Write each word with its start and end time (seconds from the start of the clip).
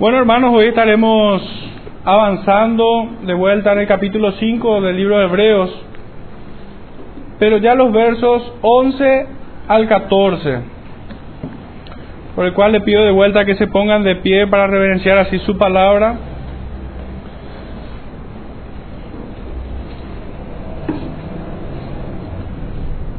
Bueno, 0.00 0.18
hermanos, 0.18 0.54
hoy 0.54 0.66
estaremos 0.66 1.42
avanzando 2.04 3.08
de 3.26 3.34
vuelta 3.34 3.72
en 3.72 3.80
el 3.80 3.88
capítulo 3.88 4.30
5 4.30 4.80
del 4.80 4.96
libro 4.96 5.18
de 5.18 5.24
Hebreos, 5.24 5.74
pero 7.40 7.56
ya 7.56 7.74
los 7.74 7.90
versos 7.90 8.52
11 8.62 9.26
al 9.66 9.88
14, 9.88 10.60
por 12.36 12.46
el 12.46 12.52
cual 12.52 12.70
le 12.70 12.82
pido 12.82 13.02
de 13.02 13.10
vuelta 13.10 13.44
que 13.44 13.56
se 13.56 13.66
pongan 13.66 14.04
de 14.04 14.14
pie 14.14 14.46
para 14.46 14.68
reverenciar 14.68 15.18
así 15.18 15.40
su 15.40 15.58
palabra. 15.58 16.14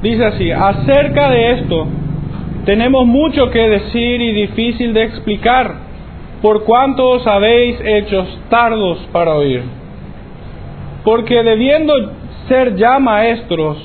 Dice 0.01 0.23
así, 0.23 0.49
acerca 0.49 1.29
de 1.29 1.51
esto 1.59 1.87
tenemos 2.63 3.05
mucho 3.05 3.49
que 3.51 3.67
decir 3.67 4.21
y 4.21 4.31
difícil 4.31 4.93
de 4.93 5.03
explicar 5.03 5.88
por 6.41 6.63
cuanto 6.63 7.09
os 7.09 7.27
habéis 7.27 7.79
hechos 7.83 8.27
tardos 8.49 8.97
para 9.11 9.35
oír. 9.35 9.63
Porque 11.03 11.43
debiendo 11.43 11.93
ser 12.47 12.75
ya 12.75 12.99
maestros, 12.99 13.77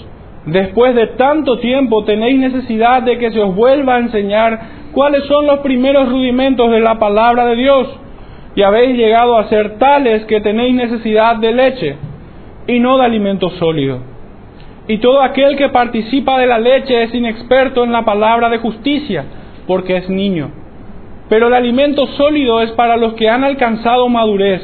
después 0.47 0.95
de 0.95 1.09
tanto 1.09 1.59
tiempo 1.59 2.05
tenéis 2.05 2.39
necesidad 2.39 3.03
de 3.03 3.19
que 3.19 3.33
se 3.33 3.41
os 3.41 3.55
vuelva 3.55 3.97
a 3.97 4.01
enseñar 4.01 4.61
cuáles 4.93 5.25
son 5.25 5.47
los 5.47 5.61
primeros 5.61 6.09
rudimentos 6.09 6.71
de 6.71 6.81
la 6.81 6.99
palabra 6.99 7.47
de 7.47 7.57
Dios, 7.57 7.89
y 8.55 8.63
habéis 8.63 8.97
llegado 8.97 9.37
a 9.37 9.49
ser 9.49 9.79
tales 9.79 10.25
que 10.27 10.41
tenéis 10.41 10.77
necesidad 10.77 11.37
de 11.37 11.53
leche 11.53 11.97
y 12.69 12.79
no 12.79 12.99
de 12.99 13.05
alimento 13.05 13.51
sólido. 13.51 13.99
Y 14.87 14.99
todo 14.99 15.23
aquel 15.23 15.57
que 15.57 15.71
participa 15.71 16.39
de 16.39 16.47
la 16.47 16.59
leche 16.59 17.03
es 17.03 17.13
inexperto 17.13 17.83
en 17.83 17.91
la 17.91 18.05
palabra 18.05 18.49
de 18.51 18.59
justicia, 18.59 19.25
porque 19.67 19.97
es 19.97 20.09
niño 20.09 20.64
pero 21.35 21.49
el 21.49 21.55
alimento 21.55 22.07
sólido 22.17 22.61
es 22.61 22.71
para 22.75 22.97
los 22.97 23.15
que 23.15 23.29
han 23.29 23.43
alcanzado 23.43 24.09
madurez, 24.09 24.63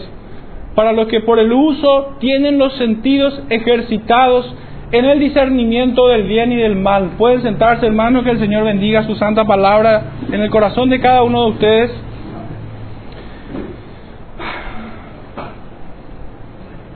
para 0.77 0.93
los 0.93 1.09
que 1.09 1.19
por 1.19 1.41
el 1.41 1.53
uso 1.53 2.15
tienen 2.21 2.59
los 2.59 2.73
sentidos 2.75 3.43
ejercitados 3.51 4.55
en 4.93 5.05
el 5.05 5.19
discernimiento 5.19 6.07
del 6.07 6.29
bien 6.29 6.53
y 6.53 6.55
del 6.55 6.77
mal. 6.77 7.17
Pueden 7.19 7.43
sentarse, 7.43 7.87
hermanos, 7.87 8.23
que 8.23 8.31
el 8.31 8.39
Señor 8.39 8.63
bendiga 8.63 9.03
su 9.03 9.17
santa 9.17 9.45
palabra 9.45 10.13
en 10.31 10.41
el 10.41 10.49
corazón 10.49 10.91
de 10.91 11.01
cada 11.01 11.25
uno 11.25 11.47
de 11.47 11.51
ustedes. 11.51 11.91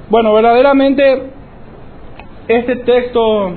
Bueno, 0.08 0.34
verdaderamente 0.34 1.32
este 2.46 2.76
texto 2.76 3.54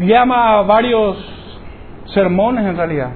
llama 0.00 0.58
a 0.58 0.62
varios 0.62 1.16
sermones 2.06 2.66
en 2.66 2.76
realidad 2.76 3.12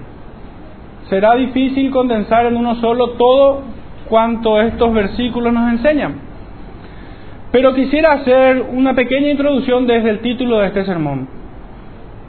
será 1.09 1.35
difícil 1.37 1.91
condensar 1.91 2.47
en 2.47 2.57
uno 2.57 2.77
solo 2.77 3.11
todo 3.11 3.63
cuanto 4.09 4.61
estos 4.61 4.93
versículos 4.93 5.53
nos 5.53 5.73
enseñan. 5.73 6.15
Pero 7.53 7.75
quisiera 7.75 8.13
hacer 8.13 8.65
una 8.73 8.95
pequeña 8.95 9.31
introducción 9.31 9.87
desde 9.87 10.11
el 10.11 10.21
título 10.21 10.59
de 10.59 10.69
este 10.69 10.85
sermón. 10.85 11.29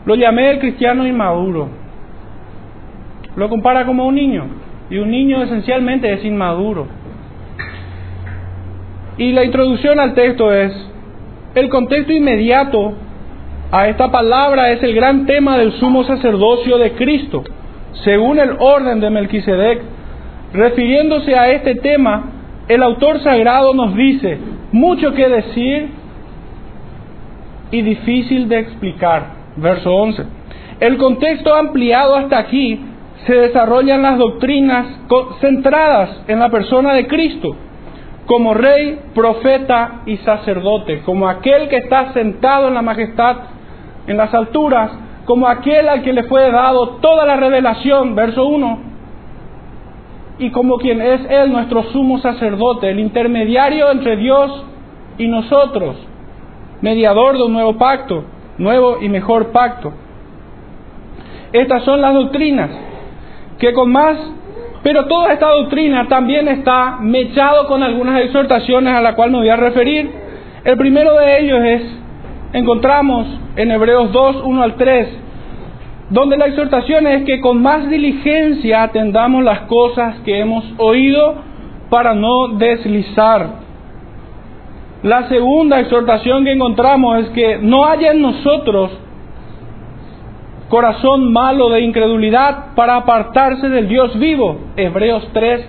Lo 0.06 0.16
llamé 0.16 0.52
el 0.52 0.60
cristiano 0.60 1.06
inmaduro. 1.06 1.70
Lo 3.36 3.50
compara 3.50 3.86
como 3.86 4.06
un 4.06 4.16
niño. 4.16 4.46
Y 4.90 4.98
un 5.00 5.12
niño 5.12 5.44
esencialmente 5.44 6.12
es 6.14 6.24
inmaduro. 6.24 6.88
Y 9.18 9.32
la 9.34 9.44
introducción 9.44 10.00
al 10.00 10.14
texto 10.14 10.54
es, 10.54 10.72
el 11.56 11.70
contexto 11.70 12.14
inmediato 12.14 12.94
a 13.72 13.88
esta 13.88 14.12
palabra 14.12 14.72
es 14.72 14.82
el 14.84 14.94
gran 14.94 15.26
tema 15.26 15.58
del 15.58 15.74
sumo 15.74 16.04
sacerdocio 16.04 16.78
de 16.78 16.92
Cristo 16.94 17.44
según 18.04 18.40
el 18.40 18.52
orden 18.60 19.00
de 19.00 19.10
Melquisedec. 19.10 19.82
Refiriéndose 20.54 21.36
a 21.36 21.50
este 21.50 21.76
tema, 21.76 22.32
el 22.68 22.82
autor 22.82 23.22
sagrado 23.22 23.74
nos 23.74 23.94
dice, 23.96 24.38
mucho 24.72 25.14
que 25.14 25.28
decir 25.28 25.90
y 27.72 27.82
difícil 27.82 28.48
de 28.48 28.60
explicar. 28.60 29.38
Verso 29.58 29.94
11. 29.94 30.24
El 30.80 30.98
contexto 30.98 31.54
ampliado 31.56 32.16
hasta 32.16 32.38
aquí 32.38 32.80
se 33.26 33.34
desarrollan 33.34 34.04
las 34.04 34.18
doctrinas 34.18 34.86
centradas 35.42 36.24
en 36.28 36.40
la 36.40 36.50
persona 36.50 36.94
de 36.94 37.08
Cristo, 37.08 37.56
como 38.26 38.54
rey, 38.54 39.00
profeta 39.16 40.02
y 40.06 40.18
sacerdote, 40.18 41.02
como 41.02 41.28
aquel 41.28 41.68
que 41.68 41.78
está 41.78 42.14
sentado 42.14 42.68
en 42.68 42.76
la 42.76 42.82
majestad 42.82 43.38
en 44.08 44.18
las 44.18 44.34
alturas 44.34 44.92
como 45.28 45.50
aquel 45.50 45.90
al 45.90 46.04
que 46.04 46.14
le 46.14 46.24
fue 46.24 46.50
dado 46.50 47.00
toda 47.02 47.26
la 47.26 47.36
revelación, 47.36 48.16
verso 48.16 48.46
1, 48.46 48.80
y 50.40 50.52
como 50.52 50.78
quien 50.78 51.02
es 51.02 51.20
Él, 51.30 51.52
nuestro 51.52 51.84
sumo 51.92 52.20
sacerdote, 52.20 52.90
el 52.90 53.00
intermediario 53.00 53.92
entre 53.92 54.16
Dios 54.16 54.66
y 55.18 55.28
nosotros, 55.28 55.98
mediador 56.80 57.38
de 57.38 57.44
un 57.44 57.52
nuevo 57.52 57.78
pacto, 57.78 58.24
nuevo 58.58 59.00
y 59.02 59.10
mejor 59.10 59.52
pacto. 59.52 59.92
Estas 61.52 61.84
son 61.84 62.00
las 62.00 62.14
doctrinas 62.14 62.70
que 63.60 63.74
con 63.74 63.92
más, 63.92 64.18
pero 64.82 65.08
toda 65.08 65.34
esta 65.34 65.50
doctrina 65.50 66.08
también 66.08 66.48
está 66.48 67.00
mechado 67.02 67.68
con 67.68 67.84
algunas 67.84 68.22
exhortaciones 68.22 68.94
a 68.94 69.02
las 69.02 69.16
cuales 69.16 69.34
me 69.34 69.40
voy 69.40 69.50
a 69.50 69.58
referir. 69.58 70.10
El 70.64 70.78
primero 70.78 71.16
de 71.16 71.40
ellos 71.42 71.60
es 71.66 71.82
encontramos 72.58 73.28
en 73.56 73.72
Hebreos 73.72 74.12
2, 74.12 74.42
1 74.44 74.64
al 74.64 74.76
3, 74.76 75.08
donde 76.10 76.38
la 76.38 76.48
exhortación 76.48 77.06
es 77.08 77.24
que 77.26 77.40
con 77.40 77.62
más 77.62 77.90
diligencia 77.90 78.84
atendamos 78.84 79.44
las 79.44 79.62
cosas 79.62 80.20
que 80.22 80.40
hemos 80.40 80.64
oído 80.78 81.36
para 81.90 82.14
no 82.14 82.50
deslizar. 82.50 83.68
La 85.04 85.28
segunda 85.30 85.80
exhortación 85.80 86.44
que 86.44 86.54
encontramos 86.54 87.20
es 87.20 87.30
que 87.30 87.60
no 87.62 87.86
haya 87.86 88.12
en 88.12 88.22
nosotros 88.22 88.92
corazón 90.70 91.32
malo 91.32 91.70
de 91.70 91.82
incredulidad 91.82 92.74
para 92.76 92.98
apartarse 92.98 93.70
del 93.70 93.88
Dios 93.88 94.18
vivo. 94.20 94.58
Hebreos 94.76 95.30
3, 95.32 95.66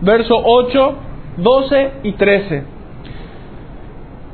verso 0.00 0.34
8, 0.44 0.94
12 1.38 1.90
y 2.02 2.12
13. 2.12 2.77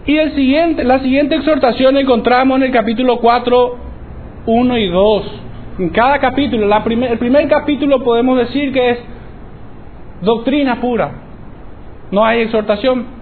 Y 0.07 0.19
el 0.19 0.35
siguiente, 0.35 0.85
la 0.85 0.99
siguiente 0.99 1.37
exhortación 1.37 1.97
encontramos 1.97 2.59
en 2.59 2.65
el 2.65 2.71
capítulo 2.71 3.19
4, 3.19 3.77
1 4.47 4.79
y 4.79 4.89
2. 4.89 5.25
En 5.79 5.89
cada 5.91 6.19
capítulo, 6.19 6.67
la 6.67 6.85
el 6.87 7.19
primer 7.19 7.49
capítulo 7.49 8.05
podemos 8.05 8.39
decir 8.39 8.73
que 8.73 8.91
es 8.91 8.99
doctrina 10.21 10.81
pura. 10.81 11.11
No 12.11 12.25
hay 12.25 12.41
exhortación. 12.43 13.15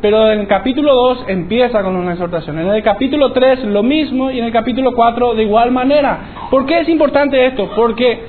Pero 0.00 0.30
en 0.30 0.40
el 0.40 0.46
capítulo 0.46 0.94
2 0.94 1.24
empieza 1.26 1.82
con 1.82 1.96
una 1.96 2.12
exhortación. 2.12 2.56
En 2.60 2.68
el 2.68 2.84
capítulo 2.84 3.32
3 3.32 3.64
lo 3.64 3.82
mismo 3.82 4.30
y 4.30 4.38
en 4.38 4.44
el 4.44 4.52
capítulo 4.52 4.92
4 4.94 5.34
de 5.34 5.42
igual 5.42 5.72
manera. 5.72 6.48
¿Por 6.50 6.66
qué 6.66 6.80
es 6.80 6.88
importante 6.88 7.46
esto? 7.46 7.68
Porque 7.74 8.20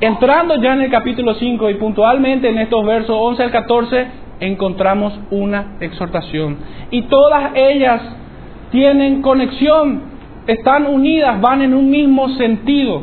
entrando 0.00 0.60
ya 0.60 0.74
en 0.74 0.82
el 0.82 0.90
capítulo 0.90 1.32
5 1.32 1.70
y 1.70 1.74
puntualmente 1.74 2.50
en 2.50 2.58
estos 2.58 2.84
versos 2.84 3.16
11 3.18 3.42
al 3.42 3.50
14, 3.50 4.06
encontramos 4.40 5.18
una 5.30 5.76
exhortación. 5.80 6.56
Y 6.90 7.02
todas 7.02 7.52
ellas 7.54 8.00
tienen 8.70 9.22
conexión, 9.22 10.02
están 10.46 10.86
unidas, 10.86 11.40
van 11.40 11.62
en 11.62 11.74
un 11.74 11.90
mismo 11.90 12.28
sentido. 12.30 13.02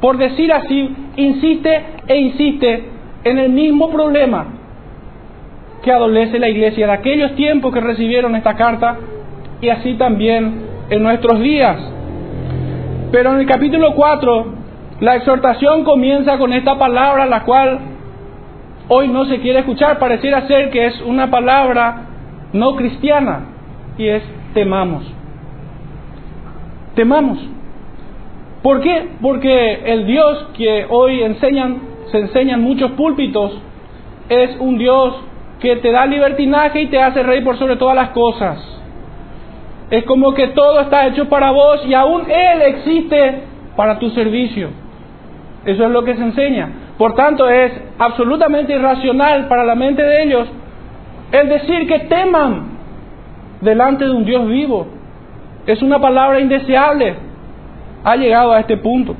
Por 0.00 0.18
decir 0.18 0.52
así, 0.52 0.94
insiste 1.16 1.82
e 2.06 2.16
insiste 2.16 2.84
en 3.24 3.38
el 3.38 3.50
mismo 3.50 3.90
problema 3.90 4.46
que 5.82 5.92
adolece 5.92 6.38
la 6.38 6.48
iglesia 6.48 6.86
de 6.86 6.92
aquellos 6.92 7.34
tiempos 7.34 7.72
que 7.72 7.80
recibieron 7.80 8.34
esta 8.36 8.54
carta 8.56 8.96
y 9.60 9.68
así 9.68 9.94
también 9.94 10.66
en 10.90 11.02
nuestros 11.02 11.40
días. 11.40 11.76
Pero 13.10 13.32
en 13.32 13.40
el 13.40 13.46
capítulo 13.46 13.94
4, 13.94 14.46
la 15.00 15.16
exhortación 15.16 15.84
comienza 15.84 16.38
con 16.38 16.52
esta 16.52 16.78
palabra, 16.78 17.26
la 17.26 17.44
cual 17.44 17.78
hoy 18.88 19.08
no 19.08 19.24
se 19.26 19.40
quiere 19.40 19.60
escuchar, 19.60 19.98
pareciera 19.98 20.46
ser 20.46 20.70
que 20.70 20.86
es 20.86 21.00
una 21.02 21.30
palabra 21.30 22.06
no 22.52 22.76
cristiana 22.76 23.46
y 23.98 24.08
es 24.08 24.22
temamos. 24.54 25.04
Temamos. 26.94 27.38
¿Por 28.62 28.80
qué? 28.80 29.10
Porque 29.20 29.92
el 29.92 30.06
Dios 30.06 30.48
que 30.56 30.86
hoy 30.88 31.22
enseñan, 31.22 31.80
se 32.10 32.18
enseñan 32.18 32.62
muchos 32.62 32.92
púlpitos 32.92 33.60
es 34.28 34.56
un 34.58 34.78
Dios 34.78 35.14
que 35.60 35.76
te 35.76 35.90
da 35.90 36.06
libertinaje 36.06 36.82
y 36.82 36.86
te 36.86 37.00
hace 37.00 37.22
rey 37.22 37.42
por 37.42 37.58
sobre 37.58 37.76
todas 37.76 37.94
las 37.94 38.10
cosas. 38.10 38.58
Es 39.90 40.04
como 40.04 40.34
que 40.34 40.48
todo 40.48 40.80
está 40.80 41.06
hecho 41.06 41.28
para 41.28 41.52
vos 41.52 41.84
y 41.86 41.94
aún 41.94 42.22
Él 42.28 42.62
existe 42.62 43.42
para 43.76 43.98
tu 43.98 44.10
servicio. 44.10 44.70
Eso 45.64 45.84
es 45.84 45.90
lo 45.90 46.04
que 46.04 46.14
se 46.14 46.22
enseña. 46.22 46.70
Por 46.98 47.14
tanto, 47.14 47.48
es 47.48 47.72
absolutamente 47.98 48.72
irracional 48.72 49.48
para 49.48 49.64
la 49.64 49.74
mente 49.74 50.02
de 50.02 50.22
ellos 50.22 50.48
el 51.32 51.48
decir 51.48 51.86
que 51.86 52.00
teman 52.00 52.76
delante 53.60 54.04
de 54.04 54.12
un 54.12 54.24
Dios 54.24 54.46
vivo. 54.48 54.86
Es 55.66 55.82
una 55.82 56.00
palabra 56.00 56.40
indeseable. 56.40 57.16
Ha 58.04 58.16
llegado 58.16 58.52
a 58.52 58.60
este 58.60 58.76
punto. 58.76 59.16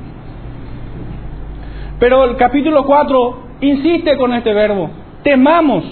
Pero 1.99 2.23
el 2.23 2.37
capítulo 2.37 2.85
4 2.85 3.39
insiste 3.61 4.17
con 4.17 4.33
este 4.33 4.53
verbo, 4.53 4.89
temamos. 5.23 5.83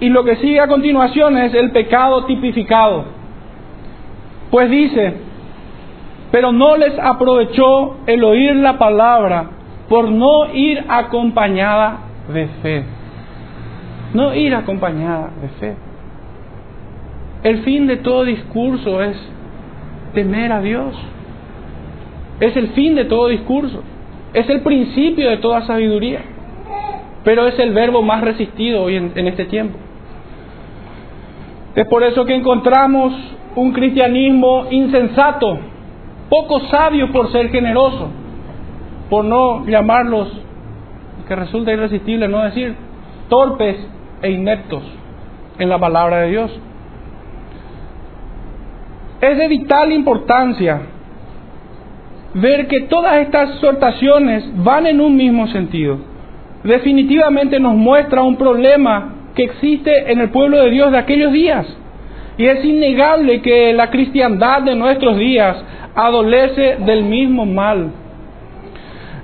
Y 0.00 0.08
lo 0.08 0.24
que 0.24 0.36
sigue 0.36 0.60
a 0.60 0.66
continuación 0.66 1.38
es 1.38 1.54
el 1.54 1.70
pecado 1.70 2.26
tipificado. 2.26 3.04
Pues 4.50 4.68
dice, 4.68 5.14
pero 6.34 6.50
no 6.50 6.76
les 6.76 6.98
aprovechó 6.98 7.98
el 8.06 8.24
oír 8.24 8.56
la 8.56 8.76
palabra 8.76 9.50
por 9.88 10.10
no 10.10 10.52
ir 10.52 10.84
acompañada 10.88 11.98
de 12.26 12.48
fe. 12.60 12.84
No 14.14 14.34
ir 14.34 14.52
acompañada 14.52 15.30
de 15.40 15.48
fe. 15.60 15.76
El 17.44 17.58
fin 17.58 17.86
de 17.86 17.98
todo 17.98 18.24
discurso 18.24 19.00
es 19.00 19.16
temer 20.12 20.50
a 20.50 20.60
Dios. 20.60 20.96
Es 22.40 22.56
el 22.56 22.70
fin 22.70 22.96
de 22.96 23.04
todo 23.04 23.28
discurso. 23.28 23.84
Es 24.32 24.50
el 24.50 24.62
principio 24.62 25.30
de 25.30 25.36
toda 25.36 25.64
sabiduría. 25.68 26.18
Pero 27.22 27.46
es 27.46 27.56
el 27.60 27.72
verbo 27.72 28.02
más 28.02 28.22
resistido 28.22 28.82
hoy 28.82 28.96
en, 28.96 29.12
en 29.14 29.28
este 29.28 29.44
tiempo. 29.44 29.78
Es 31.76 31.86
por 31.86 32.02
eso 32.02 32.24
que 32.24 32.34
encontramos 32.34 33.12
un 33.54 33.72
cristianismo 33.72 34.66
insensato, 34.72 35.73
poco 36.28 36.60
sabio 36.68 37.12
por 37.12 37.30
ser 37.32 37.50
generoso, 37.50 38.08
por 39.10 39.24
no 39.24 39.66
llamarlos, 39.66 40.28
que 41.26 41.36
resulta 41.36 41.72
irresistible 41.72 42.28
no 42.28 42.42
decir, 42.42 42.74
torpes 43.28 43.76
e 44.22 44.30
ineptos 44.30 44.82
en 45.58 45.68
la 45.68 45.78
palabra 45.78 46.20
de 46.20 46.30
Dios. 46.30 46.60
Es 49.20 49.38
de 49.38 49.48
vital 49.48 49.92
importancia 49.92 50.82
ver 52.34 52.66
que 52.66 52.82
todas 52.82 53.18
estas 53.18 53.54
exhortaciones 53.54 54.44
van 54.62 54.86
en 54.86 55.00
un 55.00 55.16
mismo 55.16 55.46
sentido. 55.48 55.98
Definitivamente 56.64 57.60
nos 57.60 57.74
muestra 57.74 58.22
un 58.22 58.36
problema 58.36 59.14
que 59.34 59.44
existe 59.44 60.12
en 60.12 60.20
el 60.20 60.30
pueblo 60.30 60.58
de 60.58 60.70
Dios 60.70 60.92
de 60.92 60.98
aquellos 60.98 61.32
días. 61.32 61.66
Y 62.36 62.46
es 62.46 62.64
innegable 62.64 63.40
que 63.42 63.72
la 63.72 63.90
cristiandad 63.90 64.62
de 64.62 64.74
nuestros 64.74 65.16
días 65.16 65.56
adolece 65.94 66.76
del 66.80 67.04
mismo 67.04 67.46
mal. 67.46 67.92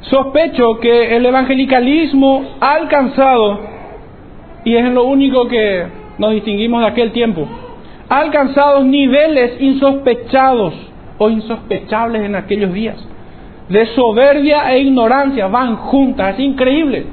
Sospecho 0.03 0.79
que 0.81 1.17
el 1.17 1.27
evangelicalismo 1.27 2.57
ha 2.61 2.75
alcanzado, 2.75 3.61
y 4.65 4.77
es 4.77 4.85
lo 4.93 5.05
único 5.05 5.49
que 5.49 5.87
nos 6.19 6.33
distinguimos 6.33 6.83
de 6.83 6.89
aquel 6.89 7.13
tiempo, 7.13 7.47
ha 8.09 8.19
alcanzado 8.19 8.83
niveles 8.83 9.61
insospechados 9.61 10.75
o 11.19 11.31
insospechables 11.31 12.23
en 12.23 12.35
aquellos 12.35 12.73
días. 12.73 12.97
De 13.69 13.87
soberbia 13.87 14.73
e 14.73 14.81
ignorancia 14.81 15.47
van 15.47 15.77
juntas, 15.77 16.35
es 16.35 16.41
increíble. 16.41 17.07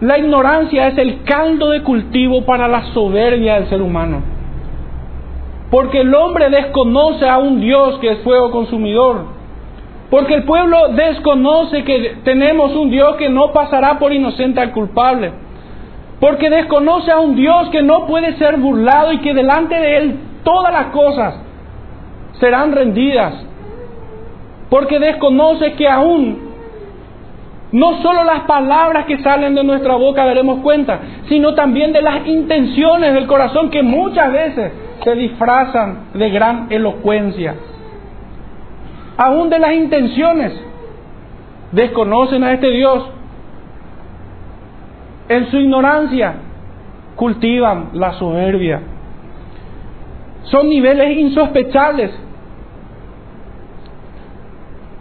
La 0.00 0.18
ignorancia 0.18 0.88
es 0.88 0.98
el 0.98 1.22
caldo 1.22 1.70
de 1.70 1.82
cultivo 1.82 2.44
para 2.44 2.68
la 2.68 2.92
soberbia 2.92 3.54
del 3.54 3.68
ser 3.68 3.80
humano. 3.80 4.22
Porque 5.70 6.00
el 6.00 6.14
hombre 6.14 6.50
desconoce 6.50 7.26
a 7.26 7.38
un 7.38 7.60
Dios 7.60 7.98
que 8.00 8.12
es 8.12 8.18
fuego 8.18 8.50
consumidor. 8.50 9.24
Porque 10.10 10.34
el 10.34 10.44
pueblo 10.44 10.88
desconoce 10.88 11.82
que 11.82 12.18
tenemos 12.24 12.76
un 12.76 12.90
Dios 12.90 13.16
que 13.16 13.30
no 13.30 13.52
pasará 13.52 13.98
por 13.98 14.12
inocente 14.12 14.60
al 14.60 14.72
culpable. 14.72 15.32
Porque 16.20 16.50
desconoce 16.50 17.10
a 17.10 17.18
un 17.18 17.34
Dios 17.34 17.70
que 17.70 17.82
no 17.82 18.06
puede 18.06 18.36
ser 18.36 18.58
burlado 18.58 19.12
y 19.12 19.18
que 19.18 19.34
delante 19.34 19.74
de 19.74 19.96
Él 19.96 20.20
todas 20.44 20.72
las 20.72 20.86
cosas 20.86 21.36
serán 22.38 22.72
rendidas. 22.72 23.34
Porque 24.68 24.98
desconoce 24.98 25.72
que 25.72 25.88
aún 25.88 26.45
no 27.76 28.00
solo 28.00 28.24
las 28.24 28.44
palabras 28.44 29.04
que 29.04 29.18
salen 29.18 29.54
de 29.54 29.62
nuestra 29.62 29.96
boca 29.96 30.24
daremos 30.24 30.60
cuenta, 30.60 30.98
sino 31.28 31.54
también 31.54 31.92
de 31.92 32.00
las 32.00 32.26
intenciones 32.26 33.12
del 33.12 33.26
corazón 33.26 33.68
que 33.68 33.82
muchas 33.82 34.32
veces 34.32 34.72
se 35.04 35.14
disfrazan 35.14 36.06
de 36.14 36.30
gran 36.30 36.68
elocuencia. 36.70 37.54
Aún 39.18 39.50
de 39.50 39.58
las 39.58 39.72
intenciones 39.74 40.58
desconocen 41.72 42.44
a 42.44 42.54
este 42.54 42.70
Dios. 42.70 43.10
En 45.28 45.50
su 45.50 45.58
ignorancia 45.58 46.32
cultivan 47.14 47.90
la 47.92 48.14
soberbia. 48.14 48.80
Son 50.44 50.66
niveles 50.66 51.18
insospechables 51.18 52.10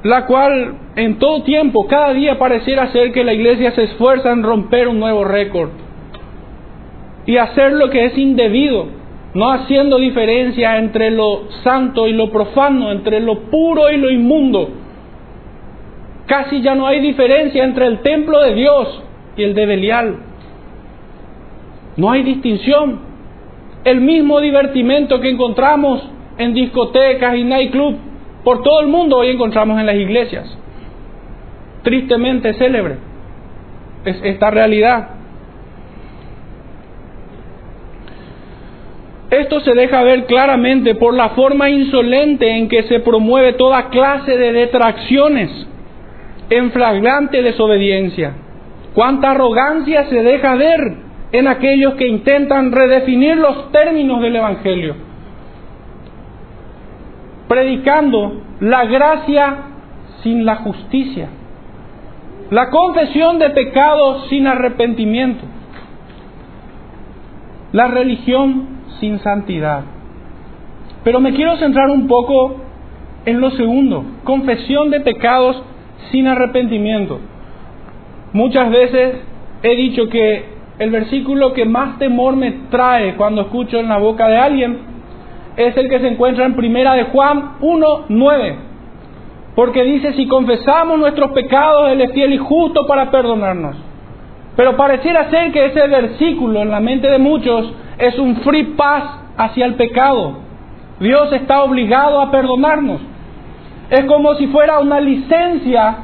la 0.05 0.27
cual 0.27 0.75
en 0.95 1.17
todo 1.17 1.41
tiempo, 1.41 1.87
cada 1.87 2.13
día 2.13 2.37
pareciera 2.37 2.91
ser 2.91 3.11
que 3.11 3.23
la 3.23 3.33
iglesia 3.33 3.71
se 3.71 3.85
esfuerza 3.85 4.31
en 4.31 4.43
romper 4.43 4.87
un 4.87 4.99
nuevo 4.99 5.23
récord 5.23 5.71
y 7.25 7.37
hacer 7.37 7.71
lo 7.71 7.89
que 7.89 8.05
es 8.05 8.15
indebido, 8.15 8.85
no 9.33 9.51
haciendo 9.51 9.97
diferencia 9.97 10.77
entre 10.77 11.09
lo 11.09 11.45
santo 11.63 12.07
y 12.07 12.13
lo 12.13 12.29
profano, 12.29 12.91
entre 12.91 13.19
lo 13.19 13.49
puro 13.49 13.89
y 13.89 13.97
lo 13.97 14.11
inmundo. 14.11 14.69
Casi 16.27 16.61
ya 16.61 16.75
no 16.75 16.85
hay 16.85 16.99
diferencia 16.99 17.63
entre 17.63 17.87
el 17.87 18.01
templo 18.01 18.43
de 18.43 18.53
Dios 18.53 19.01
y 19.37 19.41
el 19.43 19.55
de 19.55 19.65
Belial. 19.65 20.17
No 21.97 22.11
hay 22.11 22.21
distinción. 22.21 22.99
El 23.83 24.01
mismo 24.01 24.39
divertimento 24.39 25.19
que 25.19 25.31
encontramos 25.31 26.07
en 26.37 26.53
discotecas 26.53 27.35
y 27.37 27.43
nightclubs 27.43 28.14
por 28.45 28.61
todo 28.61 28.79
el 28.79 28.87
mundo 28.87 29.17
hoy 29.17 29.29
encontramos 29.29 29.79
en 29.79 29.87
las 29.87 29.95
iglesias. 29.95 30.45
Tristemente 31.81 32.53
célebre 32.53 32.97
es 34.05 34.17
esta 34.23 34.51
realidad. 34.51 35.09
Esto 39.31 39.59
se 39.61 39.73
deja 39.73 40.03
ver 40.03 40.27
claramente 40.27 40.93
por 40.93 41.15
la 41.15 41.29
forma 41.29 41.71
insolente 41.71 42.47
en 42.47 42.69
que 42.69 42.83
se 42.83 42.99
promueve 42.99 43.53
toda 43.53 43.89
clase 43.89 44.37
de 44.37 44.53
detracciones 44.53 45.49
en 46.51 46.71
flagrante 46.71 47.41
desobediencia. 47.41 48.33
Cuánta 48.93 49.31
arrogancia 49.31 50.05
se 50.05 50.21
deja 50.21 50.53
ver 50.55 50.79
en 51.31 51.47
aquellos 51.47 51.95
que 51.95 52.07
intentan 52.07 52.71
redefinir 52.71 53.37
los 53.37 53.71
términos 53.71 54.21
del 54.21 54.35
Evangelio 54.35 55.14
predicando 57.47 58.41
la 58.59 58.85
gracia 58.85 59.57
sin 60.23 60.45
la 60.45 60.57
justicia, 60.57 61.29
la 62.49 62.69
confesión 62.69 63.39
de 63.39 63.49
pecados 63.51 64.27
sin 64.29 64.47
arrepentimiento, 64.47 65.43
la 67.71 67.87
religión 67.87 68.67
sin 68.99 69.19
santidad. 69.19 69.83
Pero 71.03 71.19
me 71.19 71.33
quiero 71.33 71.57
centrar 71.57 71.89
un 71.89 72.07
poco 72.07 72.55
en 73.25 73.41
lo 73.41 73.51
segundo, 73.51 74.03
confesión 74.23 74.89
de 74.89 75.01
pecados 75.01 75.61
sin 76.11 76.27
arrepentimiento. 76.27 77.19
Muchas 78.33 78.69
veces 78.69 79.15
he 79.63 79.75
dicho 79.75 80.09
que 80.09 80.55
el 80.79 80.91
versículo 80.91 81.53
que 81.53 81.65
más 81.65 81.97
temor 81.99 82.35
me 82.35 82.51
trae 82.69 83.15
cuando 83.15 83.43
escucho 83.43 83.79
en 83.79 83.87
la 83.87 83.97
boca 83.97 84.27
de 84.27 84.37
alguien 84.37 84.94
es 85.57 85.77
el 85.77 85.89
que 85.89 85.99
se 85.99 86.07
encuentra 86.07 86.45
en 86.45 86.55
Primera 86.55 86.93
de 86.93 87.03
Juan 87.05 87.57
1:9. 87.61 88.55
Porque 89.55 89.83
dice, 89.83 90.13
si 90.13 90.27
confesamos 90.27 90.99
nuestros 90.99 91.31
pecados, 91.31 91.89
Él 91.89 92.01
es 92.01 92.11
fiel 92.11 92.33
y 92.33 92.37
justo 92.37 92.85
para 92.87 93.09
perdonarnos. 93.09 93.77
Pero 94.55 94.75
pareciera 94.75 95.29
ser 95.29 95.51
que 95.51 95.65
ese 95.65 95.87
versículo 95.87 96.61
en 96.61 96.71
la 96.71 96.79
mente 96.79 97.09
de 97.09 97.19
muchos 97.19 97.73
es 97.97 98.17
un 98.19 98.37
free 98.37 98.73
pass 98.75 99.03
hacia 99.37 99.65
el 99.65 99.75
pecado. 99.75 100.39
Dios 100.99 101.31
está 101.33 101.63
obligado 101.63 102.21
a 102.21 102.31
perdonarnos. 102.31 103.01
Es 103.89 104.05
como 104.05 104.35
si 104.35 104.47
fuera 104.47 104.79
una 104.79 104.99
licencia 104.99 105.97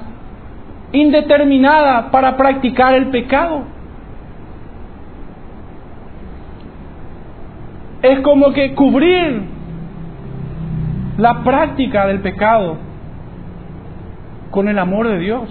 indeterminada 0.91 2.11
para 2.11 2.37
practicar 2.37 2.93
el 2.93 3.07
pecado. 3.07 3.63
Es 8.01 8.19
como 8.21 8.51
que 8.53 8.73
cubrir 8.73 9.43
la 11.17 11.43
práctica 11.43 12.07
del 12.07 12.19
pecado 12.21 12.77
con 14.49 14.67
el 14.67 14.79
amor 14.79 15.07
de 15.07 15.19
Dios, 15.19 15.49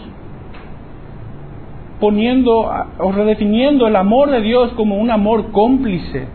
poniendo 2.00 2.70
o 2.98 3.12
redefiniendo 3.12 3.86
el 3.86 3.96
amor 3.96 4.30
de 4.30 4.40
Dios 4.40 4.72
como 4.72 4.96
un 4.96 5.10
amor 5.10 5.52
cómplice 5.52 6.26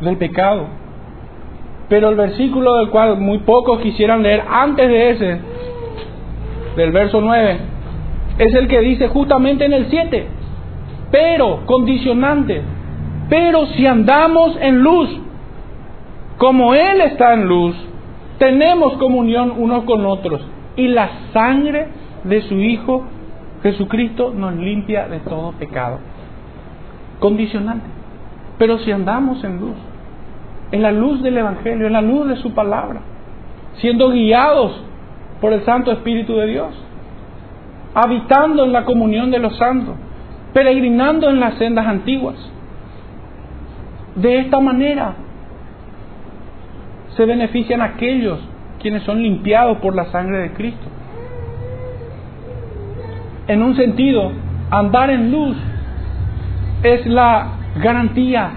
del 0.00 0.16
pecado. 0.16 0.66
Pero 1.88 2.10
el 2.10 2.16
versículo 2.16 2.76
del 2.76 2.90
cual 2.90 3.18
muy 3.18 3.38
pocos 3.38 3.80
quisieran 3.80 4.22
leer 4.22 4.42
antes 4.50 4.88
de 4.88 5.10
ese, 5.10 5.40
del 6.76 6.92
verso 6.92 7.20
9, 7.20 7.58
es 8.38 8.54
el 8.54 8.68
que 8.68 8.80
dice 8.80 9.08
justamente 9.08 9.64
en 9.64 9.72
el 9.72 9.88
7, 9.88 10.26
pero 11.10 11.64
condicionante, 11.66 12.62
pero 13.28 13.66
si 13.66 13.86
andamos 13.86 14.56
en 14.60 14.80
luz, 14.80 15.08
como 16.38 16.74
Él 16.74 17.00
está 17.02 17.34
en 17.34 17.46
luz, 17.46 17.76
tenemos 18.38 18.94
comunión 18.94 19.52
unos 19.56 19.84
con 19.84 20.06
otros. 20.06 20.40
y 20.76 20.86
la 20.86 21.10
sangre 21.32 21.88
de 22.22 22.40
su 22.42 22.54
Hijo 22.54 23.04
Jesucristo 23.64 24.32
nos 24.32 24.54
limpia 24.54 25.08
de 25.08 25.18
todo 25.18 25.50
pecado. 25.52 25.98
Condicionante. 27.18 27.86
Pero 28.58 28.78
si 28.78 28.92
andamos 28.92 29.42
en 29.42 29.58
luz, 29.58 29.76
en 30.70 30.82
la 30.82 30.92
luz 30.92 31.20
del 31.22 31.38
Evangelio, 31.38 31.88
en 31.88 31.94
la 31.94 32.02
luz 32.02 32.28
de 32.28 32.36
su 32.36 32.52
palabra, 32.54 33.00
siendo 33.78 34.10
guiados 34.10 34.80
por 35.40 35.52
el 35.52 35.64
Santo 35.64 35.90
Espíritu 35.90 36.36
de 36.36 36.46
Dios, 36.46 36.74
habitando 37.94 38.64
en 38.64 38.72
la 38.72 38.84
comunión 38.84 39.30
de 39.30 39.38
los 39.38 39.56
santos, 39.56 39.94
peregrinando 40.52 41.30
en 41.30 41.40
las 41.40 41.54
sendas 41.54 41.86
antiguas. 41.86 42.36
De 44.20 44.38
esta 44.40 44.58
manera 44.58 45.14
se 47.16 47.24
benefician 47.24 47.82
aquellos 47.82 48.40
quienes 48.80 49.02
son 49.04 49.22
limpiados 49.22 49.78
por 49.78 49.94
la 49.94 50.06
sangre 50.06 50.38
de 50.38 50.52
Cristo. 50.52 50.86
En 53.46 53.62
un 53.62 53.76
sentido, 53.76 54.32
andar 54.70 55.10
en 55.10 55.30
luz 55.30 55.56
es 56.82 57.06
la 57.06 57.48
garantía, 57.80 58.50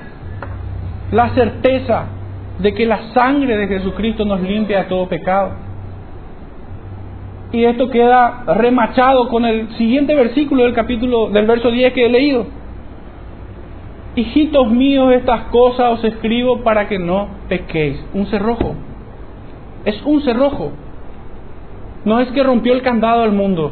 la 1.12 1.30
certeza 1.30 2.06
de 2.60 2.74
que 2.74 2.86
la 2.86 3.14
sangre 3.14 3.58
de 3.58 3.68
Jesucristo 3.68 4.26
nos 4.26 4.42
limpia 4.42 4.80
de 4.80 4.84
todo 4.86 5.08
pecado. 5.08 5.52
Y 7.52 7.66
esto 7.66 7.90
queda 7.90 8.44
remachado 8.48 9.28
con 9.28 9.46
el 9.46 9.70
siguiente 9.76 10.16
versículo 10.16 10.64
del 10.64 10.74
capítulo 10.74 11.30
del 11.30 11.46
verso 11.46 11.70
10 11.70 11.94
que 11.94 12.06
he 12.06 12.10
leído. 12.10 12.61
Hijitos 14.16 14.70
míos, 14.70 15.14
estas 15.14 15.44
cosas 15.46 16.00
os 16.00 16.04
escribo 16.04 16.62
para 16.64 16.88
que 16.88 17.00
no 17.00 17.28
pequéis. 17.48 18.04
Un 18.14 18.26
cerrojo. 18.28 18.76
Es 19.86 20.02
un 20.04 20.22
cerrojo. 20.22 20.72
No 22.04 22.20
es 22.20 22.30
que 22.32 22.44
rompió 22.44 22.74
el 22.74 22.82
candado 22.82 23.22
del 23.22 23.32
mundo 23.32 23.72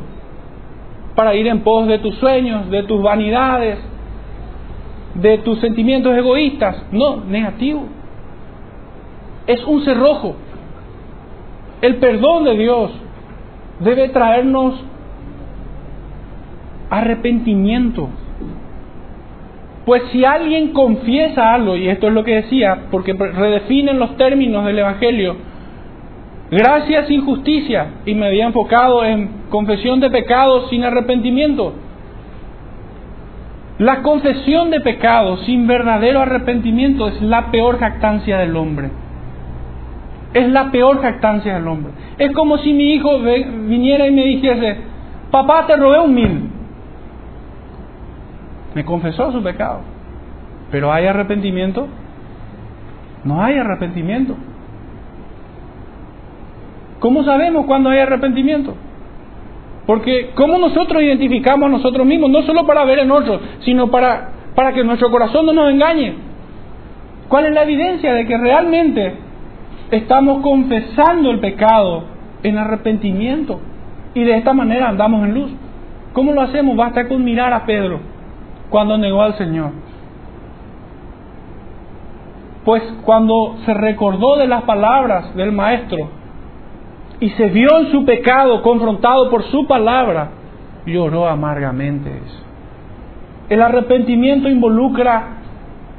para 1.15 1.35
ir 1.35 1.47
en 1.47 1.61
pos 1.61 1.87
de 1.87 1.99
tus 1.99 2.15
sueños, 2.15 2.69
de 2.69 2.83
tus 2.83 3.01
vanidades, 3.01 3.79
de 5.15 5.39
tus 5.39 5.59
sentimientos 5.59 6.15
egoístas. 6.15 6.85
No, 6.91 7.17
negativo. 7.17 7.87
Es 9.45 9.61
un 9.65 9.83
cerrojo. 9.83 10.35
El 11.81 11.97
perdón 11.97 12.45
de 12.45 12.57
Dios 12.57 12.91
debe 13.79 14.09
traernos 14.09 14.75
arrepentimiento. 16.89 18.09
Pues 19.89 20.03
si 20.11 20.23
alguien 20.23 20.67
confiesa 20.71 21.51
algo, 21.51 21.75
y 21.75 21.89
esto 21.89 22.09
es 22.09 22.13
lo 22.13 22.23
que 22.23 22.35
decía, 22.35 22.81
porque 22.91 23.13
redefinen 23.13 23.97
los 23.97 24.17
términos 24.17 24.63
del 24.63 24.77
Evangelio, 24.77 25.35
gracia 26.51 27.07
sin 27.07 27.25
justicia, 27.25 27.93
y 28.05 28.13
me 28.13 28.27
había 28.27 28.45
enfocado 28.45 29.03
en 29.03 29.31
confesión 29.49 29.99
de 29.99 30.11
pecados 30.11 30.69
sin 30.69 30.83
arrepentimiento. 30.83 31.73
La 33.79 34.03
confesión 34.03 34.69
de 34.69 34.79
pecados 34.79 35.43
sin 35.47 35.65
verdadero 35.65 36.19
arrepentimiento 36.19 37.07
es 37.07 37.19
la 37.23 37.49
peor 37.49 37.79
jactancia 37.79 38.37
del 38.37 38.55
hombre. 38.57 38.91
Es 40.35 40.47
la 40.49 40.69
peor 40.69 41.01
jactancia 41.01 41.55
del 41.55 41.67
hombre. 41.67 41.93
Es 42.19 42.31
como 42.33 42.59
si 42.59 42.73
mi 42.73 42.93
hijo 42.93 43.17
viniera 43.21 44.05
y 44.05 44.11
me 44.11 44.25
dijese, 44.25 44.77
papá, 45.31 45.65
te 45.65 45.75
robé 45.77 45.99
un 45.99 46.13
mil. 46.13 46.48
Me 48.79 48.85
confesó 48.85 49.29
su 49.33 49.43
pecado. 49.43 49.81
Pero 50.71 50.93
¿hay 50.93 51.05
arrepentimiento? 51.05 51.85
No 53.25 53.43
hay 53.43 53.57
arrepentimiento. 53.57 54.37
¿Cómo 57.01 57.25
sabemos 57.25 57.65
cuando 57.65 57.89
hay 57.89 57.99
arrepentimiento? 57.99 58.73
Porque 59.85 60.29
¿cómo 60.33 60.57
nosotros 60.57 61.03
identificamos 61.03 61.67
a 61.67 61.71
nosotros 61.71 62.07
mismos? 62.07 62.29
No 62.29 62.41
solo 62.43 62.65
para 62.65 62.85
ver 62.85 62.99
en 62.99 63.11
otros, 63.11 63.41
sino 63.65 63.91
para, 63.91 64.29
para 64.55 64.71
que 64.71 64.85
nuestro 64.85 65.11
corazón 65.11 65.45
no 65.47 65.51
nos 65.51 65.73
engañe. 65.73 66.13
¿Cuál 67.27 67.47
es 67.47 67.51
la 67.51 67.63
evidencia 67.63 68.13
de 68.13 68.25
que 68.25 68.37
realmente 68.37 69.13
estamos 69.91 70.41
confesando 70.41 71.31
el 71.31 71.41
pecado 71.41 72.05
en 72.43 72.57
arrepentimiento 72.57 73.59
y 74.13 74.23
de 74.23 74.37
esta 74.37 74.53
manera 74.53 74.87
andamos 74.87 75.25
en 75.25 75.33
luz. 75.33 75.51
¿Cómo 76.13 76.31
lo 76.31 76.39
hacemos? 76.39 76.77
Basta 76.77 77.09
con 77.09 77.25
mirar 77.25 77.51
a 77.51 77.65
Pedro 77.65 78.18
cuando 78.69 78.97
negó 78.97 79.21
al 79.21 79.37
Señor. 79.37 79.71
Pues 82.65 82.83
cuando 83.03 83.55
se 83.65 83.73
recordó 83.73 84.37
de 84.37 84.47
las 84.47 84.63
palabras 84.63 85.35
del 85.35 85.51
Maestro 85.51 86.09
y 87.19 87.29
se 87.31 87.47
vio 87.49 87.79
en 87.79 87.91
su 87.91 88.05
pecado 88.05 88.61
confrontado 88.61 89.29
por 89.29 89.43
su 89.45 89.65
palabra, 89.65 90.29
lloró 90.85 91.27
amargamente. 91.27 92.11
El 93.49 93.61
arrepentimiento 93.61 94.47
involucra 94.47 95.39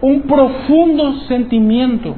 un 0.01 0.23
profundo 0.23 1.13
sentimiento 1.29 2.15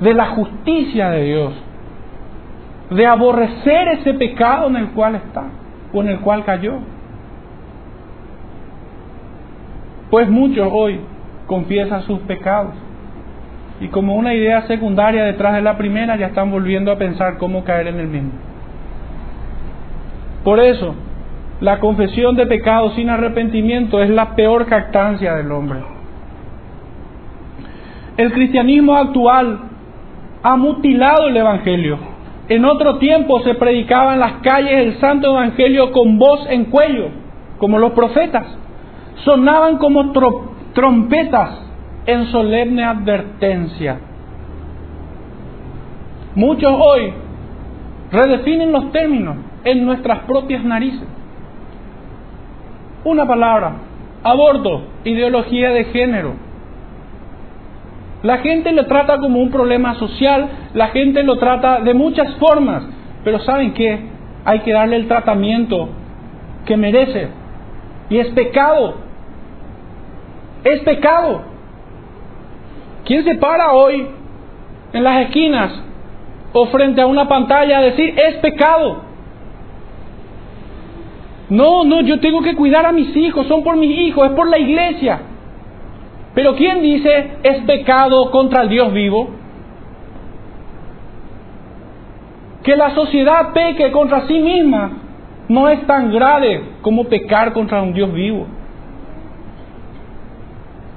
de 0.00 0.14
la 0.14 0.26
justicia 0.30 1.10
de 1.10 1.24
Dios, 1.24 1.52
de 2.90 3.06
aborrecer 3.06 3.88
ese 3.88 4.14
pecado 4.14 4.68
en 4.68 4.76
el 4.76 4.88
cual 4.90 5.14
está 5.14 5.44
o 5.92 6.00
en 6.00 6.08
el 6.08 6.20
cual 6.20 6.44
cayó. 6.44 6.78
Pues 10.12 10.28
muchos 10.28 10.68
hoy 10.70 11.00
confiesan 11.46 12.02
sus 12.02 12.18
pecados 12.18 12.74
y 13.80 13.88
como 13.88 14.14
una 14.14 14.34
idea 14.34 14.66
secundaria 14.66 15.24
detrás 15.24 15.54
de 15.54 15.62
la 15.62 15.78
primera 15.78 16.16
ya 16.16 16.26
están 16.26 16.50
volviendo 16.50 16.92
a 16.92 16.98
pensar 16.98 17.38
cómo 17.38 17.64
caer 17.64 17.86
en 17.86 17.98
el 17.98 18.08
mismo. 18.08 18.32
Por 20.44 20.60
eso, 20.60 20.94
la 21.62 21.78
confesión 21.78 22.36
de 22.36 22.46
pecados 22.46 22.92
sin 22.92 23.08
arrepentimiento 23.08 24.02
es 24.02 24.10
la 24.10 24.36
peor 24.36 24.66
jactancia 24.66 25.34
del 25.36 25.50
hombre. 25.50 25.80
El 28.18 28.34
cristianismo 28.34 28.94
actual 28.94 29.60
ha 30.42 30.56
mutilado 30.56 31.28
el 31.28 31.38
Evangelio. 31.38 31.98
En 32.50 32.66
otro 32.66 32.98
tiempo 32.98 33.40
se 33.44 33.54
predicaba 33.54 34.12
en 34.12 34.20
las 34.20 34.42
calles 34.42 34.74
el 34.74 35.00
Santo 35.00 35.30
Evangelio 35.30 35.90
con 35.90 36.18
voz 36.18 36.46
en 36.50 36.66
cuello, 36.66 37.08
como 37.56 37.78
los 37.78 37.92
profetas. 37.92 38.58
Sonaban 39.24 39.78
como 39.78 40.12
trompetas 40.72 41.60
en 42.06 42.26
solemne 42.26 42.84
advertencia. 42.84 43.98
Muchos 46.34 46.72
hoy 46.72 47.12
redefinen 48.10 48.72
los 48.72 48.90
términos 48.90 49.36
en 49.64 49.84
nuestras 49.84 50.20
propias 50.20 50.64
narices. 50.64 51.06
Una 53.04 53.26
palabra, 53.26 53.74
aborto, 54.22 54.82
ideología 55.04 55.70
de 55.70 55.84
género, 55.84 56.34
la 58.22 58.38
gente 58.38 58.70
lo 58.72 58.86
trata 58.86 59.18
como 59.18 59.40
un 59.40 59.50
problema 59.50 59.94
social, 59.94 60.48
la 60.74 60.88
gente 60.88 61.24
lo 61.24 61.38
trata 61.38 61.80
de 61.80 61.92
muchas 61.92 62.32
formas, 62.36 62.84
pero 63.24 63.40
¿saben 63.40 63.74
qué? 63.74 63.98
Hay 64.44 64.60
que 64.60 64.72
darle 64.72 64.96
el 64.96 65.08
tratamiento 65.08 65.88
que 66.64 66.76
merece. 66.76 67.28
Y 68.10 68.18
es 68.18 68.28
pecado. 68.28 68.94
Es 70.64 70.80
pecado. 70.80 71.42
¿Quién 73.04 73.24
se 73.24 73.34
para 73.36 73.72
hoy 73.72 74.06
en 74.92 75.04
las 75.04 75.26
esquinas 75.26 75.72
o 76.52 76.66
frente 76.66 77.00
a 77.00 77.06
una 77.06 77.28
pantalla 77.28 77.78
a 77.78 77.82
decir 77.82 78.14
es 78.18 78.36
pecado? 78.36 79.02
No, 81.48 81.84
no, 81.84 82.00
yo 82.00 82.20
tengo 82.20 82.42
que 82.42 82.54
cuidar 82.54 82.86
a 82.86 82.92
mis 82.92 83.14
hijos, 83.16 83.46
son 83.46 83.62
por 83.62 83.76
mis 83.76 83.98
hijos, 83.98 84.30
es 84.30 84.36
por 84.36 84.48
la 84.48 84.58
iglesia. 84.58 85.20
Pero 86.34 86.54
¿quién 86.54 86.80
dice 86.80 87.32
es 87.42 87.58
pecado 87.64 88.30
contra 88.30 88.62
el 88.62 88.68
Dios 88.68 88.92
vivo? 88.92 89.30
Que 92.62 92.76
la 92.76 92.94
sociedad 92.94 93.52
peque 93.52 93.90
contra 93.90 94.26
sí 94.26 94.38
misma 94.38 94.92
no 95.52 95.68
es 95.68 95.86
tan 95.86 96.12
grave 96.12 96.62
como 96.82 97.04
pecar 97.04 97.52
contra 97.52 97.82
un 97.82 97.92
Dios 97.92 98.12
vivo. 98.12 98.46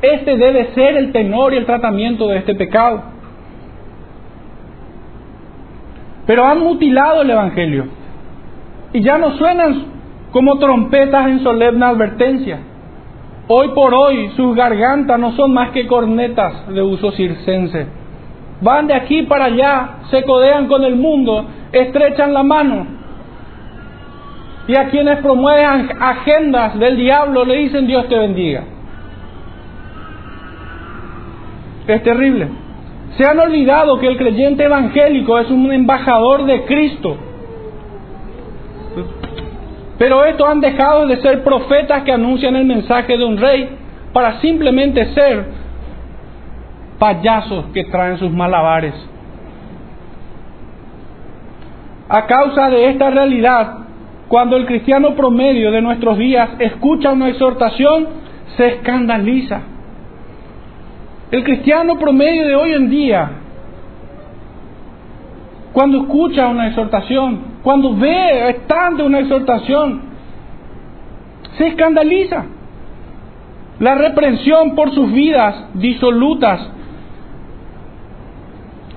Este 0.02 0.38
debe 0.38 0.74
ser 0.74 0.98
el 0.98 1.12
tenor 1.12 1.54
y 1.54 1.58
el 1.58 1.66
tratamiento 1.66 2.28
de 2.28 2.38
este 2.38 2.56
pecado. 2.56 3.04
Pero 6.26 6.46
han 6.46 6.60
mutilado 6.60 7.22
el 7.22 7.30
Evangelio 7.30 7.86
y 8.94 9.02
ya 9.02 9.18
no 9.18 9.38
suenan 9.38 9.86
como 10.32 10.58
trompetas 10.58 11.28
en 11.28 11.40
solemne 11.42 11.86
advertencia 11.86 12.60
Hoy 13.48 13.68
por 13.76 13.94
hoy 13.94 14.32
sus 14.36 14.56
gargantas 14.56 15.20
no 15.20 15.34
son 15.34 15.54
más 15.54 15.70
que 15.70 15.86
cornetas 15.86 16.68
de 16.68 16.82
uso 16.82 17.12
circense. 17.12 17.86
Van 18.62 18.88
de 18.88 18.96
aquí 18.96 19.22
para 19.24 19.46
allá, 19.46 19.98
se 20.10 20.24
codean 20.24 20.68
con 20.68 20.84
el 20.84 20.96
mundo, 20.96 21.46
estrechan 21.72 22.34
la 22.34 22.42
mano. 22.42 22.88
Y 24.68 24.76
a 24.76 24.90
quienes 24.90 25.20
promueven 25.20 25.90
agendas 26.02 26.80
del 26.80 26.98
diablo 26.98 27.46
le 27.46 27.56
dicen 27.58 27.86
Dios 27.86 28.08
te 28.08 28.18
bendiga. 28.18 28.64
Es 31.88 32.04
terrible. 32.04 32.48
Se 33.18 33.26
han 33.26 33.40
olvidado 33.40 34.00
que 34.00 34.08
el 34.08 34.18
creyente 34.18 34.64
evangélico 34.64 35.38
es 35.40 35.50
un 35.50 35.72
embajador 35.72 36.46
de 36.46 36.66
Cristo. 36.66 37.16
Pero 39.98 40.26
estos 40.26 40.50
han 40.50 40.60
dejado 40.60 41.08
de 41.08 41.22
ser 41.22 41.44
profetas 41.44 42.04
que 42.04 42.12
anuncian 42.12 42.56
el 42.56 42.66
mensaje 42.66 43.18
de 43.18 43.24
un 43.24 43.38
rey 43.38 43.70
para 44.12 44.42
simplemente 44.42 45.14
ser 45.14 45.46
payasos 47.00 47.66
que 47.74 47.86
traen 47.86 48.18
sus 48.18 48.32
malabares. 48.32 48.94
A 52.10 52.26
causa 52.26 52.70
de 52.70 52.90
esta 52.90 53.10
realidad, 53.10 53.85
cuando 54.28 54.58
el 54.58 54.66
cristiano 54.66 55.16
promedio 55.16 55.72
de 55.72 55.82
nuestros 55.82 56.18
días 56.18 56.50
escucha 56.60 57.12
una 57.12 57.30
exhortación, 57.30 58.08
se 58.58 58.68
escandaliza. 58.68 59.62
El 61.32 61.44
cristiano 61.44 61.98
promedio 61.98 62.48
de 62.48 62.56
hoy 62.56 62.74
en 62.74 62.90
día, 62.90 63.30
cuando 65.74 66.02
escucha 66.02 66.48
una 66.48 66.68
exhortación, 66.68 67.56
cuando 67.62 67.96
ve, 67.96 68.50
está 68.50 68.88
ante 68.88 69.04
una 69.04 69.20
exhortación, 69.20 70.02
se 71.58 71.68
escandaliza. 71.68 72.46
La 73.80 73.96
reprensión 73.96 74.76
por 74.76 74.94
sus 74.94 75.12
vidas 75.12 75.68
disolutas 75.74 76.72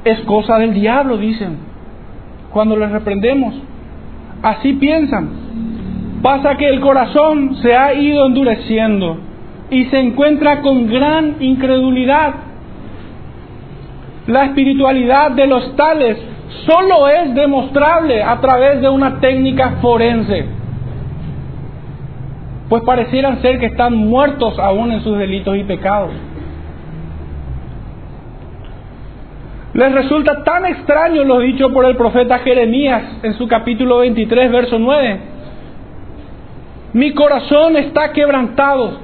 es 0.04 0.20
cosa 0.20 0.58
del 0.58 0.74
diablo, 0.74 1.18
dicen, 1.18 1.58
cuando 2.52 2.76
les 2.76 2.90
reprendemos. 2.90 3.54
Así 4.42 4.74
piensan. 4.74 5.30
Pasa 6.22 6.56
que 6.56 6.68
el 6.68 6.80
corazón 6.80 7.56
se 7.62 7.76
ha 7.76 7.94
ido 7.94 8.26
endureciendo 8.26 9.18
y 9.70 9.84
se 9.86 9.98
encuentra 9.98 10.62
con 10.62 10.88
gran 10.88 11.36
incredulidad. 11.40 12.34
La 14.26 14.44
espiritualidad 14.44 15.30
de 15.32 15.46
los 15.46 15.76
tales 15.76 16.18
solo 16.66 17.08
es 17.08 17.34
demostrable 17.34 18.22
a 18.22 18.40
través 18.40 18.80
de 18.80 18.88
una 18.88 19.20
técnica 19.20 19.78
forense, 19.80 20.44
pues 22.68 22.82
parecieran 22.82 23.40
ser 23.40 23.58
que 23.58 23.66
están 23.66 23.94
muertos 23.94 24.58
aún 24.58 24.92
en 24.92 25.00
sus 25.02 25.16
delitos 25.18 25.56
y 25.56 25.64
pecados. 25.64 26.10
Les 29.74 29.92
resulta 29.92 30.42
tan 30.44 30.64
extraño 30.64 31.24
lo 31.24 31.40
dicho 31.40 31.70
por 31.72 31.84
el 31.84 31.96
profeta 31.96 32.38
Jeremías 32.38 33.02
en 33.22 33.34
su 33.34 33.46
capítulo 33.46 33.98
23, 33.98 34.50
verso 34.50 34.78
9. 34.78 35.20
Mi 36.94 37.12
corazón 37.12 37.76
está 37.76 38.12
quebrantado, 38.12 38.98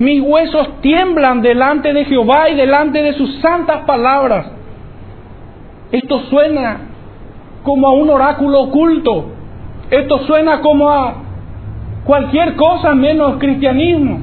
mis 0.00 0.20
huesos 0.20 0.80
tiemblan 0.80 1.40
delante 1.40 1.92
de 1.92 2.04
Jehová 2.06 2.50
y 2.50 2.56
delante 2.56 3.00
de 3.00 3.12
sus 3.12 3.38
santas 3.38 3.84
palabras. 3.86 4.46
Esto 5.92 6.20
suena 6.30 6.80
como 7.62 7.86
a 7.86 7.92
un 7.92 8.10
oráculo 8.10 8.62
oculto. 8.62 9.26
Esto 9.88 10.26
suena 10.26 10.60
como 10.60 10.90
a 10.90 11.14
cualquier 12.04 12.56
cosa 12.56 12.94
menos 12.94 13.36
cristianismo. 13.38 14.18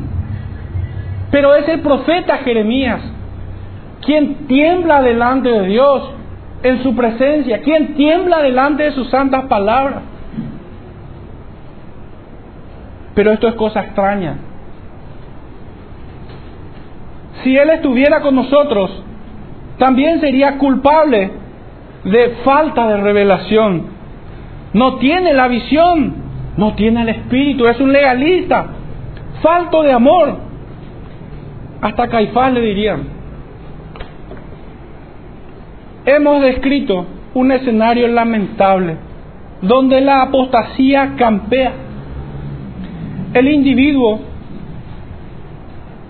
Pero 1.32 1.56
es 1.56 1.70
el 1.70 1.80
profeta 1.80 2.40
Jeremías 2.40 3.02
quien 4.06 4.48
tiembla 4.48 5.02
delante 5.02 5.50
de 5.50 5.68
Dios 5.68 6.12
en 6.64 6.84
su 6.84 6.96
presencia, 6.96 7.62
quien 7.62 7.96
tiembla 7.96 8.42
delante 8.42 8.84
de 8.84 8.92
sus 8.92 9.10
santas 9.10 9.46
palabras. 9.46 10.02
Pero 13.16 13.32
esto 13.32 13.48
es 13.48 13.56
cosa 13.56 13.82
extraña. 13.82 14.38
Si 17.44 17.56
Él 17.56 17.70
estuviera 17.70 18.22
con 18.22 18.36
nosotros, 18.36 19.04
también 19.78 20.20
sería 20.20 20.58
culpable 20.58 21.32
de 22.04 22.30
falta 22.44 22.88
de 22.88 22.98
revelación. 22.98 23.88
No 24.74 24.96
tiene 24.96 25.34
la 25.34 25.48
visión, 25.48 26.16
no 26.58 26.74
tiene 26.76 27.02
el 27.02 27.10
espíritu, 27.10 27.68
es 27.68 27.80
un 27.80 27.92
legalista, 27.92 28.68
falto 29.42 29.84
de 29.84 29.94
amor. 29.94 30.38
Hasta 31.82 32.10
Caifás 32.10 32.54
le 32.54 32.62
dirían, 32.62 33.19
hemos 36.16 36.42
descrito 36.42 37.06
un 37.34 37.52
escenario 37.52 38.08
lamentable 38.08 38.98
donde 39.62 40.02
la 40.02 40.24
apostasía 40.24 41.16
campea. 41.18 41.74
El 43.34 43.48
individuo, 43.48 44.20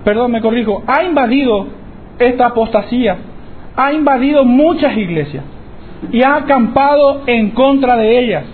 perdón, 0.03 0.31
me 0.31 0.41
corrijo, 0.41 0.83
ha 0.87 1.03
invadido 1.03 1.67
esta 2.17 2.47
apostasía, 2.47 3.17
ha 3.75 3.93
invadido 3.93 4.45
muchas 4.45 4.95
iglesias 4.95 5.43
y 6.11 6.23
ha 6.23 6.35
acampado 6.35 7.23
en 7.27 7.51
contra 7.51 7.97
de 7.97 8.19
ellas 8.19 8.45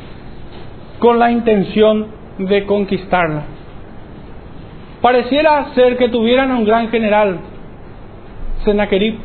con 0.99 1.19
la 1.19 1.31
intención 1.31 2.07
de 2.39 2.65
conquistarla. 2.65 3.43
Pareciera 5.01 5.73
ser 5.75 5.97
que 5.97 6.09
tuvieran 6.09 6.51
a 6.51 6.57
un 6.57 6.65
gran 6.65 6.89
general, 6.89 7.37
Sennacherib, 8.63 9.19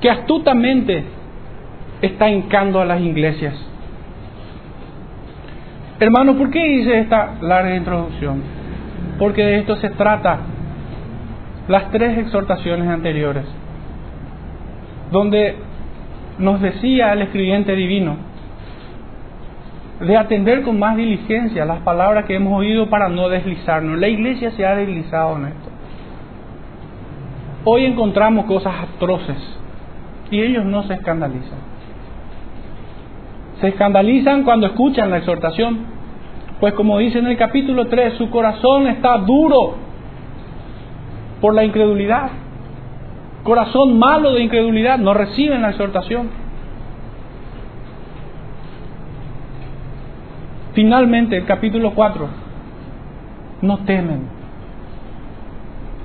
que 0.00 0.10
astutamente 0.10 1.04
está 2.02 2.30
hincando 2.30 2.80
a 2.80 2.84
las 2.84 3.00
iglesias. 3.00 3.54
Hermano, 6.00 6.36
¿por 6.36 6.50
qué 6.50 6.64
hice 6.74 7.00
esta 7.00 7.34
larga 7.40 7.74
introducción? 7.74 8.42
Porque 9.18 9.42
de 9.42 9.58
esto 9.58 9.76
se 9.76 9.90
trata 9.90 10.38
las 11.66 11.90
tres 11.90 12.18
exhortaciones 12.18 12.88
anteriores, 12.88 13.44
donde 15.10 15.56
nos 16.38 16.60
decía 16.60 17.12
el 17.12 17.22
escribiente 17.22 17.74
divino 17.74 18.28
de 20.00 20.16
atender 20.16 20.62
con 20.62 20.78
más 20.78 20.96
diligencia 20.96 21.64
las 21.64 21.80
palabras 21.80 22.24
que 22.26 22.36
hemos 22.36 22.56
oído 22.56 22.88
para 22.88 23.08
no 23.08 23.28
deslizarnos. 23.28 23.98
La 23.98 24.06
iglesia 24.06 24.52
se 24.52 24.64
ha 24.64 24.76
deslizado 24.76 25.36
en 25.36 25.46
esto. 25.46 25.70
Hoy 27.64 27.84
encontramos 27.84 28.46
cosas 28.46 28.72
atroces 28.94 29.57
y 30.30 30.40
ellos 30.40 30.64
no 30.64 30.82
se 30.84 30.94
escandalizan. 30.94 31.58
Se 33.60 33.68
escandalizan 33.68 34.44
cuando 34.44 34.66
escuchan 34.66 35.10
la 35.10 35.18
exhortación, 35.18 35.78
pues 36.60 36.74
como 36.74 36.98
dice 36.98 37.18
en 37.18 37.26
el 37.26 37.36
capítulo 37.36 37.86
3, 37.86 38.14
su 38.14 38.30
corazón 38.30 38.86
está 38.86 39.18
duro 39.18 39.76
por 41.40 41.54
la 41.54 41.64
incredulidad. 41.64 42.30
Corazón 43.42 43.98
malo 43.98 44.32
de 44.32 44.42
incredulidad, 44.42 44.98
no 44.98 45.14
reciben 45.14 45.62
la 45.62 45.70
exhortación. 45.70 46.28
Finalmente, 50.74 51.36
el 51.36 51.44
capítulo 51.44 51.92
4, 51.94 52.28
no 53.62 53.78
temen, 53.78 54.28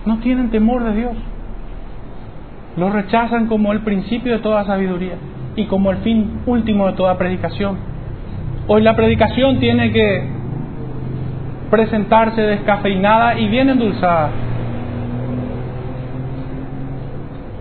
no 0.06 0.18
tienen 0.20 0.50
temor 0.50 0.84
de 0.84 0.96
Dios. 0.96 1.14
Lo 2.78 2.90
rechazan 2.90 3.48
como 3.48 3.72
el 3.72 3.82
principio 3.82 4.34
de 4.34 4.40
toda 4.40 4.66
sabiduría 4.66 5.16
y 5.56 5.66
como 5.66 5.92
el 5.92 5.98
fin 5.98 6.42
último 6.46 6.88
de 6.88 6.94
toda 6.94 7.18
predicación. 7.18 7.78
Hoy 8.68 8.82
la 8.82 8.96
predicación 8.96 9.60
tiene 9.60 9.92
que 9.92 10.28
presentarse 11.70 12.42
descafeinada 12.42 13.38
y 13.38 13.48
bien 13.48 13.70
endulzada. 13.70 14.30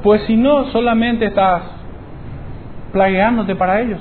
Pues 0.03 0.22
si 0.22 0.37
no, 0.37 0.66
solamente 0.66 1.27
estás 1.27 1.62
plagueándote 2.92 3.55
para 3.55 3.81
ellos. 3.81 4.01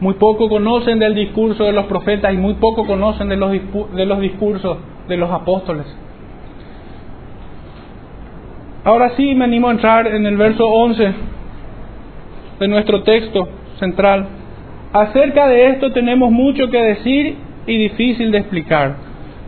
Muy 0.00 0.14
poco 0.14 0.48
conocen 0.48 0.98
del 0.98 1.14
discurso 1.14 1.64
de 1.64 1.72
los 1.72 1.86
profetas 1.86 2.32
y 2.32 2.36
muy 2.36 2.54
poco 2.54 2.86
conocen 2.86 3.28
de 3.28 3.36
los, 3.36 3.50
de 3.50 4.06
los 4.06 4.20
discursos 4.20 4.78
de 5.08 5.16
los 5.16 5.30
apóstoles. 5.30 5.86
Ahora 8.84 9.12
sí 9.16 9.34
me 9.34 9.46
animo 9.46 9.68
a 9.68 9.72
entrar 9.72 10.06
en 10.06 10.26
el 10.26 10.36
verso 10.36 10.68
11 10.68 11.14
de 12.60 12.68
nuestro 12.68 13.02
texto 13.02 13.48
central. 13.78 14.26
Acerca 14.92 15.48
de 15.48 15.68
esto 15.68 15.90
tenemos 15.92 16.30
mucho 16.30 16.68
que 16.68 16.76
decir 16.76 17.36
y 17.66 17.78
difícil 17.78 18.30
de 18.30 18.38
explicar, 18.38 18.96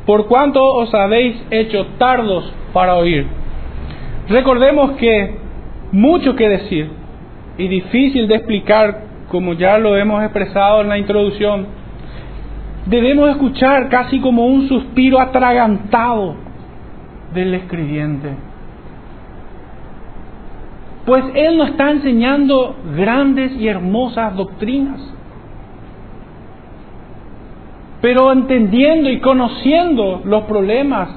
por 0.07 0.27
cuanto 0.27 0.65
os 0.65 0.95
habéis 0.95 1.37
hecho 1.51 1.87
tardos 1.99 2.51
para 2.73 2.95
oír. 2.95 3.27
Recordemos 4.31 4.93
que 4.93 5.35
mucho 5.93 6.35
que 6.35 6.49
decir 6.49 6.89
y 7.59 7.69
difícil 7.69 8.29
de 8.29 8.37
explicar, 8.37 9.03
como 9.29 9.53
ya 9.53 9.77
lo 9.77 9.99
hemos 9.99 10.23
expresado 10.23 10.81
en 10.81 10.89
la 10.89 10.97
introducción, 10.97 11.67
debemos 12.87 13.29
escuchar 13.33 13.91
casi 13.91 14.19
como 14.19 14.47
un 14.47 14.67
suspiro 14.67 15.21
atragantado 15.21 16.37
del 17.35 17.53
escribiente 17.53 18.46
pues 21.07 21.25
Él 21.35 21.57
nos 21.57 21.71
está 21.71 21.93
enseñando 21.93 22.75
grandes 22.97 23.53
y 23.53 23.69
hermosas 23.69 24.37
doctrinas. 24.37 25.01
Pero 28.03 28.33
entendiendo 28.33 29.09
y 29.09 29.21
conociendo 29.21 30.21
los 30.25 30.43
problemas 30.45 31.09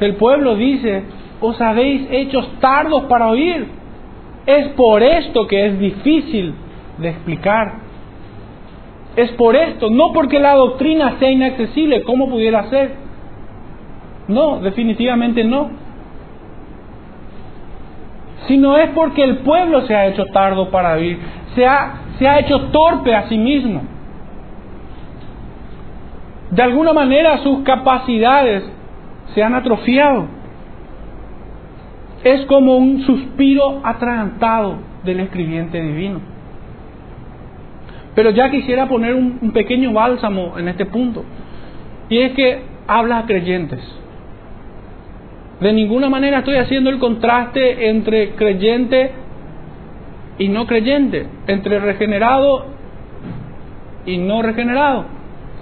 del 0.00 0.16
pueblo, 0.16 0.56
dice, 0.56 1.04
os 1.40 1.60
habéis 1.60 2.08
hecho 2.10 2.40
tardos 2.58 3.04
para 3.04 3.28
oír. 3.28 3.68
Es 4.46 4.68
por 4.68 5.02
esto 5.02 5.46
que 5.46 5.66
es 5.66 5.78
difícil 5.78 6.54
de 6.96 7.10
explicar. 7.10 7.80
Es 9.14 9.30
por 9.32 9.56
esto, 9.56 9.90
no 9.90 10.12
porque 10.14 10.38
la 10.38 10.54
doctrina 10.54 11.18
sea 11.18 11.30
inaccesible, 11.30 12.02
como 12.02 12.30
pudiera 12.30 12.70
ser. 12.70 12.94
No, 14.26 14.60
definitivamente 14.60 15.44
no. 15.44 15.87
Sino 18.46 18.76
es 18.78 18.90
porque 18.90 19.24
el 19.24 19.38
pueblo 19.38 19.82
se 19.86 19.94
ha 19.94 20.06
hecho 20.06 20.24
tardo 20.26 20.70
para 20.70 20.94
oír, 20.94 21.18
se 21.54 21.66
ha, 21.66 21.94
se 22.18 22.28
ha 22.28 22.38
hecho 22.38 22.60
torpe 22.70 23.14
a 23.14 23.28
sí 23.28 23.36
mismo. 23.36 23.82
De 26.50 26.62
alguna 26.62 26.92
manera 26.92 27.38
sus 27.38 27.60
capacidades 27.60 28.64
se 29.34 29.42
han 29.42 29.54
atrofiado. 29.54 30.26
Es 32.24 32.46
como 32.46 32.76
un 32.76 33.02
suspiro 33.02 33.80
atragantado 33.84 34.76
del 35.04 35.20
escribiente 35.20 35.80
divino. 35.80 36.20
Pero 38.14 38.30
ya 38.30 38.50
quisiera 38.50 38.86
poner 38.86 39.14
un, 39.14 39.52
pequeño 39.52 39.92
bálsamo 39.92 40.58
en 40.58 40.68
este 40.68 40.86
punto. 40.86 41.24
Y 42.08 42.18
es 42.18 42.32
que 42.32 42.62
habla 42.86 43.18
a 43.18 43.26
creyentes. 43.26 43.80
De 45.60 45.72
ninguna 45.72 46.08
manera 46.08 46.38
estoy 46.38 46.56
haciendo 46.56 46.90
el 46.90 46.98
contraste 46.98 47.88
entre 47.88 48.30
creyente 48.34 49.10
y 50.38 50.48
no 50.48 50.66
creyente, 50.66 51.26
entre 51.48 51.80
regenerado 51.80 52.66
y 54.06 54.18
no 54.18 54.40
regenerado, 54.40 55.06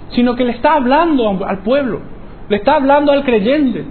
sino 0.09 0.35
que 0.35 0.43
le 0.43 0.51
está 0.51 0.75
hablando 0.75 1.45
al 1.45 1.59
pueblo, 1.59 2.01
le 2.47 2.57
está 2.57 2.75
hablando 2.75 3.11
al 3.11 3.23
creyente 3.23 3.85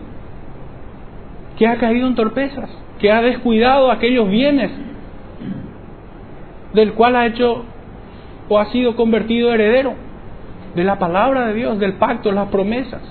que 1.58 1.66
ha 1.66 1.76
caído 1.76 2.06
en 2.06 2.14
torpezas, 2.14 2.70
que 3.00 3.10
ha 3.10 3.20
descuidado 3.20 3.90
aquellos 3.90 4.28
bienes 4.28 4.70
del 6.72 6.92
cual 6.92 7.16
ha 7.16 7.26
hecho 7.26 7.64
o 8.48 8.58
ha 8.58 8.66
sido 8.66 8.94
convertido 8.94 9.52
heredero 9.52 9.94
de 10.74 10.84
la 10.84 10.98
palabra 10.98 11.46
de 11.46 11.54
Dios, 11.54 11.78
del 11.78 11.94
pacto, 11.94 12.30
las 12.30 12.48
promesas, 12.48 13.02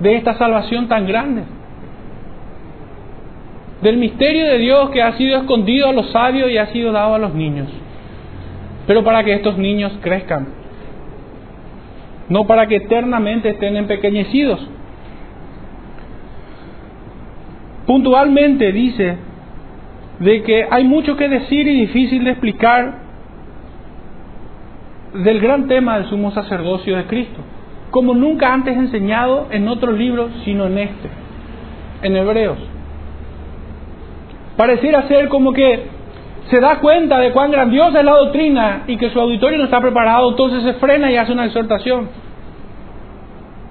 de 0.00 0.16
esta 0.16 0.36
salvación 0.38 0.88
tan 0.88 1.06
grande, 1.06 1.42
del 3.82 3.96
misterio 3.98 4.46
de 4.46 4.58
Dios 4.58 4.90
que 4.90 5.02
ha 5.02 5.12
sido 5.12 5.38
escondido 5.38 5.88
a 5.88 5.92
los 5.92 6.10
sabios 6.10 6.50
y 6.50 6.58
ha 6.58 6.66
sido 6.66 6.92
dado 6.92 7.14
a 7.14 7.18
los 7.18 7.34
niños, 7.34 7.68
pero 8.86 9.04
para 9.04 9.24
que 9.24 9.34
estos 9.34 9.58
niños 9.58 9.92
crezcan, 10.00 10.48
no 12.28 12.46
para 12.46 12.66
que 12.66 12.76
eternamente 12.76 13.50
estén 13.50 13.76
empequeñecidos. 13.76 14.68
puntualmente 17.86 18.72
dice 18.72 19.16
de 20.18 20.42
que 20.42 20.66
hay 20.70 20.84
mucho 20.84 21.16
que 21.16 21.28
decir 21.28 21.66
y 21.68 21.80
difícil 21.80 22.24
de 22.24 22.30
explicar 22.30 22.98
del 25.14 25.40
gran 25.40 25.68
tema 25.68 25.98
del 25.98 26.08
sumo 26.08 26.32
sacerdocio 26.32 26.96
de 26.96 27.04
Cristo, 27.04 27.40
como 27.90 28.14
nunca 28.14 28.52
antes 28.52 28.76
enseñado 28.76 29.46
en 29.50 29.68
otro 29.68 29.92
libro, 29.92 30.28
sino 30.44 30.66
en 30.66 30.78
este, 30.78 31.08
en 32.02 32.16
Hebreos. 32.16 32.58
Pareciera 34.56 35.06
ser 35.08 35.28
como 35.28 35.52
que 35.52 35.86
se 36.50 36.60
da 36.60 36.78
cuenta 36.78 37.18
de 37.18 37.32
cuán 37.32 37.50
grandiosa 37.50 37.98
es 37.98 38.04
la 38.04 38.16
doctrina 38.16 38.84
y 38.86 38.96
que 38.96 39.10
su 39.10 39.20
auditorio 39.20 39.58
no 39.58 39.64
está 39.64 39.80
preparado, 39.80 40.30
entonces 40.30 40.62
se 40.62 40.74
frena 40.74 41.10
y 41.10 41.16
hace 41.16 41.32
una 41.32 41.46
exhortación. 41.46 42.08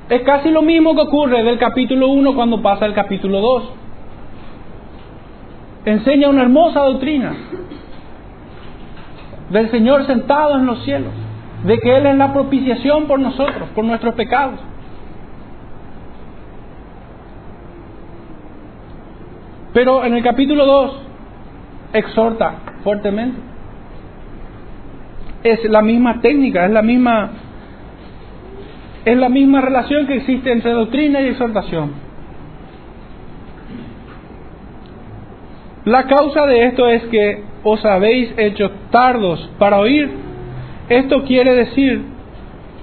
Es 0.10 0.22
casi 0.22 0.50
lo 0.50 0.62
mismo 0.62 0.94
que 0.96 1.02
ocurre 1.02 1.44
del 1.44 1.58
capítulo 1.58 2.10
1 2.10 2.36
cuando 2.36 2.62
pasa 2.62 2.86
al 2.86 2.94
capítulo 2.94 3.40
2 3.40 3.64
enseña 5.86 6.30
una 6.30 6.42
hermosa 6.42 6.82
doctrina 6.82 7.36
del 9.50 9.70
Señor 9.70 10.06
sentado 10.08 10.58
en 10.58 10.66
los 10.66 10.84
cielos, 10.84 11.14
de 11.66 11.80
que 11.80 11.98
Él 11.98 12.06
es 12.06 12.16
la 12.16 12.32
propiciación 12.32 13.08
por 13.08 13.20
nosotros, 13.20 13.70
por 13.74 13.84
nuestros 13.86 14.14
pecados. 14.16 14.60
Pero 19.74 20.06
en 20.06 20.14
el 20.14 20.24
capítulo 20.24 20.66
2 20.66 21.02
exhorta 21.94 22.56
fuertemente. 22.84 23.40
Es 25.44 25.64
la 25.66 25.82
misma 25.82 26.22
técnica, 26.22 26.66
es 26.66 26.72
la 26.72 26.82
misma 26.82 27.32
es 29.06 29.18
la 29.18 29.30
misma 29.30 29.62
relación 29.62 30.08
que 30.08 30.16
existe 30.16 30.52
entre 30.52 30.72
doctrina 30.72 31.22
y 31.22 31.28
exhortación. 31.28 31.94
La 35.86 36.08
causa 36.08 36.48
de 36.48 36.66
esto 36.66 36.88
es 36.88 37.04
que 37.04 37.44
os 37.64 37.86
habéis 37.86 38.34
hecho 38.38 38.72
tardos 38.90 39.48
para 39.60 39.80
oír. 39.80 40.25
Esto 40.90 41.24
quiere 41.24 41.54
decir 41.54 42.02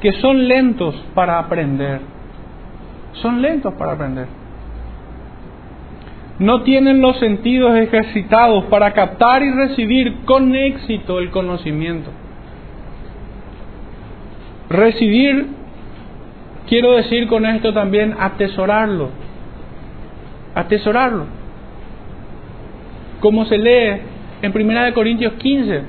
que 0.01 0.13
son 0.15 0.49
lentos 0.49 0.95
para 1.15 1.39
aprender. 1.39 2.01
Son 3.15 3.41
lentos 3.41 3.75
para 3.75 3.93
aprender. 3.93 4.27
No 6.39 6.63
tienen 6.63 7.01
los 7.01 7.19
sentidos 7.19 7.77
ejercitados 7.77 8.65
para 8.65 8.93
captar 8.93 9.43
y 9.43 9.53
recibir 9.53 10.25
con 10.25 10.55
éxito 10.57 11.21
el 11.21 11.31
conocimiento. 11.31 12.11
Recibir, 14.69 15.49
quiero 16.69 16.93
decir 16.93 17.29
con 17.29 17.47
esto 17.47 17.73
también, 17.73 18.17
atesorarlo. 18.19 19.11
Atesorarlo 20.55 21.43
como 23.23 23.47
se 23.47 23.57
lee 23.57 24.01
en 24.43 24.53
1 24.53 24.95
Corintios 24.95 25.35
15, 25.35 25.83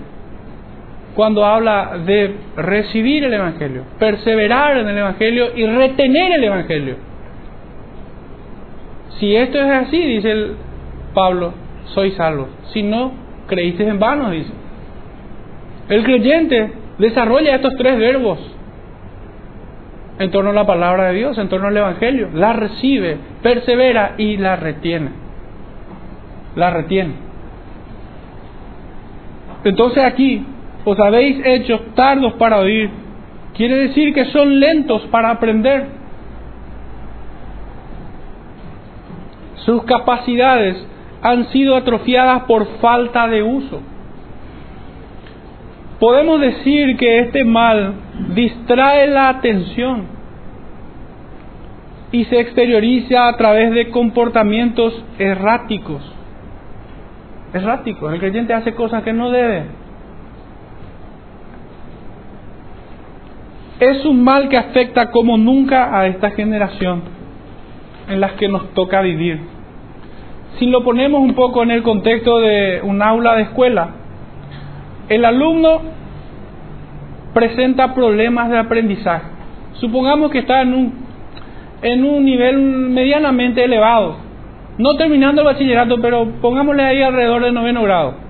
cuando 1.15 1.45
habla 1.45 1.99
de 2.05 2.35
recibir 2.57 3.23
el 3.23 3.33
Evangelio, 3.33 3.83
perseverar 3.99 4.77
en 4.77 4.87
el 4.87 4.97
Evangelio 4.97 5.55
y 5.55 5.65
retener 5.65 6.33
el 6.33 6.43
Evangelio. 6.43 6.95
Si 9.19 9.35
esto 9.35 9.59
es 9.59 9.69
así, 9.69 9.97
dice 9.97 10.31
el 10.31 10.55
Pablo, 11.13 11.53
soy 11.93 12.11
salvo. 12.11 12.47
Si 12.73 12.81
no, 12.81 13.11
creíste 13.47 13.87
en 13.87 13.99
vano, 13.99 14.31
dice. 14.31 14.51
El 15.89 16.03
creyente 16.03 16.71
desarrolla 16.97 17.55
estos 17.55 17.75
tres 17.77 17.97
verbos 17.97 18.39
en 20.19 20.31
torno 20.31 20.49
a 20.49 20.53
la 20.53 20.65
palabra 20.65 21.05
de 21.09 21.15
Dios, 21.15 21.37
en 21.37 21.49
torno 21.49 21.67
al 21.67 21.77
Evangelio. 21.77 22.29
La 22.33 22.53
recibe, 22.53 23.17
persevera 23.41 24.15
y 24.17 24.37
la 24.37 24.55
retiene 24.55 25.23
la 26.55 26.69
retiene. 26.69 27.13
Entonces 29.63 30.03
aquí, 30.03 30.45
os 30.85 30.99
habéis 30.99 31.45
hecho 31.45 31.79
tardos 31.95 32.33
para 32.33 32.59
oír. 32.59 32.89
Quiere 33.55 33.75
decir 33.75 34.13
que 34.13 34.25
son 34.25 34.59
lentos 34.59 35.03
para 35.11 35.31
aprender. 35.31 35.87
Sus 39.65 39.83
capacidades 39.83 40.85
han 41.21 41.45
sido 41.49 41.75
atrofiadas 41.75 42.43
por 42.43 42.65
falta 42.79 43.27
de 43.27 43.43
uso. 43.43 43.81
Podemos 45.99 46.41
decir 46.41 46.97
que 46.97 47.19
este 47.19 47.45
mal 47.45 47.93
distrae 48.35 49.07
la 49.07 49.29
atención 49.29 50.07
y 52.11 52.25
se 52.25 52.39
exterioriza 52.39 53.27
a 53.29 53.37
través 53.37 53.71
de 53.71 53.89
comportamientos 53.89 55.03
erráticos 55.17 56.13
errático. 57.53 58.09
El 58.09 58.19
creyente 58.19 58.53
hace 58.53 58.73
cosas 58.73 59.03
que 59.03 59.13
no 59.13 59.29
debe. 59.29 59.65
Es 63.83 64.05
un 64.05 64.23
mal 64.23 64.47
que 64.47 64.55
afecta 64.55 65.11
como 65.11 65.37
nunca 65.37 65.99
a 65.99 66.07
esta 66.07 66.31
generación 66.31 67.01
en 68.07 68.21
las 68.21 68.31
que 68.33 68.47
nos 68.47 68.73
toca 68.73 69.01
vivir. 69.01 69.41
Si 70.57 70.67
lo 70.67 70.85
ponemos 70.85 71.19
un 71.19 71.33
poco 71.33 71.63
en 71.63 71.71
el 71.71 71.83
contexto 71.83 72.39
de 72.39 72.79
un 72.81 73.01
aula 73.01 73.35
de 73.35 73.41
escuela, 73.41 73.89
el 75.09 75.25
alumno 75.25 75.81
presenta 77.33 77.93
problemas 77.93 78.49
de 78.51 78.57
aprendizaje. 78.57 79.25
Supongamos 79.73 80.31
que 80.31 80.39
está 80.39 80.61
en 80.61 82.05
un, 82.05 82.23
nivel 82.23 82.59
medianamente 82.59 83.65
elevado, 83.65 84.15
no 84.77 84.95
terminando 84.95 85.41
el 85.41 85.45
bachillerato, 85.47 85.97
pero 86.01 86.25
pongámosle 86.41 86.83
ahí 86.83 87.01
alrededor 87.01 87.43
del 87.43 87.53
noveno 87.53 87.83
grado. 87.83 88.22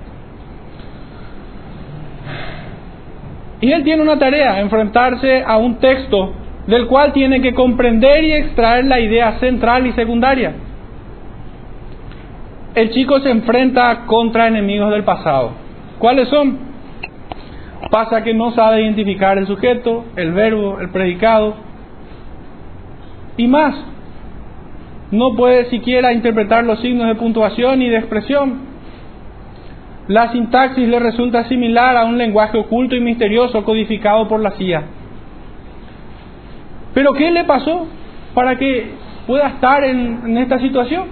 Y 3.63 3.71
él 3.71 3.81
tiene 3.85 4.01
una 4.01 4.19
tarea, 4.19 4.59
enfrentarse 4.59 5.41
a 5.41 5.55
un 5.55 5.75
texto 5.75 6.33
del 6.67 6.85
cual 6.87 7.13
tiene 7.13 7.39
que 7.39 7.53
comprender 7.53 8.21
y 8.25 8.33
extraer 8.33 8.83
la 8.83 8.99
idea 8.99 9.39
central 9.39 9.87
y 9.87 9.93
secundaria. 9.93 10.51
El 12.75 12.91
chico 12.91 13.21
se 13.21 13.29
enfrenta 13.29 14.03
contra 14.05 14.49
enemigos 14.49 14.91
del 14.91 15.05
pasado. 15.05 15.51
¿Cuáles 15.97 16.27
son? 16.27 16.59
Pasa 17.89 18.21
que 18.21 18.33
no 18.33 18.51
sabe 18.51 18.81
identificar 18.81 19.37
el 19.37 19.47
sujeto, 19.47 20.07
el 20.17 20.33
verbo, 20.33 20.81
el 20.81 20.89
predicado 20.89 21.55
y 23.37 23.47
más 23.47 23.75
no 25.09 25.37
puede 25.37 25.69
siquiera 25.69 26.11
interpretar 26.11 26.65
los 26.65 26.81
signos 26.81 27.07
de 27.07 27.15
puntuación 27.15 27.81
y 27.81 27.87
de 27.87 27.95
expresión. 27.95 28.72
La 30.07 30.31
sintaxis 30.31 30.87
le 30.87 30.99
resulta 30.99 31.45
similar 31.45 31.95
a 31.95 32.03
un 32.03 32.17
lenguaje 32.17 32.57
oculto 32.57 32.95
y 32.95 32.99
misterioso 32.99 33.63
codificado 33.63 34.27
por 34.27 34.41
la 34.41 34.51
CIA. 34.51 34.83
Pero 36.93 37.13
¿qué 37.13 37.31
le 37.31 37.45
pasó 37.45 37.87
para 38.33 38.57
que 38.57 38.91
pueda 39.25 39.47
estar 39.47 39.83
en, 39.83 40.37
esta 40.37 40.59
situación? 40.59 41.05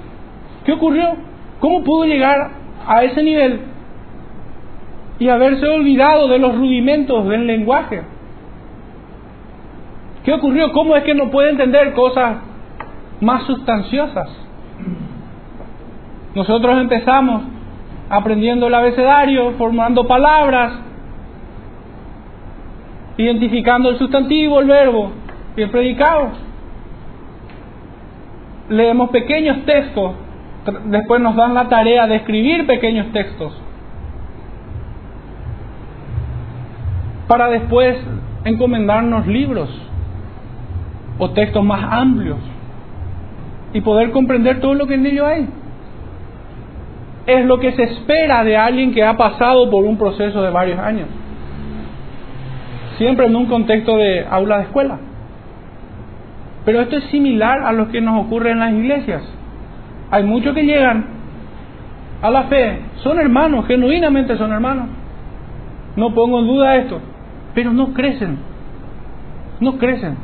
¿Qué 0.66 0.74
ocurrió? 0.74 1.16
¿Cómo 1.60 1.84
pudo 1.84 2.06
llegar 2.06 2.52
a 2.86 3.04
ese 3.04 3.24
nivel 3.24 3.62
y 5.20 5.30
haberse 5.30 5.68
olvidado 5.68 6.28
de 6.28 6.40
los 6.40 6.56
rudimentos 6.56 7.28
del 7.30 7.48
lenguaje? 7.48 8.02
¿Qué 10.26 10.34
ocurrió? 10.34 10.72
¿Cómo 10.74 10.98
es 10.98 11.04
que 11.04 11.16
no 11.16 11.32
puede 11.32 11.52
entender 11.52 11.94
cosas 11.94 12.38
más 13.22 13.44
sustanciosas? 13.44 14.30
Nosotros 16.36 16.78
empezamos 16.80 17.44
aprendiendo 18.12 18.68
el 18.68 18.76
abecedario, 18.76 19.54
formando 19.54 20.06
palabras, 20.06 20.74
identificando 23.16 23.90
el 23.90 23.98
sustantivo, 23.98 24.60
el 24.60 24.68
verbo 24.68 25.12
y 25.56 25.62
el 25.62 25.70
predicado. 25.70 26.32
Leemos 28.68 29.10
pequeños 29.12 29.64
textos, 29.66 30.12
después 30.86 31.22
nos 31.22 31.38
dan 31.38 31.54
la 31.54 31.70
tarea 31.70 32.06
de 32.08 32.18
escribir 32.18 32.68
pequeños 32.68 33.14
textos, 33.14 33.58
para 37.30 37.48
después 37.48 37.98
encomendarnos 38.44 39.26
libros 39.26 39.70
o 41.18 41.30
textos 41.32 41.64
más 41.64 41.82
amplios 41.94 42.40
y 43.72 43.80
poder 43.80 44.12
comprender 44.12 44.60
todo 44.60 44.74
lo 44.74 44.86
que 44.86 44.96
en 44.96 45.06
ellos 45.06 45.26
hay 45.26 45.48
es 47.34 47.46
lo 47.46 47.60
que 47.60 47.72
se 47.74 47.84
espera 47.84 48.44
de 48.44 48.58
alguien 48.58 48.94
que 48.94 49.04
ha 49.04 49.18
pasado 49.18 49.70
por 49.70 49.84
un 49.84 49.98
proceso 49.98 50.42
de 50.42 50.50
varios 50.50 50.80
años. 50.80 51.08
Siempre 52.98 53.26
en 53.26 53.36
un 53.36 53.48
contexto 53.48 53.98
de 53.98 54.26
aula 54.30 54.58
de 54.58 54.64
escuela. 54.64 55.00
Pero 56.66 56.82
esto 56.82 56.98
es 56.98 57.04
similar 57.06 57.64
a 57.64 57.74
lo 57.74 57.90
que 57.90 58.02
nos 58.02 58.26
ocurre 58.26 58.52
en 58.52 58.60
las 58.60 58.74
iglesias. 58.74 59.24
Hay 60.12 60.24
muchos 60.24 60.54
que 60.54 60.64
llegan 60.64 61.06
a 62.22 62.30
la 62.30 62.44
fe, 62.44 62.80
son 62.98 63.20
hermanos, 63.20 63.66
genuinamente 63.66 64.38
son 64.38 64.52
hermanos. 64.52 64.88
No 65.96 66.14
pongo 66.14 66.40
en 66.40 66.48
duda 66.48 66.76
esto, 66.76 67.00
pero 67.56 67.74
no 67.74 67.94
crecen. 67.94 68.38
No 69.60 69.78
crecen. 69.78 70.18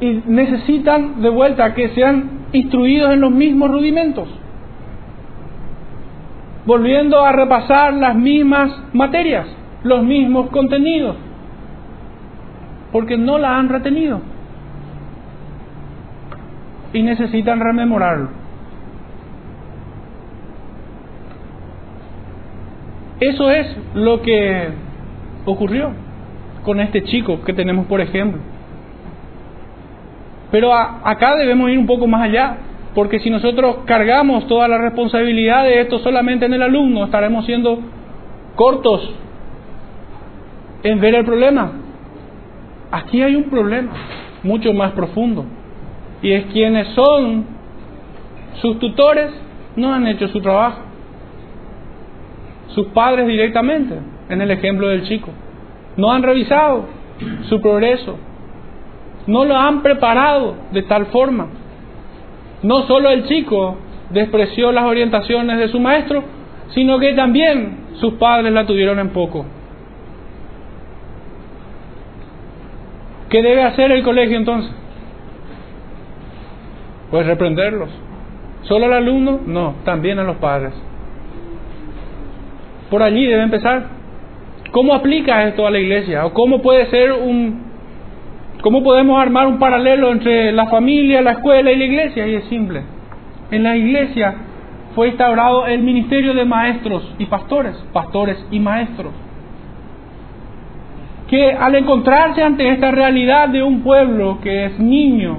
Y 0.00 0.22
necesitan 0.26 1.22
de 1.22 1.28
vuelta 1.28 1.74
que 1.74 1.90
sean 1.90 2.46
instruidos 2.52 3.12
en 3.12 3.20
los 3.20 3.30
mismos 3.30 3.70
rudimentos 3.70 4.28
volviendo 6.64 7.20
a 7.24 7.32
repasar 7.32 7.94
las 7.94 8.14
mismas 8.14 8.72
materias, 8.92 9.46
los 9.82 10.02
mismos 10.02 10.50
contenidos, 10.50 11.16
porque 12.92 13.16
no 13.16 13.38
la 13.38 13.58
han 13.58 13.68
retenido 13.68 14.20
y 16.92 17.02
necesitan 17.02 17.60
rememorarlo. 17.60 18.28
Eso 23.20 23.50
es 23.50 23.66
lo 23.94 24.20
que 24.20 24.68
ocurrió 25.44 25.92
con 26.64 26.80
este 26.80 27.04
chico 27.04 27.42
que 27.44 27.52
tenemos 27.52 27.86
por 27.86 28.00
ejemplo. 28.00 28.40
Pero 30.50 30.74
acá 30.74 31.36
debemos 31.36 31.70
ir 31.70 31.78
un 31.78 31.86
poco 31.86 32.06
más 32.06 32.22
allá. 32.22 32.56
Porque 32.94 33.20
si 33.20 33.30
nosotros 33.30 33.78
cargamos 33.86 34.46
toda 34.46 34.68
la 34.68 34.78
responsabilidad 34.78 35.64
de 35.64 35.80
esto 35.80 35.98
solamente 36.00 36.44
en 36.44 36.52
el 36.52 36.62
alumno, 36.62 37.04
estaremos 37.04 37.46
siendo 37.46 37.78
cortos 38.54 39.14
en 40.82 41.00
ver 41.00 41.14
el 41.14 41.24
problema. 41.24 41.72
Aquí 42.90 43.22
hay 43.22 43.34
un 43.34 43.44
problema 43.44 43.92
mucho 44.42 44.74
más 44.74 44.92
profundo. 44.92 45.46
Y 46.20 46.32
es 46.32 46.44
quienes 46.46 46.88
son 46.88 47.46
sus 48.60 48.78
tutores 48.78 49.30
no 49.74 49.92
han 49.94 50.06
hecho 50.06 50.28
su 50.28 50.40
trabajo. 50.40 50.82
Sus 52.68 52.88
padres 52.88 53.26
directamente, 53.26 53.96
en 54.28 54.40
el 54.42 54.50
ejemplo 54.50 54.88
del 54.88 55.04
chico. 55.04 55.30
No 55.96 56.12
han 56.12 56.22
revisado 56.22 56.84
su 57.48 57.60
progreso. 57.60 58.18
No 59.26 59.46
lo 59.46 59.56
han 59.56 59.82
preparado 59.82 60.56
de 60.72 60.82
tal 60.82 61.06
forma 61.06 61.46
no 62.62 62.86
solo 62.86 63.10
el 63.10 63.26
chico 63.26 63.76
despreció 64.10 64.72
las 64.72 64.84
orientaciones 64.84 65.58
de 65.58 65.68
su 65.68 65.80
maestro, 65.80 66.22
sino 66.68 66.98
que 66.98 67.12
también 67.14 67.78
sus 67.94 68.14
padres 68.14 68.52
la 68.52 68.66
tuvieron 68.66 68.98
en 68.98 69.10
poco. 69.10 69.44
¿Qué 73.28 73.42
debe 73.42 73.62
hacer 73.62 73.90
el 73.92 74.02
colegio 74.02 74.36
entonces? 74.36 74.70
Pues 77.10 77.26
reprenderlos. 77.26 77.88
¿Solo 78.62 78.86
al 78.86 78.92
alumno? 78.92 79.40
No, 79.46 79.76
también 79.84 80.18
a 80.18 80.24
los 80.24 80.36
padres. 80.36 80.72
Por 82.90 83.02
allí 83.02 83.26
debe 83.26 83.42
empezar. 83.42 83.86
¿Cómo 84.70 84.94
aplica 84.94 85.48
esto 85.48 85.66
a 85.66 85.70
la 85.70 85.78
iglesia? 85.78 86.26
¿O 86.26 86.32
cómo 86.32 86.62
puede 86.62 86.86
ser 86.86 87.12
un 87.12 87.71
¿Cómo 88.62 88.84
podemos 88.84 89.20
armar 89.20 89.48
un 89.48 89.58
paralelo 89.58 90.12
entre 90.12 90.52
la 90.52 90.66
familia, 90.66 91.20
la 91.20 91.32
escuela 91.32 91.72
y 91.72 91.76
la 91.76 91.84
iglesia? 91.84 92.28
Y 92.28 92.36
es 92.36 92.44
simple. 92.44 92.84
En 93.50 93.64
la 93.64 93.76
iglesia 93.76 94.34
fue 94.94 95.08
instaurado 95.08 95.66
el 95.66 95.82
ministerio 95.82 96.32
de 96.32 96.44
maestros 96.44 97.12
y 97.18 97.26
pastores, 97.26 97.74
pastores 97.92 98.38
y 98.52 98.60
maestros, 98.60 99.12
que 101.26 101.52
al 101.52 101.74
encontrarse 101.74 102.40
ante 102.40 102.68
esta 102.68 102.92
realidad 102.92 103.48
de 103.48 103.64
un 103.64 103.82
pueblo 103.82 104.38
que 104.40 104.66
es 104.66 104.78
niño, 104.78 105.38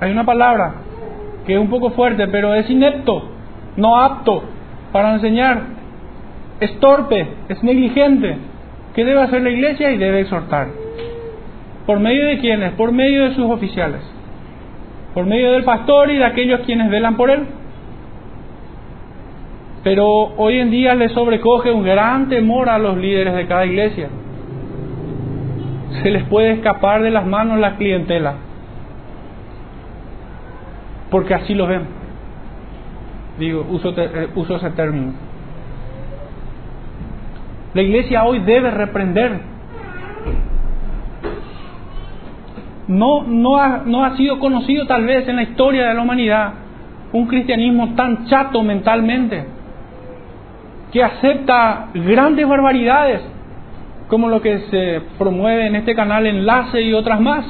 hay 0.00 0.10
una 0.10 0.24
palabra 0.24 0.74
que 1.46 1.54
es 1.54 1.60
un 1.60 1.68
poco 1.68 1.90
fuerte, 1.90 2.26
pero 2.26 2.54
es 2.54 2.68
inepto, 2.68 3.22
no 3.76 4.00
apto 4.00 4.42
para 4.90 5.14
enseñar, 5.14 5.62
es 6.58 6.76
torpe, 6.80 7.28
es 7.48 7.62
negligente, 7.62 8.49
¿Qué 8.94 9.04
debe 9.04 9.22
hacer 9.22 9.42
la 9.42 9.50
iglesia? 9.50 9.90
Y 9.92 9.98
debe 9.98 10.20
exhortar. 10.20 10.68
¿Por 11.86 12.00
medio 12.00 12.26
de 12.26 12.38
quiénes? 12.38 12.72
Por 12.72 12.92
medio 12.92 13.24
de 13.24 13.34
sus 13.34 13.50
oficiales. 13.50 14.00
Por 15.14 15.26
medio 15.26 15.52
del 15.52 15.64
pastor 15.64 16.10
y 16.10 16.18
de 16.18 16.24
aquellos 16.24 16.60
quienes 16.60 16.90
velan 16.90 17.16
por 17.16 17.30
él. 17.30 17.46
Pero 19.82 20.06
hoy 20.36 20.58
en 20.58 20.70
día 20.70 20.94
le 20.94 21.08
sobrecoge 21.08 21.72
un 21.72 21.84
gran 21.84 22.28
temor 22.28 22.68
a 22.68 22.78
los 22.78 22.98
líderes 22.98 23.34
de 23.34 23.46
cada 23.46 23.64
iglesia. 23.64 24.08
Se 26.02 26.10
les 26.10 26.24
puede 26.24 26.52
escapar 26.52 27.02
de 27.02 27.10
las 27.10 27.26
manos 27.26 27.58
la 27.58 27.76
clientela. 27.76 28.34
Porque 31.10 31.34
así 31.34 31.54
lo 31.54 31.66
ven. 31.66 31.82
Digo, 33.38 33.66
uso, 33.70 33.94
eh, 33.96 34.28
uso 34.34 34.56
ese 34.56 34.70
término. 34.70 35.14
La 37.74 37.82
iglesia 37.82 38.24
hoy 38.24 38.40
debe 38.40 38.70
reprender. 38.70 39.40
No, 42.88 43.22
no, 43.22 43.56
ha, 43.56 43.82
no 43.86 44.04
ha 44.04 44.16
sido 44.16 44.40
conocido 44.40 44.86
tal 44.86 45.06
vez 45.06 45.28
en 45.28 45.36
la 45.36 45.42
historia 45.42 45.88
de 45.88 45.94
la 45.94 46.02
humanidad 46.02 46.54
un 47.12 47.26
cristianismo 47.26 47.94
tan 47.94 48.26
chato 48.26 48.62
mentalmente, 48.62 49.44
que 50.92 51.02
acepta 51.02 51.88
grandes 51.94 52.46
barbaridades, 52.46 53.20
como 54.08 54.28
lo 54.28 54.40
que 54.40 54.58
se 54.70 55.02
promueve 55.18 55.66
en 55.66 55.76
este 55.76 55.94
canal 55.94 56.26
Enlace 56.26 56.82
y 56.82 56.92
otras 56.92 57.20
más. 57.20 57.44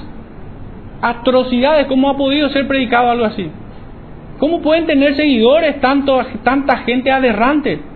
Atrocidades, 1.02 1.86
¿cómo 1.86 2.10
ha 2.10 2.16
podido 2.16 2.48
ser 2.50 2.68
predicado 2.68 3.10
algo 3.10 3.24
así? 3.24 3.50
¿Cómo 4.38 4.60
pueden 4.60 4.86
tener 4.86 5.16
seguidores 5.16 5.80
tanto, 5.80 6.20
tanta 6.42 6.78
gente 6.78 7.10
aberrante? 7.10 7.89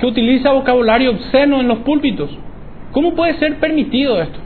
Que 0.00 0.06
utiliza 0.06 0.52
vocabulario 0.52 1.10
obsceno 1.10 1.60
en 1.60 1.68
los 1.68 1.78
púlpitos. 1.80 2.30
¿Cómo 2.92 3.14
puede 3.14 3.34
ser 3.38 3.58
permitido 3.60 4.20
esto? 4.20 4.38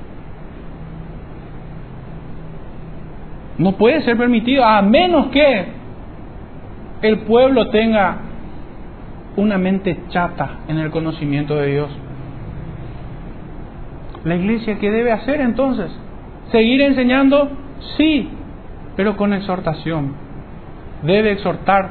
No 3.56 3.72
puede 3.72 4.02
ser 4.02 4.16
permitido 4.16 4.64
a 4.64 4.82
menos 4.82 5.28
que 5.28 5.66
el 7.02 7.20
pueblo 7.20 7.68
tenga 7.70 8.16
una 9.36 9.56
mente 9.58 9.96
chata 10.08 10.60
en 10.68 10.78
el 10.78 10.90
conocimiento 10.90 11.54
de 11.54 11.72
Dios. 11.72 11.90
La 14.24 14.34
iglesia, 14.36 14.78
¿qué 14.78 14.90
debe 14.90 15.12
hacer 15.12 15.40
entonces? 15.40 15.90
¿Seguir 16.50 16.80
enseñando? 16.82 17.50
Sí, 17.96 18.28
pero 18.96 19.16
con 19.16 19.32
exhortación. 19.32 20.14
Debe 21.02 21.32
exhortar, 21.32 21.90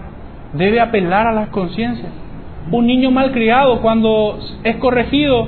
debe 0.54 0.82
apelar 0.82 1.28
a 1.28 1.32
las 1.32 1.50
conciencias. 1.50 2.23
Un 2.72 2.88
niño 2.88 3.12
malcriado 3.12 3.82
cuando 3.82 4.40
es 4.64 4.76
corregido 4.78 5.48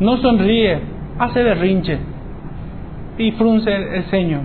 no 0.00 0.16
sonríe, 0.18 0.80
hace 1.18 1.42
berrinche. 1.42 1.98
y 3.16 3.30
frunce 3.32 3.72
el 3.72 4.04
ceño. 4.04 4.40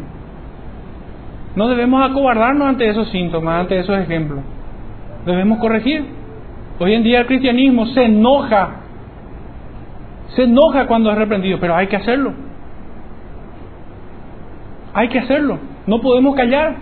No 1.56 1.68
debemos 1.68 2.08
acobardarnos 2.08 2.68
ante 2.68 2.88
esos 2.88 3.10
síntomas, 3.10 3.62
ante 3.62 3.80
esos 3.80 3.98
ejemplos. 3.98 4.42
Debemos 5.26 5.60
corregir. 5.60 6.06
Hoy 6.78 6.94
en 6.94 7.04
día 7.04 7.22
el 7.22 7.26
cristianismo 7.26 7.88
se 7.88 8.06
enoja, 8.06 8.82
se 10.36 10.44
enoja 10.44 10.86
cuando 10.86 11.12
es 11.12 11.18
reprendido, 11.18 11.60
pero 11.60 11.76
hay 11.76 11.88
que 11.88 11.96
hacerlo. 11.96 12.34
Hay 14.94 15.10
que 15.10 15.20
hacerlo. 15.20 15.58
No 15.88 16.00
podemos 16.00 16.36
callar. 16.36 16.76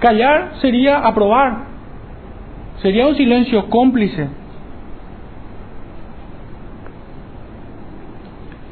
Callar 0.00 0.52
sería 0.60 0.98
aprobar. 0.98 1.67
Sería 2.82 3.06
un 3.06 3.16
silencio 3.16 3.68
cómplice. 3.68 4.28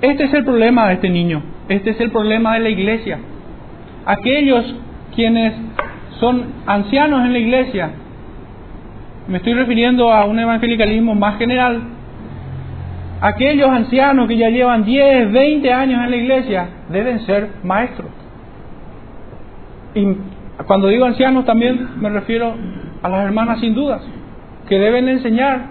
Este 0.00 0.24
es 0.24 0.34
el 0.34 0.44
problema 0.44 0.88
de 0.88 0.94
este 0.94 1.08
niño. 1.08 1.42
Este 1.68 1.90
es 1.90 2.00
el 2.00 2.10
problema 2.10 2.54
de 2.54 2.60
la 2.60 2.68
iglesia. 2.68 3.18
Aquellos 4.04 4.74
quienes 5.14 5.54
son 6.20 6.44
ancianos 6.66 7.24
en 7.24 7.32
la 7.32 7.38
iglesia, 7.38 7.90
me 9.26 9.38
estoy 9.38 9.54
refiriendo 9.54 10.12
a 10.12 10.24
un 10.24 10.38
evangelicalismo 10.38 11.14
más 11.14 11.38
general, 11.38 11.82
aquellos 13.20 13.68
ancianos 13.68 14.28
que 14.28 14.36
ya 14.36 14.50
llevan 14.50 14.84
10, 14.84 15.32
20 15.32 15.72
años 15.72 16.04
en 16.04 16.10
la 16.10 16.16
iglesia 16.16 16.68
deben 16.90 17.20
ser 17.20 17.48
maestros. 17.64 18.10
Y 19.94 20.06
cuando 20.66 20.88
digo 20.88 21.06
ancianos 21.06 21.44
también 21.44 21.88
me 22.00 22.10
refiero 22.10 22.54
a 23.02 23.08
las 23.08 23.24
hermanas 23.24 23.60
sin 23.60 23.74
dudas, 23.74 24.02
que 24.68 24.78
deben 24.78 25.08
enseñar 25.08 25.66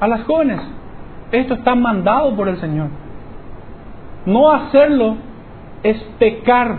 a 0.00 0.08
las 0.08 0.22
jóvenes. 0.24 0.60
Esto 1.32 1.54
está 1.54 1.74
mandado 1.74 2.34
por 2.34 2.48
el 2.48 2.58
Señor. 2.60 2.88
No 4.26 4.50
hacerlo 4.50 5.16
es 5.82 5.96
pecar 6.18 6.78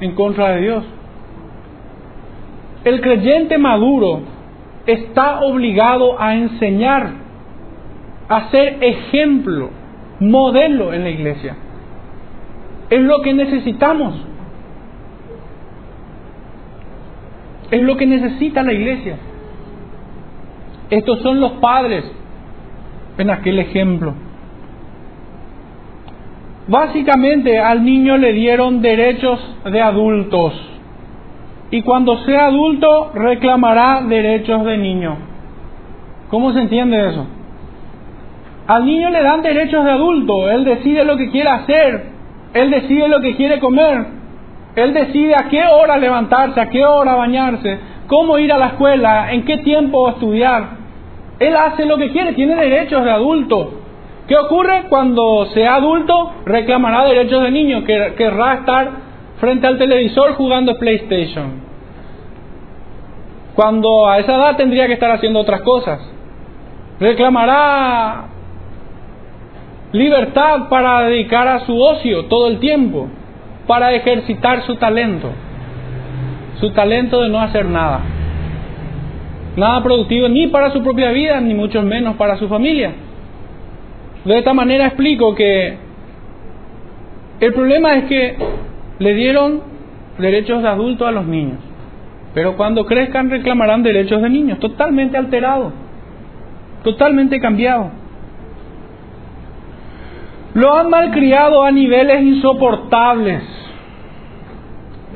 en 0.00 0.14
contra 0.14 0.50
de 0.50 0.60
Dios. 0.60 0.84
El 2.84 3.00
creyente 3.00 3.58
maduro 3.58 4.22
está 4.86 5.40
obligado 5.40 6.20
a 6.20 6.34
enseñar, 6.34 7.10
a 8.28 8.50
ser 8.50 8.78
ejemplo, 8.80 9.70
modelo 10.20 10.92
en 10.92 11.02
la 11.04 11.10
iglesia. 11.10 11.56
Es 12.88 13.00
lo 13.00 13.20
que 13.22 13.34
necesitamos. 13.34 14.27
Es 17.70 17.82
lo 17.82 17.96
que 17.96 18.06
necesita 18.06 18.62
la 18.62 18.72
iglesia. 18.72 19.16
Estos 20.90 21.20
son 21.20 21.40
los 21.40 21.52
padres 21.52 22.04
en 23.18 23.30
aquel 23.30 23.58
ejemplo. 23.58 24.14
Básicamente 26.66 27.58
al 27.58 27.84
niño 27.84 28.16
le 28.16 28.32
dieron 28.32 28.82
derechos 28.82 29.40
de 29.64 29.80
adultos 29.80 30.52
y 31.70 31.82
cuando 31.82 32.18
sea 32.24 32.46
adulto 32.46 33.10
reclamará 33.14 34.02
derechos 34.06 34.64
de 34.64 34.78
niño. 34.78 35.16
¿Cómo 36.30 36.52
se 36.52 36.60
entiende 36.60 37.08
eso? 37.08 37.26
Al 38.66 38.84
niño 38.84 39.10
le 39.10 39.22
dan 39.22 39.42
derechos 39.42 39.82
de 39.84 39.90
adulto, 39.90 40.50
él 40.50 40.64
decide 40.64 41.04
lo 41.04 41.16
que 41.16 41.30
quiere 41.30 41.48
hacer, 41.48 42.06
él 42.52 42.70
decide 42.70 43.08
lo 43.08 43.20
que 43.20 43.34
quiere 43.34 43.60
comer, 43.60 44.17
él 44.76 44.94
decide 44.94 45.34
a 45.34 45.48
qué 45.48 45.64
hora 45.66 45.96
levantarse, 45.96 46.60
a 46.60 46.68
qué 46.68 46.84
hora 46.84 47.14
bañarse, 47.14 47.78
cómo 48.06 48.38
ir 48.38 48.52
a 48.52 48.58
la 48.58 48.66
escuela, 48.68 49.32
en 49.32 49.44
qué 49.44 49.58
tiempo 49.58 50.08
estudiar. 50.08 50.78
Él 51.38 51.54
hace 51.56 51.84
lo 51.84 51.96
que 51.96 52.10
quiere, 52.10 52.32
tiene 52.32 52.54
derechos 52.54 53.04
de 53.04 53.10
adulto. 53.10 53.74
¿Qué 54.26 54.36
ocurre 54.36 54.84
cuando 54.88 55.46
sea 55.54 55.76
adulto? 55.76 56.32
Reclamará 56.44 57.04
derechos 57.04 57.42
de 57.42 57.50
niño, 57.50 57.84
que 57.84 58.14
querrá 58.16 58.54
estar 58.54 58.90
frente 59.40 59.66
al 59.66 59.78
televisor 59.78 60.34
jugando 60.34 60.76
PlayStation. 60.76 61.62
Cuando 63.54 64.08
a 64.08 64.18
esa 64.18 64.36
edad 64.36 64.56
tendría 64.56 64.86
que 64.86 64.92
estar 64.92 65.10
haciendo 65.10 65.40
otras 65.40 65.62
cosas. 65.62 66.00
Reclamará 67.00 68.26
libertad 69.92 70.68
para 70.68 71.02
dedicar 71.02 71.48
a 71.48 71.60
su 71.60 71.80
ocio 71.80 72.26
todo 72.26 72.48
el 72.48 72.58
tiempo, 72.58 73.08
para 73.68 73.92
ejercitar 73.92 74.62
su 74.62 74.76
talento, 74.76 75.30
su 76.58 76.70
talento 76.70 77.22
de 77.22 77.28
no 77.28 77.38
hacer 77.38 77.66
nada. 77.66 78.00
Nada 79.56 79.82
productivo 79.82 80.28
ni 80.28 80.46
para 80.46 80.70
su 80.70 80.82
propia 80.82 81.10
vida, 81.10 81.40
ni 81.40 81.52
mucho 81.52 81.82
menos 81.82 82.16
para 82.16 82.36
su 82.38 82.48
familia. 82.48 82.92
De 84.24 84.38
esta 84.38 84.54
manera 84.54 84.86
explico 84.86 85.34
que 85.34 85.76
el 87.40 87.52
problema 87.52 87.94
es 87.96 88.04
que 88.04 88.36
le 88.98 89.14
dieron 89.14 89.60
derechos 90.18 90.62
de 90.62 90.68
adulto 90.68 91.06
a 91.06 91.12
los 91.12 91.26
niños, 91.26 91.58
pero 92.34 92.56
cuando 92.56 92.86
crezcan 92.86 93.30
reclamarán 93.30 93.82
derechos 93.82 94.22
de 94.22 94.30
niños, 94.30 94.58
totalmente 94.60 95.18
alterado, 95.18 95.72
totalmente 96.82 97.38
cambiado. 97.38 97.90
Lo 100.58 100.74
han 100.74 100.90
malcriado 100.90 101.62
a 101.62 101.70
niveles 101.70 102.22
insoportables. 102.22 103.42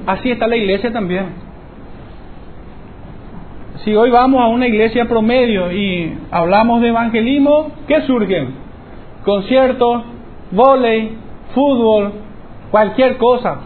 Así 0.06 0.30
está 0.30 0.46
la 0.46 0.56
iglesia 0.56 0.92
también. 0.92 1.26
Si 3.84 3.94
hoy 3.94 4.10
vamos 4.10 4.40
a 4.40 4.46
una 4.46 4.68
iglesia 4.68 5.08
promedio 5.08 5.72
y 5.72 6.16
hablamos 6.30 6.80
de 6.80 6.88
evangelismo, 6.88 7.72
¿qué 7.88 8.02
surgen? 8.02 8.62
conciertos, 9.24 10.02
volei, 10.50 11.16
fútbol, 11.54 12.12
cualquier 12.70 13.16
cosa, 13.16 13.60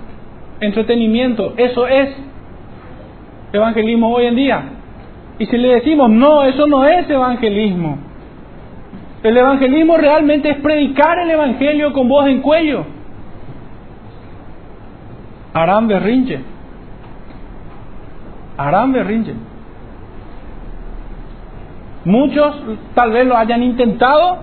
entretenimiento, 0.60 1.54
eso 1.56 1.86
es 1.86 2.14
evangelismo 3.52 4.14
hoy 4.14 4.26
en 4.26 4.36
día. 4.36 4.62
Y 5.38 5.46
si 5.46 5.56
le 5.56 5.68
decimos, 5.74 6.10
no, 6.10 6.44
eso 6.44 6.66
no 6.66 6.86
es 6.86 7.08
evangelismo. 7.08 7.98
El 9.22 9.36
evangelismo 9.36 9.96
realmente 9.96 10.50
es 10.50 10.58
predicar 10.58 11.18
el 11.18 11.30
evangelio 11.30 11.92
con 11.92 12.08
voz 12.08 12.26
en 12.28 12.42
cuello. 12.42 12.84
Harán 15.52 15.88
berrinche. 15.88 16.40
Harán 18.58 18.92
berrinche. 18.92 19.34
Muchos 22.04 22.54
tal 22.94 23.10
vez 23.10 23.26
lo 23.26 23.36
hayan 23.36 23.62
intentado 23.62 24.38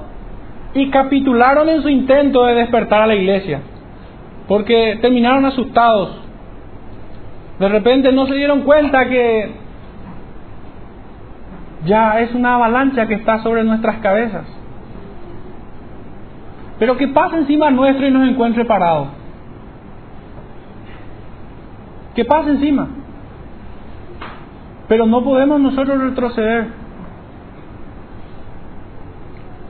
y 0.73 0.89
capitularon 0.89 1.69
en 1.69 1.81
su 1.81 1.89
intento 1.89 2.43
de 2.45 2.55
despertar 2.55 3.03
a 3.03 3.07
la 3.07 3.15
iglesia, 3.15 3.61
porque 4.47 4.97
terminaron 5.01 5.45
asustados. 5.45 6.19
De 7.59 7.69
repente 7.69 8.11
no 8.11 8.25
se 8.25 8.33
dieron 8.33 8.63
cuenta 8.63 9.07
que 9.07 9.51
ya 11.85 12.19
es 12.19 12.33
una 12.33 12.55
avalancha 12.55 13.07
que 13.07 13.13
está 13.13 13.41
sobre 13.43 13.63
nuestras 13.63 13.97
cabezas. 13.99 14.45
Pero 16.79 16.97
que 16.97 17.07
pase 17.07 17.37
encima 17.37 17.69
nuestro 17.69 18.07
y 18.07 18.11
nos 18.11 18.27
encuentre 18.27 18.65
parados. 18.65 19.07
Que 22.15 22.25
pase 22.25 22.51
encima. 22.51 22.87
Pero 24.87 25.05
no 25.05 25.23
podemos 25.23 25.59
nosotros 25.59 25.99
retroceder. 26.01 26.67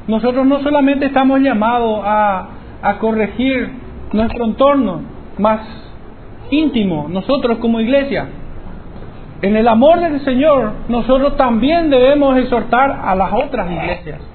Nosotros 0.08 0.46
no 0.46 0.60
solamente 0.62 1.06
estamos 1.06 1.40
llamados 1.40 2.02
a, 2.04 2.48
a 2.82 2.98
corregir 3.00 3.72
nuestro 4.12 4.46
entorno 4.46 5.02
más 5.38 5.62
íntimo, 6.52 7.08
nosotros 7.10 7.58
como 7.60 7.80
iglesia. 7.80 8.28
En 9.42 9.56
el 9.56 9.68
amor 9.68 10.00
del 10.00 10.22
Señor, 10.22 10.72
nosotros 10.88 11.36
también 11.38 11.90
debemos 11.90 12.38
exhortar 12.38 13.02
a 13.04 13.16
las 13.16 13.34
otras 13.34 13.70
iglesias. 13.72 14.33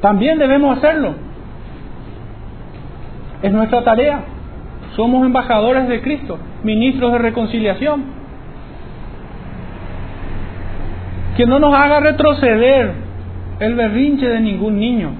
También 0.00 0.38
debemos 0.38 0.78
hacerlo. 0.78 1.14
Es 3.42 3.52
nuestra 3.52 3.84
tarea. 3.84 4.20
Somos 4.96 5.24
embajadores 5.24 5.88
de 5.88 6.00
Cristo, 6.00 6.38
ministros 6.62 7.12
de 7.12 7.18
reconciliación. 7.18 8.04
Que 11.36 11.46
no 11.46 11.58
nos 11.58 11.74
haga 11.74 12.00
retroceder 12.00 12.92
el 13.60 13.74
berrinche 13.74 14.26
de 14.26 14.40
ningún 14.40 14.78
niño, 14.78 15.10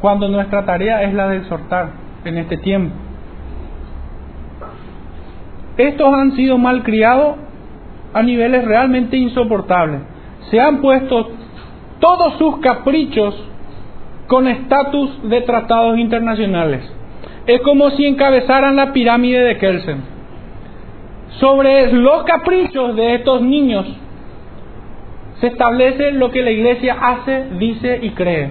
cuando 0.00 0.28
nuestra 0.28 0.64
tarea 0.64 1.02
es 1.02 1.14
la 1.14 1.28
de 1.28 1.38
exhortar 1.38 1.90
en 2.24 2.38
este 2.38 2.56
tiempo. 2.56 2.94
Estos 5.76 6.14
han 6.14 6.32
sido 6.32 6.58
malcriados 6.58 7.36
a 8.12 8.22
niveles 8.22 8.64
realmente 8.64 9.16
insoportables. 9.16 10.00
Se 10.50 10.60
han 10.60 10.80
puesto 10.80 11.30
todos 12.02 12.36
sus 12.36 12.58
caprichos 12.58 13.32
con 14.26 14.48
estatus 14.48 15.28
de 15.30 15.40
tratados 15.42 15.98
internacionales. 15.98 16.82
Es 17.46 17.60
como 17.62 17.90
si 17.90 18.04
encabezaran 18.06 18.74
la 18.74 18.92
pirámide 18.92 19.38
de 19.38 19.56
Kelsen. 19.56 20.02
Sobre 21.38 21.92
los 21.92 22.24
caprichos 22.24 22.96
de 22.96 23.14
estos 23.14 23.40
niños 23.40 23.86
se 25.40 25.46
establece 25.46 26.10
lo 26.12 26.32
que 26.32 26.42
la 26.42 26.50
iglesia 26.50 26.96
hace, 27.00 27.46
dice 27.58 28.00
y 28.02 28.10
cree. 28.10 28.50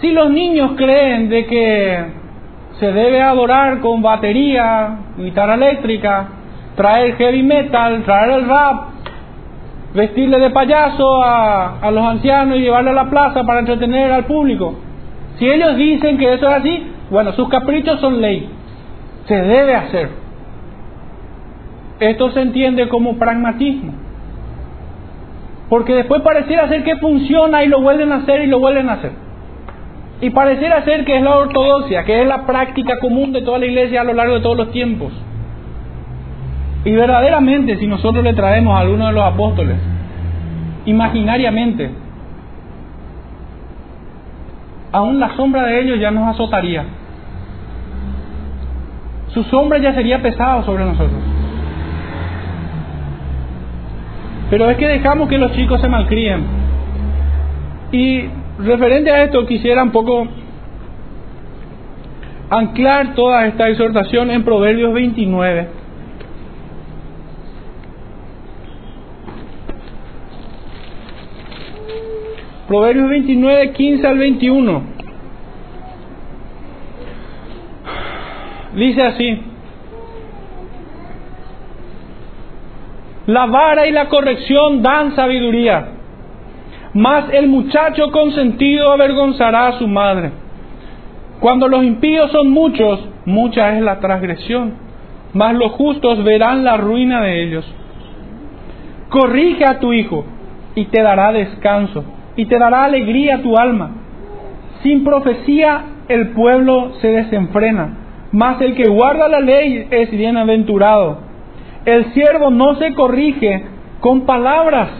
Si 0.00 0.10
los 0.10 0.30
niños 0.30 0.72
creen 0.76 1.28
de 1.28 1.46
que 1.46 2.04
se 2.80 2.92
debe 2.92 3.20
adorar 3.20 3.80
con 3.80 4.00
batería, 4.00 5.00
guitarra 5.18 5.54
eléctrica, 5.54 6.28
traer 6.76 7.14
heavy 7.16 7.42
metal, 7.42 8.02
traer 8.04 8.30
el 8.30 8.48
rap, 8.48 8.91
vestirle 9.94 10.38
de 10.38 10.50
payaso 10.50 11.22
a, 11.22 11.78
a 11.80 11.90
los 11.90 12.04
ancianos 12.04 12.58
y 12.58 12.62
llevarle 12.62 12.90
a 12.90 12.94
la 12.94 13.10
plaza 13.10 13.44
para 13.44 13.60
entretener 13.60 14.12
al 14.12 14.24
público. 14.24 14.74
Si 15.38 15.46
ellos 15.46 15.76
dicen 15.76 16.18
que 16.18 16.34
eso 16.34 16.48
es 16.48 16.54
así, 16.54 16.86
bueno, 17.10 17.32
sus 17.32 17.48
caprichos 17.48 18.00
son 18.00 18.20
ley. 18.20 18.48
Se 19.26 19.34
debe 19.34 19.74
hacer. 19.74 20.08
Esto 22.00 22.30
se 22.32 22.40
entiende 22.40 22.88
como 22.88 23.18
pragmatismo. 23.18 23.92
Porque 25.68 25.94
después 25.94 26.22
pareciera 26.22 26.68
ser 26.68 26.84
que 26.84 26.96
funciona 26.96 27.64
y 27.64 27.68
lo 27.68 27.80
vuelven 27.80 28.12
a 28.12 28.16
hacer 28.16 28.42
y 28.42 28.46
lo 28.46 28.60
vuelven 28.60 28.88
a 28.88 28.94
hacer. 28.94 29.12
Y 30.20 30.30
pareciera 30.30 30.84
ser 30.84 31.04
que 31.04 31.16
es 31.16 31.22
la 31.22 31.36
ortodoxia, 31.36 32.04
que 32.04 32.20
es 32.20 32.26
la 32.26 32.46
práctica 32.46 32.98
común 33.00 33.32
de 33.32 33.42
toda 33.42 33.58
la 33.58 33.66
iglesia 33.66 34.02
a 34.02 34.04
lo 34.04 34.12
largo 34.12 34.34
de 34.34 34.40
todos 34.40 34.56
los 34.56 34.70
tiempos. 34.70 35.12
Y 36.84 36.92
verdaderamente, 36.92 37.76
si 37.76 37.86
nosotros 37.86 38.24
le 38.24 38.34
traemos 38.34 38.74
a 38.74 38.80
alguno 38.80 39.06
de 39.06 39.12
los 39.12 39.24
apóstoles, 39.24 39.76
imaginariamente, 40.84 41.90
aún 44.90 45.20
la 45.20 45.36
sombra 45.36 45.64
de 45.64 45.80
ellos 45.80 46.00
ya 46.00 46.10
nos 46.10 46.28
azotaría. 46.28 46.84
Su 49.28 49.44
sombra 49.44 49.78
ya 49.78 49.94
sería 49.94 50.20
pesado 50.20 50.64
sobre 50.64 50.84
nosotros. 50.84 51.20
Pero 54.50 54.68
es 54.68 54.76
que 54.76 54.88
dejamos 54.88 55.28
que 55.28 55.38
los 55.38 55.52
chicos 55.52 55.80
se 55.80 55.88
malcríen. 55.88 56.44
Y 57.92 58.28
referente 58.58 59.10
a 59.10 59.24
esto 59.24 59.46
quisiera 59.46 59.82
un 59.82 59.92
poco 59.92 60.26
anclar 62.50 63.14
toda 63.14 63.46
esta 63.46 63.68
exhortación 63.68 64.30
en 64.30 64.42
Proverbios 64.44 64.92
29. 64.92 65.81
Proverbios 72.72 73.10
29, 73.10 73.72
15 73.72 74.06
al 74.06 74.16
21. 74.16 74.82
Dice 78.76 79.02
así. 79.02 79.42
La 83.26 83.44
vara 83.44 83.86
y 83.86 83.92
la 83.92 84.08
corrección 84.08 84.80
dan 84.80 85.14
sabiduría, 85.14 85.86
mas 86.94 87.26
el 87.34 87.48
muchacho 87.48 88.10
consentido 88.10 88.90
avergonzará 88.90 89.66
a 89.66 89.78
su 89.78 89.86
madre. 89.86 90.32
Cuando 91.40 91.68
los 91.68 91.84
impíos 91.84 92.30
son 92.30 92.48
muchos, 92.48 93.06
mucha 93.26 93.76
es 93.76 93.82
la 93.82 94.00
transgresión, 94.00 94.76
mas 95.34 95.54
los 95.56 95.72
justos 95.72 96.24
verán 96.24 96.64
la 96.64 96.78
ruina 96.78 97.20
de 97.20 97.44
ellos. 97.44 97.70
Corrige 99.10 99.66
a 99.66 99.78
tu 99.78 99.92
hijo 99.92 100.24
y 100.74 100.86
te 100.86 101.02
dará 101.02 101.32
descanso 101.32 102.02
y 102.36 102.46
te 102.46 102.58
dará 102.58 102.84
alegría 102.84 103.36
a 103.36 103.42
tu 103.42 103.56
alma. 103.56 103.90
Sin 104.82 105.04
profecía 105.04 105.84
el 106.08 106.28
pueblo 106.30 106.92
se 107.00 107.08
desenfrena, 107.08 107.96
mas 108.32 108.60
el 108.60 108.74
que 108.74 108.88
guarda 108.88 109.28
la 109.28 109.40
ley 109.40 109.86
es 109.90 110.10
bienaventurado. 110.10 111.18
El 111.84 112.12
siervo 112.12 112.50
no 112.50 112.74
se 112.76 112.94
corrige 112.94 113.64
con 114.00 114.22
palabras, 114.22 114.90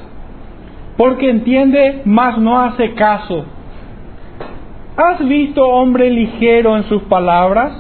porque 0.96 1.30
entiende, 1.30 2.02
mas 2.04 2.38
no 2.38 2.60
hace 2.60 2.94
caso. 2.94 3.44
¿Has 4.96 5.26
visto 5.26 5.66
hombre 5.66 6.10
ligero 6.10 6.76
en 6.76 6.84
sus 6.84 7.02
palabras? 7.04 7.72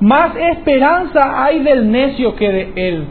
Más 0.00 0.34
esperanza 0.34 1.44
hay 1.44 1.60
del 1.60 1.90
necio 1.90 2.34
que 2.34 2.48
de 2.50 2.72
él. 2.74 3.04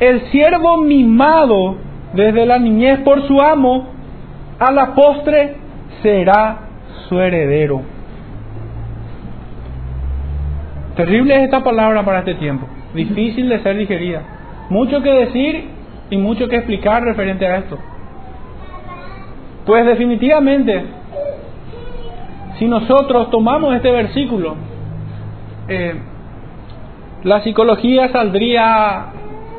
El 0.00 0.20
siervo 0.30 0.76
mimado 0.76 1.76
desde 2.12 2.46
la 2.46 2.58
niñez 2.58 3.00
por 3.00 3.26
su 3.26 3.40
amo, 3.40 3.86
a 4.58 4.72
la 4.72 4.94
postre 4.94 5.56
será 6.02 6.58
su 7.08 7.20
heredero. 7.20 7.82
Terrible 10.96 11.36
es 11.36 11.42
esta 11.44 11.62
palabra 11.62 12.04
para 12.04 12.20
este 12.20 12.34
tiempo, 12.34 12.66
difícil 12.94 13.48
de 13.48 13.60
ser 13.60 13.76
digerida. 13.76 14.22
Mucho 14.70 15.00
que 15.02 15.10
decir 15.10 15.68
y 16.10 16.16
mucho 16.16 16.48
que 16.48 16.56
explicar 16.56 17.02
referente 17.02 17.46
a 17.46 17.58
esto. 17.58 17.78
Pues 19.64 19.86
definitivamente, 19.86 20.84
si 22.58 22.66
nosotros 22.66 23.30
tomamos 23.30 23.74
este 23.76 23.92
versículo, 23.92 24.56
eh, 25.68 25.94
la 27.22 27.42
psicología 27.42 28.08
saldría 28.08 28.64
a 28.64 29.10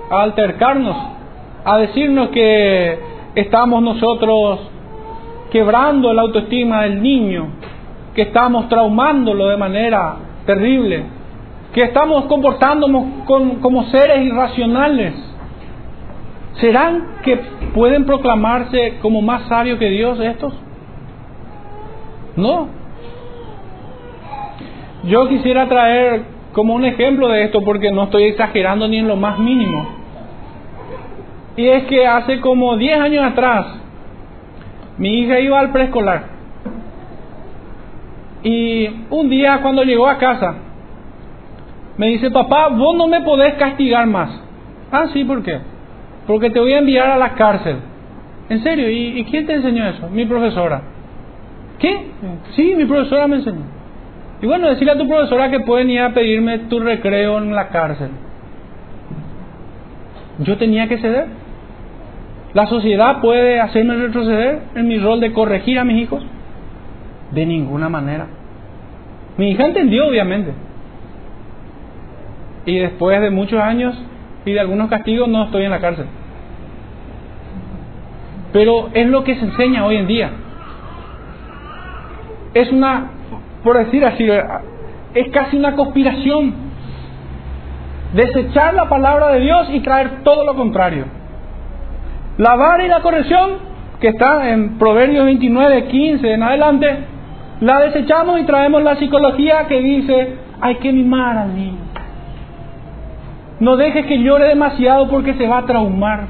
altercarnos 0.09 1.18
a 1.63 1.77
decirnos 1.77 2.29
que 2.29 2.99
estamos 3.35 3.81
nosotros 3.81 4.59
quebrando 5.51 6.13
la 6.13 6.23
autoestima 6.23 6.83
del 6.83 7.01
niño, 7.01 7.47
que 8.13 8.23
estamos 8.23 8.69
traumándolo 8.69 9.47
de 9.47 9.57
manera 9.57 10.15
terrible, 10.45 11.03
que 11.73 11.83
estamos 11.83 12.25
comportándonos 12.25 13.25
como 13.25 13.85
seres 13.85 14.25
irracionales. 14.25 15.13
¿Serán 16.53 17.19
que 17.23 17.37
pueden 17.73 18.05
proclamarse 18.05 18.95
como 19.01 19.21
más 19.21 19.43
sabios 19.47 19.79
que 19.79 19.89
Dios 19.89 20.19
estos? 20.19 20.53
No. 22.35 22.67
Yo 25.03 25.29
quisiera 25.29 25.69
traer 25.69 26.23
como 26.53 26.73
un 26.73 26.83
ejemplo 26.83 27.27
de 27.29 27.43
esto 27.43 27.61
porque 27.61 27.91
no 27.91 28.03
estoy 28.03 28.23
exagerando 28.23 28.87
ni 28.87 28.97
en 28.97 29.07
lo 29.07 29.15
más 29.15 29.39
mínimo. 29.39 29.98
Y 31.59 31.67
es 31.67 31.83
que 31.87 32.07
hace 32.07 32.39
como 32.39 32.77
10 32.77 33.01
años 33.01 33.25
atrás, 33.25 33.65
mi 34.97 35.19
hija 35.19 35.41
iba 35.41 35.59
al 35.59 35.73
preescolar. 35.73 36.23
Y 38.43 38.87
un 39.09 39.29
día 39.29 39.59
cuando 39.61 39.83
llegó 39.83 40.07
a 40.07 40.17
casa, 40.17 40.55
me 41.97 42.07
dice, 42.07 42.31
papá, 42.31 42.69
vos 42.69 42.95
no 42.95 43.07
me 43.07 43.19
podés 43.19 43.55
castigar 43.55 44.07
más. 44.07 44.41
Ah, 44.89 45.07
sí, 45.11 45.25
¿por 45.25 45.43
qué? 45.43 45.59
Porque 46.27 46.49
te 46.49 46.61
voy 46.61 46.71
a 46.71 46.79
enviar 46.79 47.09
a 47.09 47.17
la 47.17 47.33
cárcel. 47.33 47.75
¿En 48.47 48.63
serio? 48.63 48.89
¿Y, 48.89 49.25
quién 49.29 49.45
te 49.45 49.55
enseñó 49.55 49.85
eso? 49.85 50.07
Mi 50.09 50.25
profesora. 50.25 50.81
¿Qué? 51.77 52.05
Sí, 52.55 52.73
mi 52.77 52.85
profesora 52.85 53.27
me 53.27 53.35
enseñó. 53.35 53.65
Y 54.41 54.47
bueno, 54.47 54.69
decirle 54.69 54.93
a 54.93 54.97
tu 54.97 55.09
profesora 55.09 55.51
que 55.51 55.59
pueden 55.59 55.89
ir 55.89 55.99
a 55.99 56.13
pedirme 56.13 56.59
tu 56.69 56.79
recreo 56.79 57.37
en 57.37 57.53
la 57.53 57.67
cárcel. 57.67 58.11
Yo 60.37 60.57
tenía 60.57 60.87
que 60.87 60.99
ceder. 60.99 61.48
¿La 62.53 62.65
sociedad 62.65 63.21
puede 63.21 63.59
hacerme 63.59 63.95
retroceder 63.95 64.61
en 64.75 64.87
mi 64.87 64.97
rol 64.97 65.19
de 65.19 65.33
corregir 65.33 65.77
a 65.77 65.83
mis 65.83 66.01
hijos? 66.01 66.23
De 67.31 67.45
ninguna 67.45 67.89
manera. 67.89 68.25
Mi 69.37 69.51
hija 69.51 69.65
entendió, 69.65 70.07
obviamente. 70.07 70.51
Y 72.65 72.79
después 72.79 73.21
de 73.21 73.29
muchos 73.29 73.61
años 73.61 73.95
y 74.45 74.51
de 74.51 74.59
algunos 74.59 74.89
castigos 74.89 75.29
no 75.29 75.43
estoy 75.43 75.65
en 75.65 75.71
la 75.71 75.79
cárcel. 75.79 76.07
Pero 78.51 78.89
es 78.93 79.07
lo 79.07 79.23
que 79.23 79.35
se 79.35 79.45
enseña 79.45 79.85
hoy 79.85 79.97
en 79.97 80.07
día. 80.07 80.31
Es 82.55 82.71
una, 82.71 83.11
por 83.63 83.77
decir 83.77 84.03
así, 84.03 84.27
es 85.13 85.29
casi 85.31 85.55
una 85.55 85.75
conspiración. 85.75 86.53
Desechar 88.15 88.73
la 88.73 88.89
palabra 88.89 89.29
de 89.33 89.41
Dios 89.41 89.69
y 89.71 89.81
traer 89.81 90.23
todo 90.23 90.43
lo 90.43 90.55
contrario. 90.55 91.18
La 92.39 92.55
vara 92.55 92.85
y 92.85 92.87
la 92.87 93.01
corrección, 93.01 93.49
que 93.99 94.07
está 94.07 94.49
en 94.49 94.77
Proverbios 94.77 95.25
29, 95.25 95.87
15 95.87 96.33
en 96.35 96.41
adelante, 96.41 96.87
la 97.59 97.81
desechamos 97.81 98.39
y 98.39 98.45
traemos 98.45 98.81
la 98.81 98.95
psicología 98.95 99.67
que 99.67 99.81
dice, 99.81 100.35
hay 100.61 100.75
que 100.75 100.93
mimar 100.93 101.37
al 101.37 101.53
niño. 101.53 101.79
No 103.59 103.75
dejes 103.75 104.05
que 104.05 104.23
llore 104.23 104.47
demasiado 104.47 105.09
porque 105.09 105.33
se 105.33 105.49
va 105.49 105.57
a 105.57 105.65
traumar. 105.65 106.27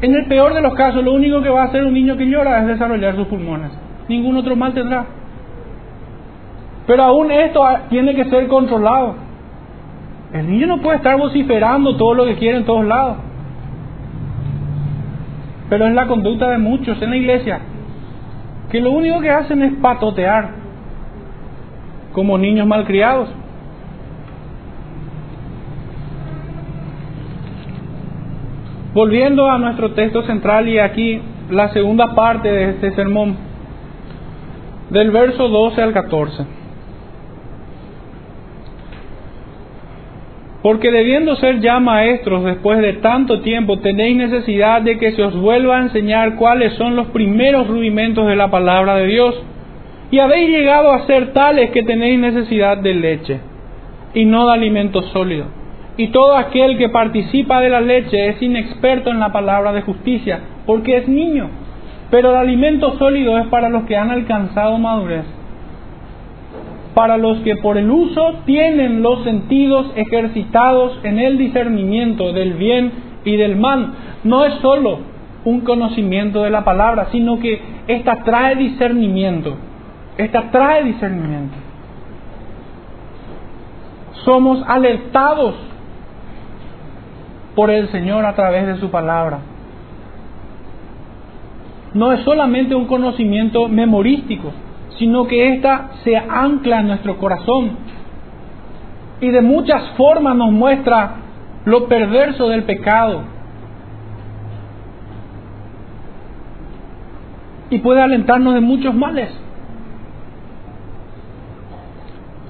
En 0.00 0.16
el 0.16 0.26
peor 0.26 0.52
de 0.52 0.60
los 0.60 0.74
casos, 0.74 1.04
lo 1.04 1.12
único 1.12 1.40
que 1.40 1.48
va 1.48 1.62
a 1.62 1.66
hacer 1.66 1.84
un 1.84 1.94
niño 1.94 2.16
que 2.16 2.26
llora 2.26 2.58
es 2.58 2.66
desarrollar 2.66 3.14
sus 3.14 3.28
pulmones. 3.28 3.70
Ningún 4.08 4.36
otro 4.36 4.56
mal 4.56 4.74
tendrá. 4.74 5.06
Pero 6.88 7.04
aún 7.04 7.30
esto 7.30 7.64
tiene 7.88 8.16
que 8.16 8.24
ser 8.24 8.48
controlado. 8.48 9.14
El 10.32 10.50
niño 10.50 10.66
no 10.66 10.78
puede 10.78 10.96
estar 10.96 11.16
vociferando 11.16 11.96
todo 11.96 12.14
lo 12.14 12.24
que 12.24 12.34
quiere 12.34 12.58
en 12.58 12.64
todos 12.64 12.84
lados 12.84 13.18
pero 15.68 15.86
es 15.86 15.94
la 15.94 16.06
conducta 16.06 16.50
de 16.50 16.58
muchos 16.58 17.00
en 17.00 17.10
la 17.10 17.16
iglesia, 17.16 17.60
que 18.70 18.80
lo 18.80 18.90
único 18.90 19.20
que 19.20 19.30
hacen 19.30 19.62
es 19.62 19.72
patotear 19.74 20.50
como 22.12 22.38
niños 22.38 22.66
malcriados. 22.66 23.28
Volviendo 28.94 29.50
a 29.50 29.58
nuestro 29.58 29.92
texto 29.92 30.22
central 30.22 30.68
y 30.68 30.78
aquí 30.78 31.20
la 31.50 31.70
segunda 31.70 32.14
parte 32.14 32.48
de 32.48 32.70
este 32.70 32.92
sermón, 32.92 33.36
del 34.90 35.10
verso 35.10 35.48
12 35.48 35.82
al 35.82 35.92
14. 35.92 36.63
Porque 40.64 40.90
debiendo 40.90 41.36
ser 41.36 41.60
ya 41.60 41.78
maestros 41.78 42.42
después 42.42 42.78
de 42.78 42.94
tanto 42.94 43.40
tiempo, 43.42 43.80
tenéis 43.80 44.16
necesidad 44.16 44.80
de 44.80 44.96
que 44.96 45.12
se 45.12 45.22
os 45.22 45.36
vuelva 45.36 45.76
a 45.76 45.82
enseñar 45.82 46.36
cuáles 46.36 46.72
son 46.72 46.96
los 46.96 47.08
primeros 47.08 47.68
rudimentos 47.68 48.26
de 48.26 48.34
la 48.34 48.50
palabra 48.50 48.94
de 48.94 49.06
Dios. 49.06 49.42
Y 50.10 50.20
habéis 50.20 50.48
llegado 50.48 50.90
a 50.92 51.06
ser 51.06 51.34
tales 51.34 51.68
que 51.68 51.82
tenéis 51.82 52.18
necesidad 52.18 52.78
de 52.78 52.94
leche 52.94 53.40
y 54.14 54.24
no 54.24 54.46
de 54.46 54.54
alimento 54.54 55.02
sólido. 55.02 55.48
Y 55.98 56.06
todo 56.06 56.34
aquel 56.34 56.78
que 56.78 56.88
participa 56.88 57.60
de 57.60 57.68
la 57.68 57.82
leche 57.82 58.28
es 58.28 58.40
inexperto 58.40 59.10
en 59.10 59.20
la 59.20 59.32
palabra 59.32 59.70
de 59.74 59.82
justicia, 59.82 60.40
porque 60.64 60.96
es 60.96 61.06
niño. 61.06 61.50
Pero 62.10 62.30
el 62.30 62.36
alimento 62.36 62.96
sólido 62.96 63.36
es 63.36 63.48
para 63.48 63.68
los 63.68 63.84
que 63.84 63.98
han 63.98 64.10
alcanzado 64.10 64.78
madurez 64.78 65.26
para 66.94 67.16
los 67.16 67.38
que 67.38 67.56
por 67.56 67.76
el 67.76 67.90
uso 67.90 68.36
tienen 68.46 69.02
los 69.02 69.24
sentidos 69.24 69.90
ejercitados 69.96 70.98
en 71.02 71.18
el 71.18 71.38
discernimiento 71.38 72.32
del 72.32 72.54
bien 72.54 72.92
y 73.24 73.36
del 73.36 73.56
mal. 73.56 73.92
No 74.22 74.44
es 74.44 74.54
solo 74.60 74.98
un 75.44 75.60
conocimiento 75.60 76.42
de 76.42 76.50
la 76.50 76.64
palabra, 76.64 77.08
sino 77.10 77.40
que 77.40 77.60
esta 77.88 78.22
trae 78.22 78.54
discernimiento. 78.56 79.56
Esta 80.16 80.50
trae 80.50 80.84
discernimiento. 80.84 81.54
Somos 84.24 84.62
alertados 84.66 85.54
por 87.56 87.70
el 87.70 87.88
Señor 87.88 88.24
a 88.24 88.34
través 88.34 88.66
de 88.66 88.76
su 88.76 88.90
palabra. 88.90 89.40
No 91.92 92.12
es 92.12 92.20
solamente 92.20 92.74
un 92.74 92.86
conocimiento 92.86 93.68
memorístico, 93.68 94.52
sino 94.98 95.26
que 95.26 95.54
ésta 95.54 95.90
se 96.04 96.16
ancla 96.16 96.80
en 96.80 96.88
nuestro 96.88 97.18
corazón 97.18 97.72
y 99.20 99.30
de 99.30 99.40
muchas 99.40 99.82
formas 99.96 100.36
nos 100.36 100.52
muestra 100.52 101.14
lo 101.64 101.88
perverso 101.88 102.48
del 102.48 102.64
pecado. 102.64 103.22
Y 107.70 107.78
puede 107.78 108.02
alentarnos 108.02 108.54
de 108.54 108.60
muchos 108.60 108.94
males. 108.94 109.30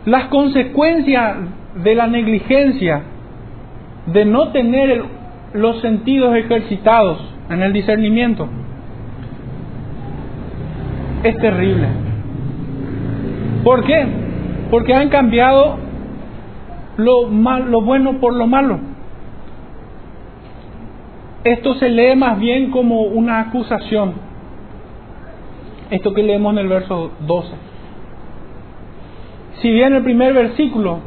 Las 0.05 0.25
consecuencias 0.25 1.37
de 1.83 1.95
la 1.95 2.07
negligencia, 2.09 3.03
de 4.07 4.25
no 4.25 4.49
tener 4.49 5.05
los 5.55 5.81
sentidos 5.81 6.35
ejercitados 6.37 7.25
en 7.49 7.63
el 7.63 7.73
discernimiento, 7.73 8.49
es 11.23 11.37
terrible. 11.39 12.04
¿Por 13.65 13.83
qué? 13.85 14.07
Porque 14.71 14.93
han 14.93 15.09
cambiado 15.09 15.79
lo, 16.99 17.29
bueno 17.81 18.21
por 18.21 18.35
lo 18.35 18.47
malo. 18.47 18.79
Esto 21.45 21.75
se 21.75 21.89
lee 21.89 22.15
más 22.15 22.39
bien 22.39 22.71
como 22.71 23.03
una 23.03 23.41
acusación. 23.41 24.13
Esto 25.91 26.13
que 26.13 26.23
leemos 26.23 26.53
en 26.53 26.59
el 26.59 26.69
verso 26.69 27.13
12. 27.27 27.49
Si 29.63 29.71
bien 29.71 29.95
el 29.95 30.03
primer 30.03 30.35
versículo 30.35 30.99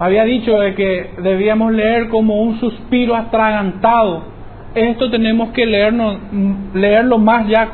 había 0.00 0.24
dicho 0.24 0.58
de 0.58 0.74
que 0.74 1.10
debíamos 1.22 1.72
leer 1.72 2.08
como 2.08 2.42
un 2.42 2.58
suspiro 2.58 3.14
atragantado, 3.14 4.22
esto 4.74 5.10
tenemos 5.10 5.50
que 5.50 5.64
leernos, 5.64 6.16
leerlo 6.74 7.18
más 7.18 7.46
ya 7.46 7.68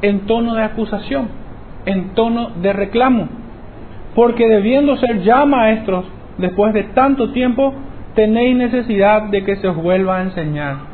en 0.00 0.20
tono 0.20 0.54
de 0.54 0.62
acusación 0.62 1.39
en 1.86 2.14
tono 2.14 2.50
de 2.56 2.72
reclamo, 2.72 3.28
porque 4.14 4.46
debiendo 4.48 4.96
ser 4.96 5.22
ya 5.22 5.44
maestros, 5.44 6.04
después 6.38 6.72
de 6.74 6.84
tanto 6.84 7.30
tiempo, 7.32 7.74
tenéis 8.14 8.56
necesidad 8.56 9.22
de 9.22 9.44
que 9.44 9.56
se 9.56 9.68
os 9.68 9.76
vuelva 9.76 10.18
a 10.18 10.22
enseñar. 10.22 10.90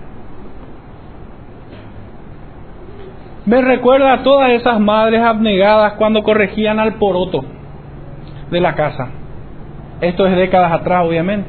Me 3.47 3.62
recuerda 3.62 4.12
a 4.12 4.22
todas 4.24 4.51
esas 4.51 4.80
madres 4.80 5.22
abnegadas 5.22 5.95
cuando 5.95 6.24
corregían 6.24 6.80
al 6.80 6.95
poroto 6.95 7.45
de 8.51 8.61
la 8.61 8.74
casa. 8.74 9.09
Esto 10.01 10.26
es 10.26 10.37
décadas 10.37 10.72
atrás, 10.72 11.05
obviamente. 11.07 11.49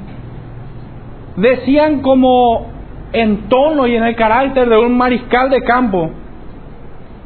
Decían 1.37 2.01
como 2.01 2.67
en 3.13 3.49
tono 3.49 3.87
y 3.87 3.95
en 3.95 4.03
el 4.03 4.15
carácter 4.15 4.69
de 4.69 4.77
un 4.77 4.95
mariscal 4.95 5.49
de 5.49 5.63
campo, 5.63 6.11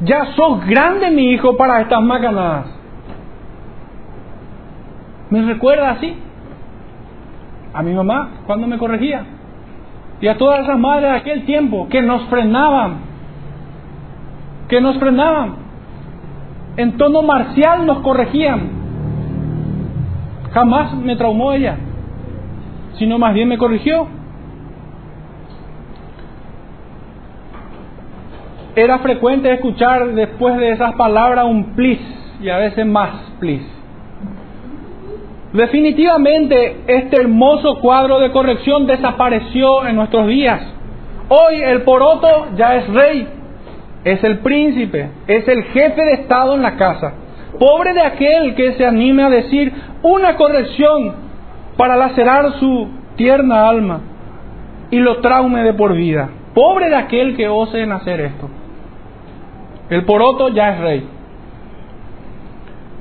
ya 0.03 0.33
sos 0.35 0.65
grande, 0.65 1.11
mi 1.11 1.31
hijo, 1.31 1.55
para 1.55 1.81
estas 1.81 2.01
macanadas. 2.01 2.65
¿Me 5.29 5.41
recuerda 5.43 5.91
así? 5.91 6.15
A 7.73 7.83
mi 7.83 7.93
mamá, 7.93 8.29
cuando 8.45 8.67
me 8.67 8.77
corregía. 8.77 9.23
Y 10.19 10.27
a 10.27 10.37
todas 10.37 10.61
esas 10.61 10.77
madres 10.77 11.11
de 11.11 11.17
aquel 11.17 11.45
tiempo 11.45 11.87
que 11.89 12.01
nos 12.01 12.23
frenaban. 12.23 12.97
Que 14.67 14.81
nos 14.81 14.97
frenaban. 14.97 15.55
En 16.77 16.97
tono 16.97 17.21
marcial 17.21 17.85
nos 17.85 17.99
corregían. 17.99 18.81
Jamás 20.51 20.93
me 20.95 21.15
traumó 21.15 21.53
ella, 21.53 21.77
sino 22.97 23.17
más 23.17 23.33
bien 23.33 23.47
me 23.47 23.57
corrigió. 23.57 24.07
Era 28.75 28.99
frecuente 28.99 29.51
escuchar 29.51 30.13
después 30.13 30.57
de 30.57 30.71
esas 30.71 30.93
palabras 30.93 31.45
un 31.45 31.75
please 31.75 32.03
y 32.41 32.49
a 32.49 32.57
veces 32.57 32.85
más 32.85 33.11
please. 33.39 33.65
Definitivamente 35.53 36.77
este 36.87 37.17
hermoso 37.17 37.79
cuadro 37.79 38.19
de 38.19 38.31
corrección 38.31 38.87
desapareció 38.87 39.85
en 39.85 39.97
nuestros 39.97 40.27
días. 40.27 40.61
Hoy 41.27 41.61
el 41.61 41.81
poroto 41.81 42.47
ya 42.55 42.75
es 42.77 42.87
rey, 42.87 43.27
es 44.05 44.23
el 44.23 44.39
príncipe, 44.39 45.09
es 45.27 45.47
el 45.47 45.63
jefe 45.65 46.01
de 46.01 46.13
Estado 46.13 46.55
en 46.55 46.61
la 46.61 46.77
casa. 46.77 47.13
Pobre 47.59 47.93
de 47.93 48.01
aquel 48.01 48.55
que 48.55 48.73
se 48.73 48.85
anime 48.85 49.23
a 49.23 49.29
decir 49.29 49.73
una 50.03 50.37
corrección 50.37 51.15
para 51.75 51.97
lacerar 51.97 52.53
su 52.53 52.87
tierna 53.17 53.67
alma 53.67 54.01
y 54.89 54.99
lo 54.99 55.19
traume 55.19 55.63
de 55.63 55.73
por 55.73 55.93
vida. 55.93 56.29
Pobre 56.53 56.89
de 56.89 56.95
aquel 56.95 57.35
que 57.35 57.49
ose 57.49 57.81
en 57.81 57.91
hacer 57.91 58.21
esto. 58.21 58.49
El 59.91 60.05
poroto 60.05 60.47
ya 60.47 60.69
es 60.69 60.79
rey. 60.79 61.07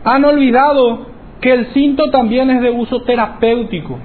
Han 0.04 0.24
olvidado 0.24 1.06
que 1.40 1.52
el 1.52 1.66
cinto 1.66 2.10
también 2.10 2.50
es 2.50 2.60
de 2.62 2.70
uso 2.70 3.02
terapéutico. 3.02 3.96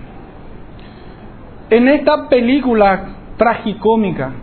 En 1.72 1.88
esta 1.88 2.30
película 2.30 3.06
tragicómica, 3.38 4.34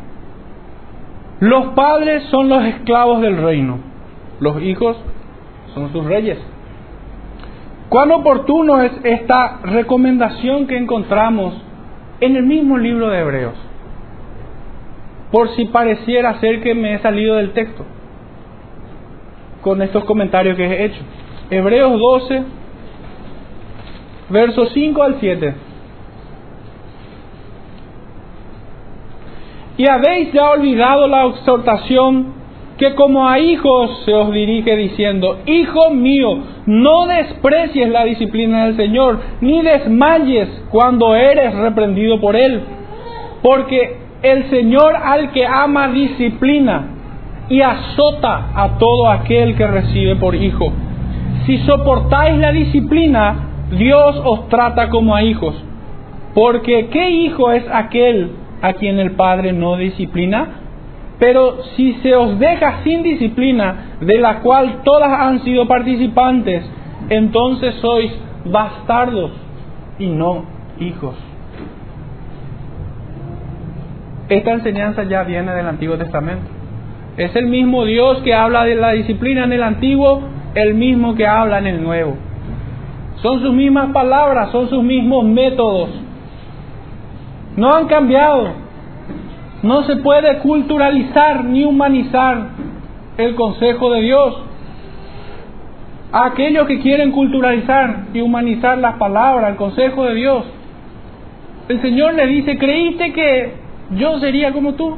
los 1.38 1.66
padres 1.66 2.24
son 2.30 2.48
los 2.48 2.64
esclavos 2.64 3.22
del 3.22 3.36
reino, 3.36 3.78
los 4.40 4.60
hijos 4.60 4.96
son 5.72 5.92
sus 5.92 6.04
reyes. 6.04 6.38
Cuán 7.88 8.10
oportuno 8.10 8.82
es 8.82 8.90
esta 9.04 9.60
recomendación 9.62 10.66
que 10.66 10.76
encontramos 10.76 11.54
en 12.18 12.34
el 12.34 12.42
mismo 12.42 12.76
libro 12.76 13.08
de 13.08 13.20
Hebreos, 13.20 13.54
por 15.30 15.48
si 15.50 15.66
pareciera 15.66 16.40
ser 16.40 16.60
que 16.60 16.74
me 16.74 16.94
he 16.94 16.98
salido 16.98 17.36
del 17.36 17.52
texto 17.52 17.84
con 19.62 19.80
estos 19.80 20.04
comentarios 20.04 20.56
que 20.56 20.66
he 20.66 20.84
hecho. 20.84 21.00
Hebreos 21.50 21.98
12, 21.98 22.42
versos 24.28 24.70
5 24.74 25.02
al 25.02 25.16
7. 25.20 25.54
Y 29.78 29.86
habéis 29.88 30.32
ya 30.32 30.50
olvidado 30.50 31.06
la 31.06 31.24
exhortación 31.26 32.34
que 32.76 32.94
como 32.94 33.28
a 33.28 33.38
hijos 33.38 34.02
se 34.04 34.12
os 34.12 34.32
dirige 34.32 34.76
diciendo, 34.76 35.38
Hijo 35.46 35.90
mío, 35.90 36.38
no 36.66 37.06
desprecies 37.06 37.88
la 37.88 38.04
disciplina 38.04 38.66
del 38.66 38.76
Señor, 38.76 39.20
ni 39.40 39.62
desmayes 39.62 40.48
cuando 40.70 41.14
eres 41.14 41.54
reprendido 41.54 42.20
por 42.20 42.34
Él, 42.34 42.62
porque 43.42 43.98
el 44.22 44.50
Señor 44.50 44.96
al 44.96 45.30
que 45.32 45.46
ama 45.46 45.88
disciplina 45.88 47.01
y 47.52 47.60
azota 47.60 48.48
a 48.54 48.78
todo 48.78 49.10
aquel 49.10 49.54
que 49.54 49.66
recibe 49.66 50.16
por 50.16 50.34
hijo. 50.34 50.72
Si 51.44 51.58
soportáis 51.58 52.38
la 52.38 52.50
disciplina, 52.50 53.66
Dios 53.76 54.22
os 54.24 54.48
trata 54.48 54.88
como 54.88 55.14
a 55.14 55.22
hijos. 55.22 55.54
Porque 56.34 56.88
¿qué 56.88 57.10
hijo 57.10 57.52
es 57.52 57.62
aquel 57.70 58.30
a 58.62 58.72
quien 58.72 58.98
el 58.98 59.10
Padre 59.16 59.52
no 59.52 59.76
disciplina? 59.76 60.46
Pero 61.18 61.62
si 61.76 61.92
se 62.02 62.16
os 62.16 62.38
deja 62.38 62.82
sin 62.84 63.02
disciplina, 63.02 63.98
de 64.00 64.18
la 64.18 64.40
cual 64.40 64.80
todas 64.82 65.10
han 65.12 65.44
sido 65.44 65.68
participantes, 65.68 66.64
entonces 67.10 67.74
sois 67.82 68.10
bastardos 68.46 69.30
y 69.98 70.06
no 70.06 70.46
hijos. 70.80 71.16
Esta 74.30 74.52
enseñanza 74.52 75.02
ya 75.02 75.22
viene 75.24 75.52
del 75.52 75.66
Antiguo 75.66 75.98
Testamento 75.98 76.61
Es 77.16 77.36
el 77.36 77.46
mismo 77.46 77.84
Dios 77.84 78.18
que 78.22 78.34
habla 78.34 78.64
de 78.64 78.74
la 78.74 78.92
disciplina 78.92 79.44
en 79.44 79.52
el 79.52 79.62
antiguo, 79.62 80.22
el 80.54 80.74
mismo 80.74 81.14
que 81.14 81.26
habla 81.26 81.58
en 81.58 81.66
el 81.66 81.82
nuevo. 81.82 82.16
Son 83.16 83.40
sus 83.40 83.52
mismas 83.52 83.92
palabras, 83.92 84.50
son 84.50 84.68
sus 84.68 84.82
mismos 84.82 85.24
métodos. 85.24 85.90
No 87.56 87.72
han 87.72 87.86
cambiado. 87.86 88.48
No 89.62 89.84
se 89.84 89.96
puede 89.96 90.38
culturalizar 90.38 91.44
ni 91.44 91.64
humanizar 91.64 92.48
el 93.18 93.34
consejo 93.34 93.92
de 93.92 94.00
Dios. 94.00 94.42
A 96.10 96.26
aquellos 96.26 96.66
que 96.66 96.80
quieren 96.80 97.12
culturalizar 97.12 98.06
y 98.12 98.20
humanizar 98.20 98.78
las 98.78 98.96
palabras, 98.96 99.50
el 99.50 99.56
consejo 99.56 100.04
de 100.04 100.14
Dios, 100.14 100.44
el 101.68 101.80
Señor 101.80 102.14
le 102.14 102.26
dice, 102.26 102.58
¿creíste 102.58 103.12
que 103.12 103.54
yo 103.92 104.18
sería 104.18 104.52
como 104.52 104.74
tú? 104.74 104.96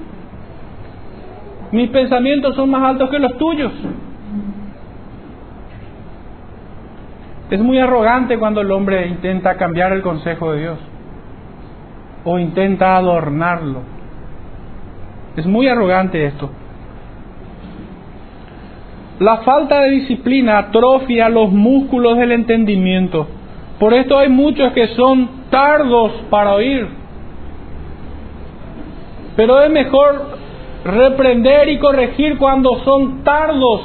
Mis 1.74 1.90
pensamientos 1.90 2.54
son 2.54 2.70
más 2.70 2.84
altos 2.84 3.10
que 3.10 3.18
los 3.18 3.36
tuyos. 3.36 3.72
Es 7.50 7.58
muy 7.58 7.80
arrogante 7.80 8.38
cuando 8.38 8.60
el 8.60 8.70
hombre 8.70 9.08
intenta 9.08 9.56
cambiar 9.56 9.90
el 9.90 10.00
consejo 10.00 10.52
de 10.52 10.60
Dios 10.60 10.78
o 12.22 12.38
intenta 12.38 12.96
adornarlo. 12.96 13.80
Es 15.36 15.44
muy 15.46 15.66
arrogante 15.66 16.24
esto. 16.24 16.48
La 19.18 19.38
falta 19.38 19.80
de 19.80 19.90
disciplina 19.90 20.58
atrofia 20.58 21.28
los 21.28 21.50
músculos 21.50 22.16
del 22.18 22.30
entendimiento. 22.30 23.26
Por 23.80 23.94
esto 23.94 24.16
hay 24.16 24.28
muchos 24.28 24.72
que 24.74 24.94
son 24.94 25.28
tardos 25.50 26.12
para 26.30 26.54
oír. 26.54 26.86
Pero 29.34 29.60
es 29.60 29.70
mejor 29.72 30.43
reprender 30.84 31.68
y 31.70 31.78
corregir 31.78 32.36
cuando 32.36 32.78
son 32.84 33.24
tardos 33.24 33.80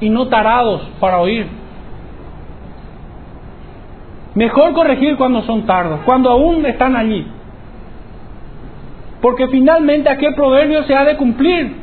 y 0.00 0.08
no 0.08 0.28
tarados 0.28 0.82
para 1.00 1.18
oír. 1.18 1.46
Mejor 4.34 4.72
corregir 4.72 5.16
cuando 5.16 5.42
son 5.42 5.66
tardos, 5.66 6.00
cuando 6.04 6.30
aún 6.30 6.64
están 6.64 6.96
allí. 6.96 7.26
Porque 9.20 9.48
finalmente 9.48 10.08
aquel 10.08 10.34
proverbio 10.34 10.84
se 10.84 10.94
ha 10.94 11.04
de 11.04 11.16
cumplir. 11.16 11.76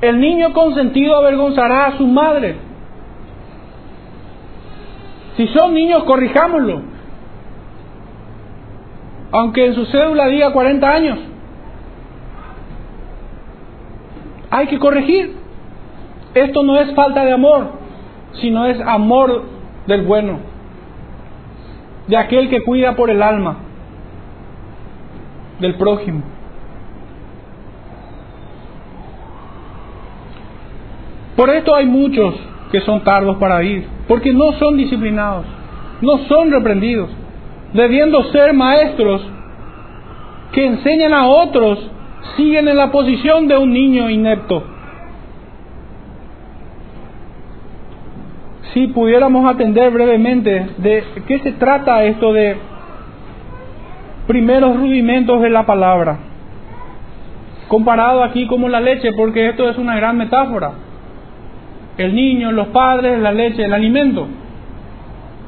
El 0.00 0.20
niño 0.20 0.52
consentido 0.52 1.16
avergonzará 1.16 1.86
a 1.86 1.96
su 1.96 2.06
madre. 2.06 2.56
Si 5.36 5.46
son 5.48 5.74
niños, 5.74 6.04
corrijámoslo. 6.04 6.82
Aunque 9.32 9.66
en 9.66 9.74
su 9.74 9.86
cédula 9.86 10.26
diga 10.26 10.52
40 10.52 10.88
años. 10.88 11.18
Hay 14.56 14.68
que 14.68 14.78
corregir. 14.78 15.34
Esto 16.32 16.62
no 16.62 16.78
es 16.78 16.94
falta 16.94 17.26
de 17.26 17.32
amor, 17.32 17.72
sino 18.40 18.64
es 18.64 18.80
amor 18.80 19.42
del 19.86 20.00
bueno, 20.02 20.38
de 22.06 22.16
aquel 22.16 22.48
que 22.48 22.62
cuida 22.62 22.96
por 22.96 23.10
el 23.10 23.22
alma, 23.22 23.58
del 25.60 25.74
prójimo. 25.74 26.22
Por 31.36 31.50
esto 31.50 31.74
hay 31.74 31.84
muchos 31.84 32.34
que 32.72 32.80
son 32.80 33.04
tardos 33.04 33.36
para 33.36 33.62
ir, 33.62 33.86
porque 34.08 34.32
no 34.32 34.52
son 34.52 34.78
disciplinados, 34.78 35.44
no 36.00 36.16
son 36.28 36.50
reprendidos, 36.50 37.10
debiendo 37.74 38.24
ser 38.32 38.54
maestros 38.54 39.20
que 40.52 40.64
enseñan 40.64 41.12
a 41.12 41.26
otros, 41.26 41.90
siguen 42.36 42.68
en 42.68 42.76
la 42.76 42.90
posición 42.90 43.48
de 43.48 43.56
un 43.58 43.72
niño 43.72 44.10
inepto. 44.10 44.64
Si 48.72 48.88
pudiéramos 48.88 49.48
atender 49.48 49.90
brevemente 49.90 50.68
de 50.78 51.04
qué 51.26 51.38
se 51.38 51.52
trata 51.52 52.04
esto 52.04 52.32
de 52.32 52.56
primeros 54.26 54.76
rudimentos 54.76 55.40
de 55.40 55.50
la 55.50 55.64
palabra, 55.64 56.18
comparado 57.68 58.22
aquí 58.22 58.46
como 58.46 58.68
la 58.68 58.80
leche, 58.80 59.12
porque 59.16 59.48
esto 59.48 59.68
es 59.68 59.78
una 59.78 59.96
gran 59.96 60.16
metáfora 60.16 60.86
el 61.98 62.14
niño, 62.14 62.52
los 62.52 62.68
padres, 62.68 63.18
la 63.20 63.32
leche, 63.32 63.64
el 63.64 63.72
alimento. 63.72 64.26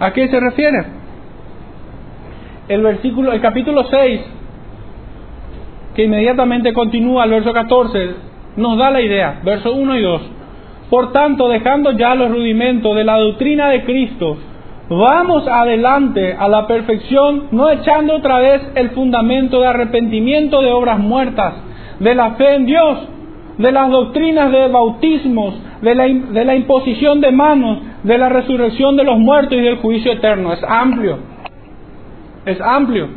¿A 0.01 0.13
qué 0.13 0.29
se 0.29 0.41
refiere? 0.41 0.85
El 2.69 2.83
versículo, 2.83 3.33
el 3.33 3.41
capítulo 3.41 3.85
6, 3.85 4.21
que 5.99 6.05
inmediatamente 6.05 6.73
continúa 6.73 7.25
al 7.25 7.31
verso 7.31 7.53
14, 7.53 8.11
nos 8.57 8.79
da 8.79 8.89
la 8.89 9.01
idea, 9.01 9.41
verso 9.43 9.73
1 9.73 9.99
y 9.99 10.03
2. 10.03 10.23
Por 10.91 11.11
tanto, 11.11 11.49
dejando 11.49 11.91
ya 11.91 12.15
los 12.15 12.31
rudimentos 12.31 12.95
de 12.95 13.03
la 13.03 13.19
doctrina 13.19 13.69
de 13.71 13.83
Cristo, 13.83 14.37
vamos 14.89 15.49
adelante 15.49 16.37
a 16.39 16.49
la 16.49 16.69
perfección, 16.69 17.49
no 17.51 17.69
echando 17.71 18.15
otra 18.15 18.39
vez 18.39 18.63
el 18.77 18.91
fundamento 18.91 19.61
de 19.61 19.67
arrepentimiento 19.67 20.63
de 20.63 20.71
obras 20.71 21.01
muertas, 21.01 21.55
de 21.99 22.15
la 22.15 22.35
fe 22.35 22.55
en 22.55 22.67
Dios, 22.67 22.99
de 23.59 23.73
las 23.73 23.91
doctrinas 23.91 24.53
de 24.53 24.69
bautismos, 24.69 25.61
de 25.83 25.97
la, 25.97 26.05
de 26.05 26.45
la 26.45 26.55
imposición 26.55 27.21
de 27.21 27.33
manos, 27.33 27.81
de 28.05 28.19
la 28.19 28.29
resurrección 28.29 28.95
de 28.95 29.03
los 29.03 29.19
muertos 29.19 29.59
y 29.59 29.63
del 29.63 29.79
juicio 29.79 30.13
eterno. 30.13 30.53
Es 30.53 30.63
amplio. 30.63 31.19
Es 32.47 32.61
amplio. 32.61 33.09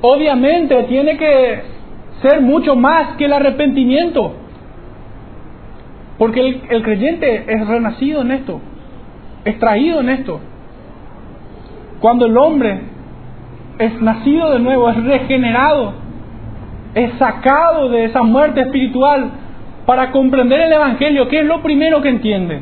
Obviamente 0.00 0.82
tiene 0.84 1.18
que 1.18 1.75
ser 2.22 2.40
mucho 2.40 2.76
más 2.76 3.16
que 3.16 3.26
el 3.26 3.32
arrepentimiento. 3.32 4.34
Porque 6.18 6.62
el, 6.68 6.82
creyente 6.82 7.44
es 7.46 7.66
renacido 7.66 8.22
en 8.22 8.30
esto, 8.30 8.60
extraído 9.44 10.00
en 10.00 10.08
esto. 10.08 10.40
Cuando 12.00 12.26
el 12.26 12.36
hombre 12.38 12.80
es 13.78 14.00
nacido 14.00 14.50
de 14.52 14.60
nuevo, 14.60 14.88
es 14.88 15.04
regenerado, 15.04 15.92
es 16.94 17.12
sacado 17.18 17.90
de 17.90 18.04
esa 18.04 18.22
muerte 18.22 18.62
espiritual 18.62 19.30
para 19.84 20.10
comprender 20.10 20.60
el 20.62 20.72
Evangelio, 20.72 21.28
¿qué 21.28 21.40
es 21.40 21.46
lo 21.46 21.62
primero 21.62 22.00
que 22.00 22.08
entiende? 22.08 22.60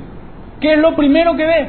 ¿Qué 0.60 0.74
es 0.74 0.78
lo 0.78 0.96
primero 0.96 1.36
que 1.36 1.44
ve? 1.44 1.68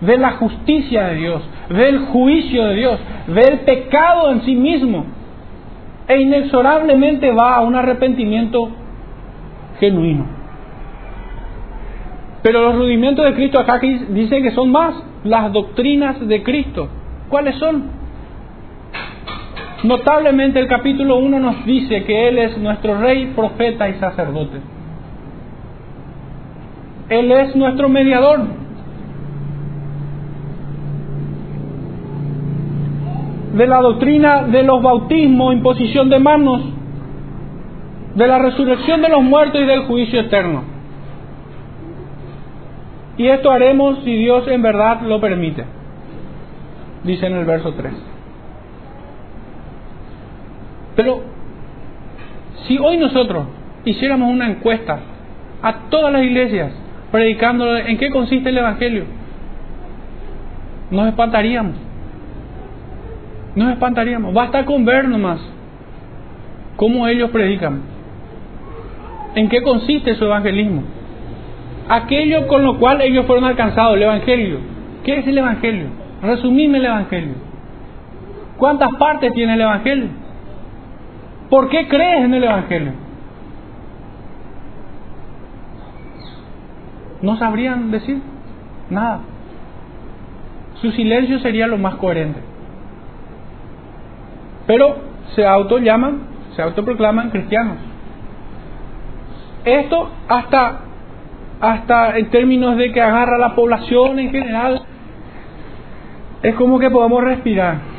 Ve 0.00 0.18
la 0.18 0.32
justicia 0.32 1.08
de 1.08 1.14
Dios, 1.16 1.42
ve 1.70 1.88
el 1.88 1.98
juicio 2.06 2.66
de 2.66 2.74
Dios, 2.76 3.00
ve 3.26 3.42
el 3.42 3.60
pecado 3.60 4.30
en 4.30 4.42
sí 4.42 4.54
mismo 4.54 5.06
e 6.08 6.20
inexorablemente 6.20 7.30
va 7.30 7.56
a 7.56 7.60
un 7.60 7.74
arrepentimiento 7.74 8.70
genuino. 9.78 10.24
Pero 12.42 12.62
los 12.62 12.76
rudimentos 12.76 13.24
de 13.24 13.34
Cristo 13.34 13.58
acá 13.58 13.78
dicen 13.78 14.42
que 14.42 14.50
son 14.50 14.70
más 14.70 14.94
las 15.24 15.52
doctrinas 15.52 16.26
de 16.26 16.42
Cristo. 16.42 16.88
¿Cuáles 17.28 17.56
son? 17.56 17.84
Notablemente 19.84 20.60
el 20.60 20.68
capítulo 20.68 21.16
1 21.18 21.40
nos 21.40 21.64
dice 21.64 22.04
que 22.04 22.28
Él 22.28 22.38
es 22.38 22.58
nuestro 22.58 22.98
rey, 22.98 23.32
profeta 23.34 23.88
y 23.88 23.94
sacerdote. 23.94 24.58
Él 27.08 27.32
es 27.32 27.54
nuestro 27.56 27.88
mediador. 27.88 28.61
De 33.52 33.66
la 33.66 33.80
doctrina 33.80 34.44
de 34.44 34.62
los 34.62 34.82
bautismos, 34.82 35.52
imposición 35.52 36.08
de 36.08 36.18
manos, 36.18 36.62
de 38.14 38.26
la 38.26 38.38
resurrección 38.38 39.02
de 39.02 39.08
los 39.08 39.22
muertos 39.22 39.60
y 39.60 39.64
del 39.64 39.80
juicio 39.84 40.20
eterno. 40.20 40.64
Y 43.16 43.26
esto 43.26 43.50
haremos 43.50 43.98
si 44.04 44.16
Dios 44.16 44.48
en 44.48 44.62
verdad 44.62 45.02
lo 45.02 45.20
permite, 45.20 45.64
dice 47.04 47.26
en 47.26 47.34
el 47.34 47.44
verso 47.44 47.72
3. 47.74 47.92
Pero 50.96 51.22
si 52.66 52.78
hoy 52.78 52.96
nosotros 52.96 53.46
hiciéramos 53.84 54.30
una 54.30 54.50
encuesta 54.50 55.00
a 55.62 55.88
todas 55.90 56.12
las 56.12 56.22
iglesias 56.22 56.72
predicando 57.10 57.76
en 57.76 57.98
qué 57.98 58.10
consiste 58.10 58.48
el 58.48 58.58
Evangelio, 58.58 59.04
nos 60.90 61.08
espantaríamos. 61.08 61.76
Nos 63.54 63.72
espantaríamos. 63.72 64.32
Basta 64.32 64.64
con 64.64 64.84
ver 64.84 65.08
nomás 65.08 65.40
cómo 66.76 67.06
ellos 67.06 67.30
predican. 67.30 67.82
¿En 69.34 69.48
qué 69.48 69.62
consiste 69.62 70.14
su 70.14 70.24
evangelismo? 70.24 70.82
Aquello 71.88 72.46
con 72.46 72.64
lo 72.64 72.78
cual 72.78 73.00
ellos 73.00 73.26
fueron 73.26 73.44
alcanzados, 73.44 73.96
el 73.96 74.02
Evangelio. 74.02 74.58
¿Qué 75.04 75.18
es 75.18 75.26
el 75.26 75.38
Evangelio? 75.38 75.88
Resumime 76.22 76.78
el 76.78 76.86
Evangelio. 76.86 77.34
¿Cuántas 78.56 78.90
partes 78.94 79.32
tiene 79.32 79.54
el 79.54 79.60
Evangelio? 79.60 80.08
¿Por 81.50 81.68
qué 81.68 81.88
crees 81.88 82.24
en 82.24 82.34
el 82.34 82.44
Evangelio? 82.44 82.92
No 87.20 87.36
sabrían 87.36 87.90
decir 87.90 88.20
nada. 88.90 89.20
Su 90.80 90.90
silencio 90.92 91.38
sería 91.40 91.66
lo 91.66 91.78
más 91.78 91.96
coherente. 91.96 92.51
Pero 94.66 94.96
se 95.34 95.46
auto 95.46 95.78
llaman, 95.78 96.22
se 96.54 96.62
autoproclaman 96.62 97.30
cristianos. 97.30 97.76
esto 99.64 100.10
hasta, 100.28 100.80
hasta 101.60 102.18
en 102.18 102.30
términos 102.30 102.76
de 102.76 102.92
que 102.92 103.00
agarra 103.00 103.38
la 103.38 103.54
población 103.54 104.18
en 104.18 104.30
general, 104.30 104.82
es 106.42 106.54
como 106.56 106.78
que 106.78 106.90
podemos 106.90 107.22
respirar. 107.22 107.92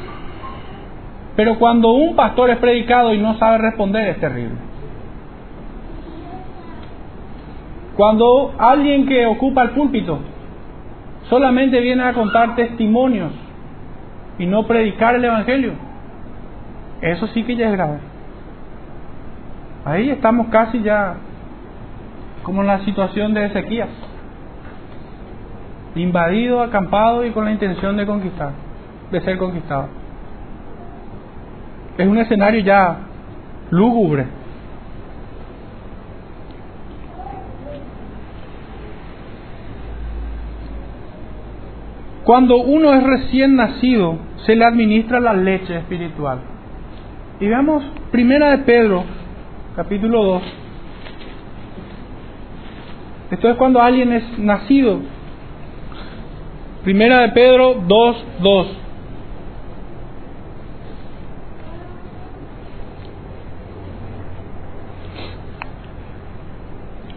Pero 1.36 1.58
cuando 1.58 1.92
un 1.94 2.16
pastor 2.16 2.50
es 2.50 2.58
predicado 2.58 3.14
y 3.14 3.20
no 3.20 3.38
sabe 3.38 3.58
responder 3.58 4.10
es 4.10 4.20
terrible. 4.20 4.58
Cuando 7.96 8.54
alguien 8.58 9.06
que 9.06 9.26
ocupa 9.26 9.64
el 9.64 9.70
púlpito 9.72 10.20
solamente 11.30 11.80
viene 11.80 12.04
a 12.04 12.14
contar 12.14 12.56
testimonios 12.56 13.32
y 14.38 14.46
no 14.46 14.66
predicar 14.66 15.16
el 15.16 15.26
Evangelio, 15.26 15.74
eso 17.04 17.28
sí 17.28 17.44
que 17.44 17.58
ya 17.58 17.68
es 17.68 17.74
grave. 17.74 17.98
Ahí 19.84 20.10
estamos 20.10 20.48
casi 20.48 20.82
ya 20.82 21.16
como 22.44 22.62
en 22.62 22.68
la 22.68 22.80
situación 22.86 23.34
de 23.34 23.46
Ezequías, 23.46 23.90
invadido, 25.96 26.62
acampado 26.62 27.26
y 27.26 27.32
con 27.32 27.44
la 27.44 27.52
intención 27.52 27.98
de 27.98 28.06
conquistar, 28.06 28.52
de 29.12 29.22
ser 29.22 29.38
conquistado. 29.38 29.90
Es 31.98 32.08
un 32.08 32.18
escenario 32.18 32.62
ya 32.62 32.98
lúgubre. 33.70 34.26
Cuando 42.24 42.56
uno 42.62 42.94
es 42.94 43.04
recién 43.04 43.58
nacido, 43.58 44.18
se 44.46 44.56
le 44.56 44.64
administra 44.64 45.20
la 45.20 45.34
leche 45.34 45.78
espiritual. 45.78 46.53
Y 47.40 47.48
veamos, 47.48 47.84
primera 48.12 48.52
de 48.52 48.60
Pedro, 48.60 49.04
capítulo 49.76 50.24
2. 50.24 50.44
Esto 53.32 53.50
es 53.50 53.58
cuando 53.58 53.82
alguien 53.82 54.14
es 54.14 54.40
nacido. 54.40 55.00
Primera 56.84 57.22
de 57.22 57.30
Pedro 57.30 57.76
2, 57.88 58.26
2. 58.40 58.68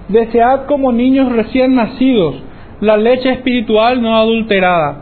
Desead 0.08 0.66
como 0.66 0.92
niños 0.92 1.32
recién 1.32 1.74
nacidos 1.74 2.46
la 2.80 2.96
leche 2.96 3.30
espiritual 3.32 4.02
no 4.02 4.16
adulterada, 4.16 4.98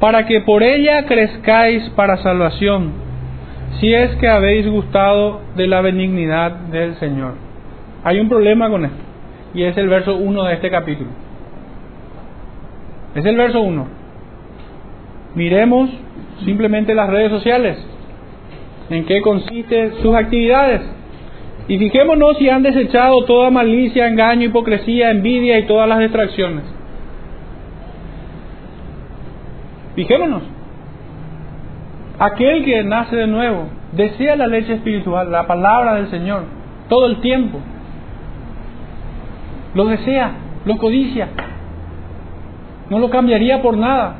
para 0.00 0.26
que 0.26 0.40
por 0.42 0.62
ella 0.62 1.06
crezcáis 1.06 1.88
para 1.90 2.18
salvación, 2.18 2.92
si 3.80 3.92
es 3.92 4.14
que 4.16 4.28
habéis 4.28 4.68
gustado 4.68 5.40
de 5.56 5.66
la 5.66 5.80
benignidad 5.80 6.52
del 6.52 6.96
Señor. 6.96 7.34
Hay 8.04 8.20
un 8.20 8.28
problema 8.28 8.68
con 8.68 8.84
esto, 8.84 8.96
y 9.54 9.62
es 9.64 9.76
el 9.76 9.88
verso 9.88 10.16
1 10.16 10.44
de 10.44 10.54
este 10.54 10.70
capítulo. 10.70 11.10
Es 13.14 13.24
el 13.24 13.36
verso 13.36 13.60
1. 13.60 13.86
Miremos 15.34 15.90
simplemente 16.44 16.94
las 16.94 17.10
redes 17.10 17.30
sociales, 17.30 17.78
en 18.90 19.04
qué 19.06 19.20
consisten 19.20 19.94
sus 20.02 20.14
actividades. 20.14 20.82
Y 21.66 21.78
fijémonos 21.78 22.36
si 22.38 22.48
han 22.50 22.62
desechado 22.62 23.24
toda 23.24 23.50
malicia, 23.50 24.06
engaño, 24.06 24.46
hipocresía, 24.46 25.10
envidia 25.10 25.58
y 25.58 25.66
todas 25.66 25.88
las 25.88 25.98
distracciones. 25.98 26.64
Fijémonos. 29.94 30.53
Aquel 32.18 32.64
que 32.64 32.84
nace 32.84 33.16
de 33.16 33.26
nuevo 33.26 33.68
desea 33.92 34.36
la 34.36 34.46
leche 34.46 34.74
espiritual, 34.74 35.30
la 35.32 35.46
palabra 35.46 35.94
del 35.94 36.08
Señor, 36.10 36.44
todo 36.88 37.06
el 37.06 37.20
tiempo. 37.20 37.60
Lo 39.74 39.86
desea, 39.86 40.30
lo 40.64 40.76
codicia. 40.76 41.28
No 42.90 42.98
lo 42.98 43.10
cambiaría 43.10 43.62
por 43.62 43.76
nada. 43.76 44.16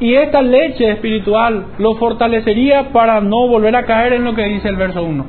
Y 0.00 0.14
esta 0.14 0.42
leche 0.42 0.90
espiritual 0.90 1.66
lo 1.78 1.94
fortalecería 1.96 2.90
para 2.90 3.20
no 3.20 3.46
volver 3.46 3.76
a 3.76 3.84
caer 3.84 4.14
en 4.14 4.24
lo 4.24 4.34
que 4.34 4.44
dice 4.44 4.68
el 4.68 4.76
verso 4.76 5.02
1, 5.04 5.26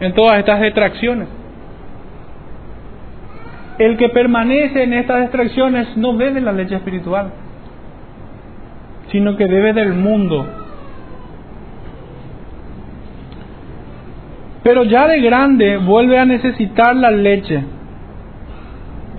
en 0.00 0.14
todas 0.14 0.38
estas 0.40 0.60
distracciones. 0.60 1.28
El 3.78 3.96
que 3.96 4.08
permanece 4.08 4.82
en 4.82 4.94
estas 4.94 5.22
distracciones 5.22 5.96
no 5.96 6.16
bebe 6.16 6.40
la 6.40 6.52
leche 6.52 6.74
espiritual, 6.74 7.30
sino 9.10 9.36
que 9.36 9.46
bebe 9.46 9.72
del 9.72 9.94
mundo. 9.94 10.46
Pero 14.62 14.84
ya 14.84 15.06
de 15.06 15.20
grande 15.20 15.76
vuelve 15.76 16.18
a 16.18 16.24
necesitar 16.24 16.96
la 16.96 17.10
leche. 17.10 17.62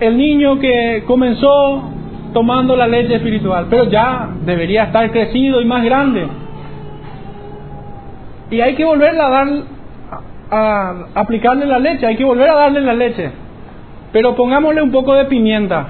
El 0.00 0.18
niño 0.18 0.58
que 0.58 1.04
comenzó 1.06 1.90
tomando 2.32 2.76
la 2.76 2.86
leche 2.86 3.14
espiritual, 3.14 3.68
pero 3.70 3.84
ya 3.84 4.28
debería 4.44 4.84
estar 4.84 5.10
crecido 5.10 5.62
y 5.62 5.64
más 5.64 5.84
grande. 5.84 6.26
Y 8.50 8.60
hay 8.60 8.74
que 8.74 8.84
volver 8.84 9.18
a 9.20 9.28
dar, 9.30 9.48
a 10.50 10.94
aplicarle 11.14 11.64
la 11.64 11.78
leche, 11.78 12.06
hay 12.06 12.16
que 12.16 12.24
volver 12.24 12.50
a 12.50 12.54
darle 12.54 12.80
la 12.80 12.94
leche. 12.94 13.30
Pero 14.12 14.34
pongámosle 14.34 14.82
un 14.82 14.90
poco 14.90 15.14
de 15.14 15.26
pimienta 15.26 15.86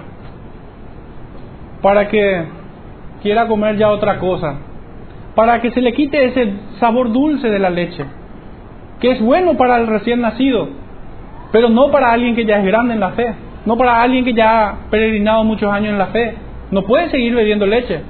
para 1.83 2.09
que 2.09 2.45
quiera 3.27 3.49
comer 3.49 3.77
ya 3.77 3.91
otra 3.91 4.21
cosa, 4.21 4.55
para 5.35 5.61
que 5.61 5.73
se 5.73 5.81
le 5.81 5.93
quite 5.93 6.27
ese 6.27 6.53
sabor 6.79 7.11
dulce 7.11 7.51
de 7.51 7.59
la 7.59 7.71
leche, 7.71 8.05
que 9.01 9.11
es 9.11 9.21
bueno 9.21 9.57
para 9.57 9.79
el 9.79 9.89
recién 9.89 10.21
nacido, 10.21 10.69
pero 11.51 11.69
no 11.69 11.91
para 11.91 12.13
alguien 12.13 12.37
que 12.37 12.45
ya 12.45 12.59
es 12.59 12.65
grande 12.65 12.95
en 12.95 13.01
la 13.01 13.11
fe, 13.11 13.35
no 13.65 13.77
para 13.77 14.01
alguien 14.01 14.25
que 14.25 14.33
ya 14.33 14.69
ha 14.69 14.75
peregrinado 14.91 15.43
muchos 15.43 15.73
años 15.73 15.91
en 15.91 15.99
la 15.99 16.07
fe, 16.07 16.37
no 16.71 16.83
puede 16.83 17.11
seguir 17.11 17.35
bebiendo 17.35 17.67
leche, 17.67 18.03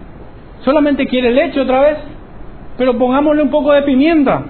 solamente 0.60 1.06
quiere 1.06 1.30
leche 1.30 1.60
otra 1.60 1.80
vez, 1.80 1.96
pero 2.76 2.98
pongámosle 2.98 3.42
un 3.42 3.50
poco 3.50 3.72
de 3.72 3.82
pimienta. 3.84 4.42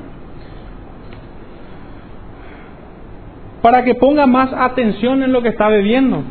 Para 3.62 3.84
que 3.84 3.94
ponga 3.94 4.26
más 4.26 4.52
atención 4.52 5.22
en 5.22 5.32
lo 5.32 5.42
que 5.42 5.50
está 5.50 5.68
bebiendo. 5.68 6.24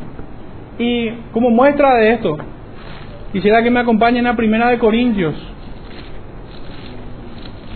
Y 0.77 1.09
como 1.31 1.51
muestra 1.51 1.95
de 1.95 2.11
esto, 2.11 2.37
Quisiera 3.35 3.61
que 3.61 3.69
me 3.69 3.81
acompañen 3.81 4.27
a 4.27 4.37
Primera 4.37 4.69
de 4.69 4.79
Corintios, 4.79 5.35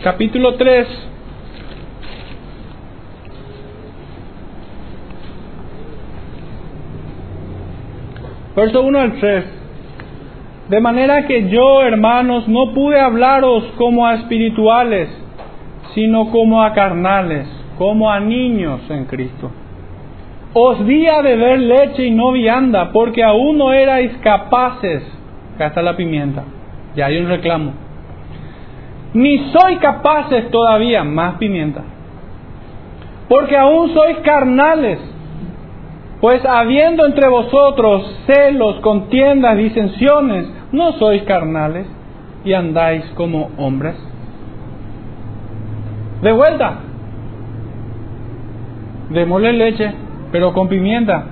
capítulo 0.02 0.56
3. 0.56 0.88
Verso 8.56 8.84
1 8.84 9.00
al 9.00 9.20
3. 9.20 9.46
De 10.70 10.80
manera 10.80 11.28
que 11.28 11.50
yo, 11.50 11.82
hermanos, 11.82 12.48
no 12.48 12.74
pude 12.74 12.98
hablaros 12.98 13.66
como 13.78 14.08
a 14.08 14.14
espirituales, 14.16 15.10
sino 15.94 16.32
como 16.32 16.64
a 16.64 16.72
carnales, 16.72 17.50
como 17.78 18.10
a 18.10 18.22
niños 18.22 18.80
en 18.90 19.04
Cristo. 19.08 19.52
Os 20.54 20.86
di 20.88 21.06
a 21.08 21.22
beber 21.22 21.60
leche 21.60 22.06
y 22.06 22.12
no 22.12 22.32
vianda, 22.32 22.94
porque 22.94 23.26
aún 23.26 23.58
no 23.58 23.74
erais 23.74 24.16
capaces 24.20 25.19
Acá 25.60 25.68
está 25.68 25.82
la 25.82 25.98
pimienta. 25.98 26.46
Ya 26.96 27.08
hay 27.08 27.18
un 27.18 27.28
reclamo. 27.28 27.74
Ni 29.14 29.52
soy 29.52 29.76
capaces 29.80 30.50
todavía, 30.52 31.04
más 31.04 31.36
pimienta. 31.36 31.82
Porque 33.28 33.58
aún 33.58 33.94
sois 33.94 34.20
carnales. 34.20 35.00
Pues 36.22 36.46
habiendo 36.46 37.06
entre 37.06 37.28
vosotros 37.28 38.22
celos, 38.26 38.80
contiendas, 38.80 39.58
disensiones, 39.58 40.50
no 40.72 40.94
sois 40.94 41.24
carnales 41.24 41.88
y 42.46 42.54
andáis 42.54 43.04
como 43.16 43.50
hombres. 43.58 43.96
De 46.22 46.32
vuelta. 46.32 46.80
Démosle 49.10 49.52
leche, 49.52 49.92
pero 50.32 50.54
con 50.54 50.70
pimienta. 50.70 51.26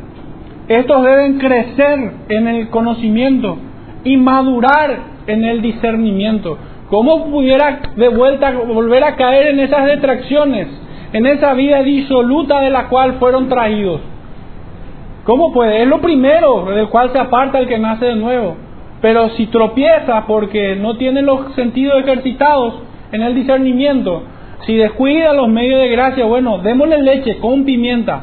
Estos 0.67 1.01
deben 1.01 1.39
crecer 1.39 2.11
en 2.27 2.47
el 2.49 2.67
conocimiento 2.67 3.59
y 4.07 4.15
madurar 4.15 4.99
en 5.27 5.43
el 5.43 5.61
discernimiento. 5.61 6.57
¿Cómo 6.89 7.25
pudiera 7.25 7.81
de 7.97 8.07
vuelta 8.07 8.51
volver 8.51 9.03
a 9.03 9.17
caer 9.17 9.47
en 9.47 9.59
esas 9.59 9.85
detracciones, 9.85 10.69
en 11.11 11.25
esa 11.25 11.53
vida 11.53 11.83
disoluta 11.83 12.61
de 12.61 12.69
la 12.69 12.87
cual 12.87 13.15
fueron 13.19 13.49
traídos? 13.49 13.99
¿Cómo 15.25 15.51
puede? 15.51 15.81
Es 15.81 15.87
lo 15.89 15.99
primero 15.99 16.63
del 16.65 16.87
cual 16.87 17.11
se 17.11 17.19
aparta 17.19 17.59
el 17.59 17.67
que 17.67 17.77
nace 17.77 18.05
de 18.05 18.15
nuevo. 18.15 18.55
Pero 19.01 19.29
si 19.31 19.47
tropieza 19.47 20.25
porque 20.25 20.77
no 20.77 20.95
tiene 20.95 21.21
los 21.21 21.53
sentidos 21.53 21.99
ejercitados 21.99 22.75
en 23.11 23.21
el 23.21 23.35
discernimiento, 23.35 24.23
si 24.65 24.77
descuida 24.77 25.33
los 25.33 25.49
medios 25.49 25.81
de 25.81 25.89
gracia, 25.89 26.23
bueno, 26.23 26.59
démosle 26.59 27.03
leche 27.03 27.39
con 27.39 27.65
pimienta. 27.65 28.21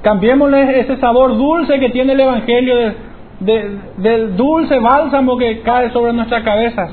Cambiémosle 0.00 0.80
ese 0.80 0.96
sabor 0.96 1.36
dulce 1.36 1.78
que 1.78 1.90
tiene 1.90 2.14
el 2.14 2.20
Evangelio 2.20 3.09
del 3.40 4.36
dulce 4.36 4.78
bálsamo 4.78 5.36
que 5.36 5.60
cae 5.62 5.90
sobre 5.90 6.12
nuestras 6.12 6.42
cabezas. 6.42 6.90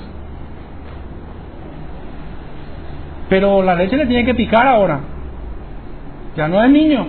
Pero 3.30 3.62
la 3.62 3.76
leche 3.76 3.98
le 3.98 4.06
tiene 4.06 4.26
que 4.26 4.34
picar 4.34 4.66
ahora. 4.66 5.02
Ya 6.36 6.48
no 6.48 6.64
es 6.64 6.70
niño. 6.70 7.06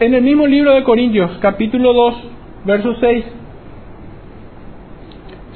En 0.00 0.12
el 0.12 0.22
mismo 0.22 0.46
libro 0.46 0.74
de 0.74 0.84
Corintios, 0.84 1.38
capítulo 1.40 1.94
2, 1.94 2.14
verso 2.64 2.94
6. 3.00 3.24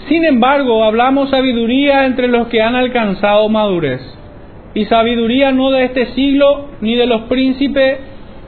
Sin 0.08 0.24
embargo, 0.24 0.84
hablamos 0.84 1.28
sabiduría 1.28 2.06
entre 2.06 2.28
los 2.28 2.48
que 2.48 2.62
han 2.62 2.74
alcanzado 2.74 3.48
madurez. 3.50 4.17
Y 4.74 4.84
sabiduría 4.86 5.52
no 5.52 5.70
de 5.70 5.84
este 5.84 6.06
siglo, 6.14 6.66
ni 6.80 6.94
de 6.94 7.06
los 7.06 7.22
príncipes, 7.22 7.98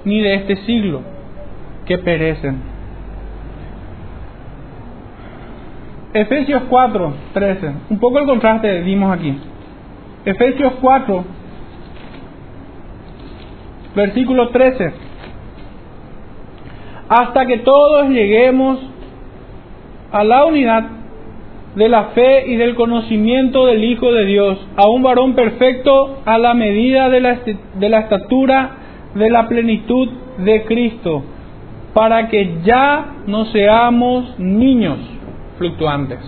ni 0.05 0.21
de 0.21 0.35
este 0.35 0.57
siglo, 0.67 1.03
que 1.87 1.99
perecen. 1.99 2.71
Efesios 6.13 6.63
4, 6.69 7.15
13. 7.33 7.73
Un 7.91 7.99
poco 7.99 8.19
el 8.19 8.27
contraste 8.27 8.83
dimos 8.83 9.13
aquí. 9.13 9.37
Efesios 10.25 10.75
4, 10.81 11.25
versículo 13.95 14.49
13. 14.49 14.93
Hasta 17.09 17.47
que 17.47 17.59
todos 17.59 18.09
lleguemos 18.09 18.79
a 20.13 20.25
la 20.25 20.45
unidad 20.45 21.00
de 21.75 21.89
la 21.89 22.07
fe 22.07 22.49
y 22.49 22.57
del 22.57 22.75
conocimiento 22.75 23.67
del 23.67 23.85
Hijo 23.85 24.13
de 24.13 24.25
Dios, 24.25 24.59
a 24.77 24.89
un 24.89 25.03
varón 25.03 25.35
perfecto 25.35 26.19
a 26.25 26.39
la 26.39 26.55
medida 26.55 27.09
de 27.09 27.21
la, 27.21 27.99
estatura 28.01 28.71
de 29.15 29.31
la 29.31 29.47
plenitud 29.47 30.09
de 30.39 30.65
Cristo, 30.65 31.23
para 31.95 32.29
que 32.29 32.59
ya 32.65 33.15
no 33.27 33.45
seamos 33.47 34.39
niños 34.39 34.99
fluctuantes. 35.59 36.19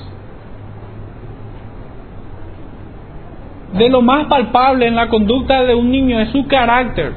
De 3.74 3.88
lo 3.88 4.03
más 4.03 4.26
palpable 4.26 4.86
en 4.86 4.95
la 4.95 5.09
conducta 5.09 5.64
de 5.64 5.74
un 5.74 5.90
niño 5.90 6.20
es 6.20 6.28
su 6.28 6.47
carácter. 6.47 7.14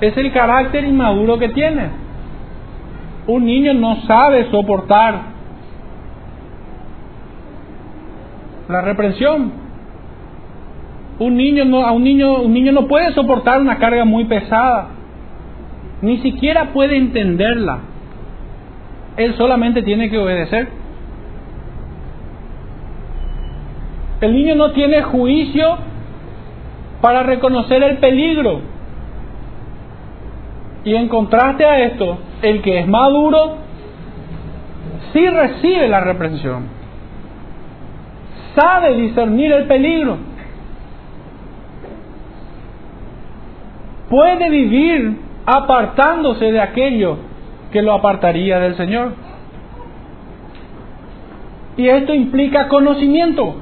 Es 0.00 0.16
el 0.16 0.32
carácter 0.32 0.84
inmaduro 0.84 1.38
que 1.38 1.48
tiene. 1.50 1.90
Un 3.28 3.46
niño 3.46 3.74
no 3.74 4.02
sabe 4.02 4.50
soportar 4.50 5.37
la 8.68 8.82
reprensión. 8.82 9.52
Un 11.18 11.36
niño 11.36 11.64
no, 11.64 11.84
a 11.84 11.92
un 11.92 12.04
niño, 12.04 12.42
un 12.42 12.52
niño 12.52 12.72
no 12.72 12.86
puede 12.86 13.12
soportar 13.12 13.60
una 13.60 13.78
carga 13.78 14.04
muy 14.04 14.24
pesada, 14.26 14.88
ni 16.00 16.18
siquiera 16.18 16.72
puede 16.72 16.96
entenderla. 16.96 17.80
Él 19.16 19.34
solamente 19.34 19.82
tiene 19.82 20.10
que 20.10 20.18
obedecer. 20.18 20.68
El 24.20 24.32
niño 24.32 24.54
no 24.54 24.72
tiene 24.72 25.02
juicio 25.02 25.78
para 27.00 27.24
reconocer 27.24 27.82
el 27.82 27.98
peligro. 27.98 28.60
Y 30.84 30.94
en 30.94 31.08
contraste 31.08 31.64
a 31.64 31.80
esto, 31.80 32.18
el 32.42 32.62
que 32.62 32.78
es 32.78 32.86
maduro 32.86 33.56
sí 35.12 35.28
recibe 35.28 35.88
la 35.88 36.00
reprensión 36.00 36.77
sabe 38.58 38.94
discernir 38.96 39.52
el 39.52 39.64
peligro. 39.64 40.16
Puede 44.10 44.50
vivir 44.50 45.16
apartándose 45.46 46.46
de 46.46 46.60
aquello 46.60 47.18
que 47.70 47.82
lo 47.82 47.92
apartaría 47.92 48.58
del 48.58 48.76
Señor. 48.76 49.12
Y 51.76 51.88
esto 51.88 52.12
implica 52.12 52.68
conocimiento. 52.68 53.54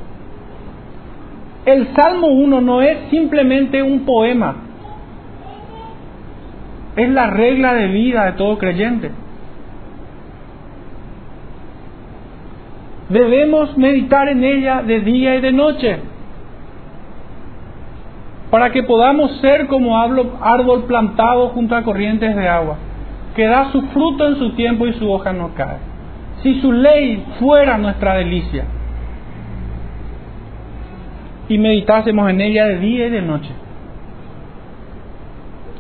El 1.67 1.95
Salmo 1.95 2.29
1 2.29 2.61
no 2.61 2.81
es 2.81 3.11
simplemente 3.11 3.83
un 3.83 4.07
poema, 4.07 4.55
es 6.95 7.11
la 7.11 7.29
regla 7.29 7.75
de 7.75 7.89
vida 7.89 8.25
de 8.25 8.33
todo 8.33 8.57
creyente. 8.57 9.11
Debemos 13.09 13.77
meditar 13.77 14.29
en 14.29 14.43
ella 14.43 14.83
de 14.83 15.01
día 15.01 15.37
y 15.37 15.41
de 15.41 15.53
noche 15.53 15.99
para 18.51 18.71
que 18.71 18.83
podamos 18.83 19.41
ser 19.41 19.67
como 19.67 19.99
árbol 19.99 20.85
plantado 20.87 21.49
junto 21.49 21.77
a 21.77 21.83
corrientes 21.83 22.35
de 22.35 22.49
agua, 22.49 22.77
que 23.35 23.47
da 23.47 23.71
su 23.71 23.83
fruto 23.89 24.27
en 24.27 24.37
su 24.37 24.51
tiempo 24.53 24.87
y 24.87 24.95
su 24.95 25.11
hoja 25.11 25.33
no 25.33 25.55
cae. 25.55 25.79
Si 26.43 26.61
su 26.61 26.73
ley 26.73 27.25
fuera 27.39 27.77
nuestra 27.79 28.15
delicia 28.15 28.65
y 31.49 31.59
meditásemos 31.59 32.29
en 32.31 32.41
ella 32.41 32.67
de 32.67 32.79
día 32.79 33.07
y 33.07 33.11
de 33.11 33.23
noche, 33.23 33.51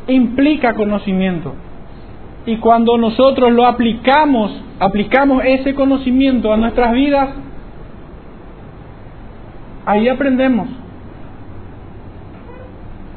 implica 0.09 0.75
conocimiento. 0.75 1.55
Y 2.47 2.57
cuando 2.59 2.97
nosotros 2.97 3.53
lo 3.53 3.67
aplicamos 3.67 4.63
aplicamos 4.79 5.43
ese 5.45 5.75
conocimiento 5.75 6.53
a 6.53 6.57
nuestras 6.57 6.93
vidas, 6.93 7.31
ahí 9.87 10.09
aprendemos. 10.09 10.69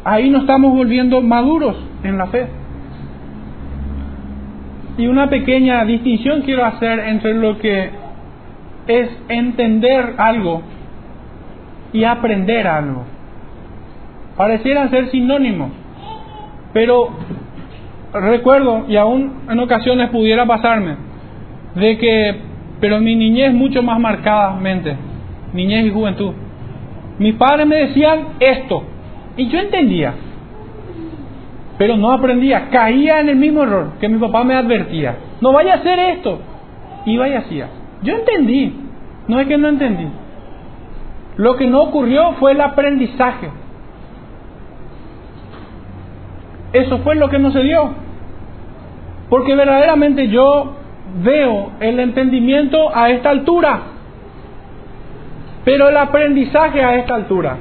Ahí 0.03 0.29
nos 0.29 0.41
estamos 0.41 0.73
volviendo 0.73 1.21
maduros 1.21 1.75
en 2.03 2.17
la 2.17 2.27
fe. 2.27 2.47
Y 4.97 5.07
una 5.07 5.29
pequeña 5.29 5.83
distinción 5.85 6.41
quiero 6.41 6.65
hacer 6.65 6.99
entre 6.99 7.33
lo 7.33 7.57
que 7.57 7.89
es 8.87 9.09
entender 9.27 10.15
algo 10.17 10.61
y 11.93 12.03
aprender 12.03 12.67
algo. 12.67 13.03
Parecieran 14.35 14.89
ser 14.89 15.09
sinónimos, 15.11 15.71
pero 16.73 17.09
recuerdo, 18.13 18.85
y 18.87 18.95
aún 18.95 19.43
en 19.49 19.59
ocasiones 19.59 20.09
pudiera 20.09 20.45
pasarme, 20.45 20.95
de 21.75 21.97
que, 21.97 22.35
pero 22.79 22.99
mi 22.99 23.15
niñez 23.15 23.53
mucho 23.53 23.83
más 23.83 23.99
marcadamente, 23.99 24.95
niñez 25.53 25.85
y 25.85 25.91
juventud. 25.91 26.33
Mis 27.19 27.35
padres 27.35 27.67
me 27.67 27.75
decían 27.75 28.19
esto, 28.39 28.83
y 29.37 29.47
yo 29.47 29.59
entendía, 29.59 30.13
pero 31.77 31.95
no 31.97 32.11
aprendía, 32.11 32.69
caía 32.69 33.21
en 33.21 33.29
el 33.29 33.35
mismo 33.37 33.63
error 33.63 33.91
que 33.99 34.09
mi 34.09 34.17
papá 34.19 34.43
me 34.43 34.55
advertía, 34.55 35.17
no 35.41 35.53
vaya 35.53 35.73
a 35.73 35.77
hacer 35.77 35.99
esto, 35.99 36.39
iba 37.05 37.27
y 37.27 37.33
hacía. 37.33 37.67
Yo 38.03 38.15
entendí, 38.15 38.73
no 39.27 39.39
es 39.39 39.47
que 39.47 39.57
no 39.57 39.69
entendí. 39.69 40.07
Lo 41.37 41.55
que 41.55 41.67
no 41.67 41.83
ocurrió 41.83 42.33
fue 42.33 42.51
el 42.51 42.61
aprendizaje. 42.61 43.49
Eso 46.73 46.99
fue 46.99 47.15
lo 47.15 47.29
que 47.29 47.39
no 47.39 47.51
se 47.51 47.61
dio. 47.61 47.91
Porque 49.29 49.55
verdaderamente 49.55 50.27
yo 50.27 50.75
veo 51.21 51.71
el 51.79 51.99
entendimiento 51.99 52.95
a 52.95 53.09
esta 53.09 53.29
altura, 53.29 53.79
pero 55.65 55.89
el 55.89 55.97
aprendizaje 55.97 56.83
a 56.83 56.95
esta 56.97 57.15
altura. 57.15 57.57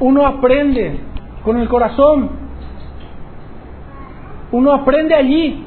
Uno 0.00 0.26
aprende 0.26 1.00
con 1.44 1.58
el 1.58 1.68
corazón, 1.68 2.30
uno 4.52 4.72
aprende 4.72 5.14
allí. 5.14 5.64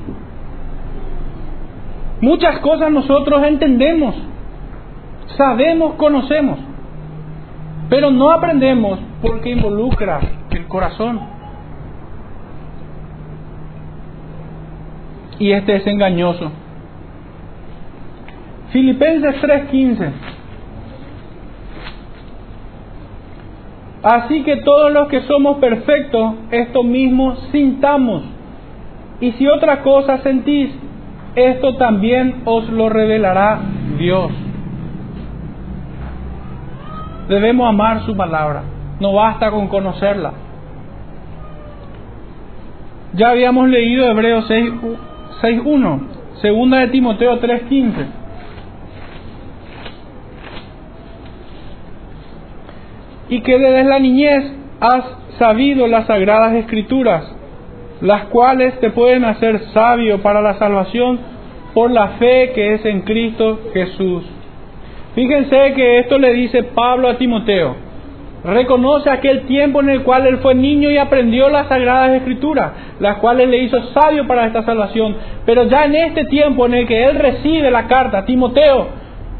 Muchas 2.19 2.59
cosas 2.59 2.91
nosotros 2.91 3.43
entendemos, 3.45 4.15
sabemos, 5.37 5.93
conocemos, 5.95 6.59
pero 7.89 8.11
no 8.11 8.31
aprendemos 8.31 8.99
porque 9.21 9.51
involucra 9.51 10.19
corazón. 10.67 11.37
y 15.39 15.51
este 15.51 15.75
es 15.75 15.87
engañoso. 15.87 16.51
Filipenses 18.71 19.35
3:15. 19.41 20.11
Así 24.03 24.43
que 24.43 24.57
todos 24.57 24.91
los 24.91 25.07
que 25.07 25.21
somos 25.21 25.57
perfectos, 25.57 26.35
esto 26.51 26.83
mismo 26.83 27.35
sintamos. 27.51 28.23
Y 29.19 29.31
si 29.33 29.47
otra 29.47 29.81
cosa 29.81 30.19
sentís, 30.19 30.71
esto 31.35 31.75
también 31.75 32.41
os 32.45 32.69
lo 32.69 32.89
revelará 32.89 33.59
Dios. 33.97 34.31
Debemos 37.27 37.67
amar 37.67 38.05
su 38.05 38.15
palabra. 38.15 38.63
No 38.99 39.13
basta 39.13 39.51
con 39.51 39.67
conocerla. 39.67 40.46
Ya 43.13 43.29
habíamos 43.29 43.69
leído 43.69 44.09
Hebreos 44.09 44.45
6, 44.47 44.73
6.1, 45.41 45.99
segunda 46.41 46.79
de 46.79 46.87
Timoteo 46.87 47.39
3.15. 47.39 48.05
Y 53.29 53.41
que 53.41 53.57
desde 53.57 53.83
la 53.83 53.99
niñez 53.99 54.53
has 54.79 55.03
sabido 55.37 55.87
las 55.87 56.07
sagradas 56.07 56.53
escrituras, 56.55 57.23
las 58.01 58.25
cuales 58.25 58.79
te 58.79 58.89
pueden 58.89 59.25
hacer 59.25 59.59
sabio 59.73 60.21
para 60.21 60.41
la 60.41 60.55
salvación 60.55 61.19
por 61.73 61.91
la 61.91 62.09
fe 62.19 62.51
que 62.53 62.73
es 62.73 62.85
en 62.85 63.01
Cristo 63.01 63.59
Jesús. 63.73 64.23
Fíjense 65.15 65.73
que 65.73 65.99
esto 65.99 66.17
le 66.17 66.33
dice 66.33 66.63
Pablo 66.63 67.09
a 67.09 67.17
Timoteo. 67.17 67.86
Reconoce 68.47 69.09
aquel 69.09 69.41
tiempo 69.45 69.81
en 69.81 69.89
el 69.89 70.03
cual 70.03 70.25
él 70.25 70.37
fue 70.37 70.55
niño 70.55 70.89
y 70.89 70.97
aprendió 70.97 71.49
las 71.49 71.67
sagradas 71.67 72.11
escrituras, 72.11 72.71
las 72.99 73.17
cuales 73.17 73.49
le 73.49 73.57
hizo 73.57 73.81
sabio 73.91 74.25
para 74.25 74.47
esta 74.47 74.63
salvación. 74.63 75.17
Pero 75.45 75.65
ya 75.65 75.85
en 75.85 75.95
este 75.95 76.25
tiempo 76.25 76.65
en 76.65 76.73
el 76.73 76.87
que 76.87 77.05
él 77.05 77.19
recibe 77.19 77.69
la 77.69 77.87
carta, 77.87 78.25
Timoteo, 78.25 78.87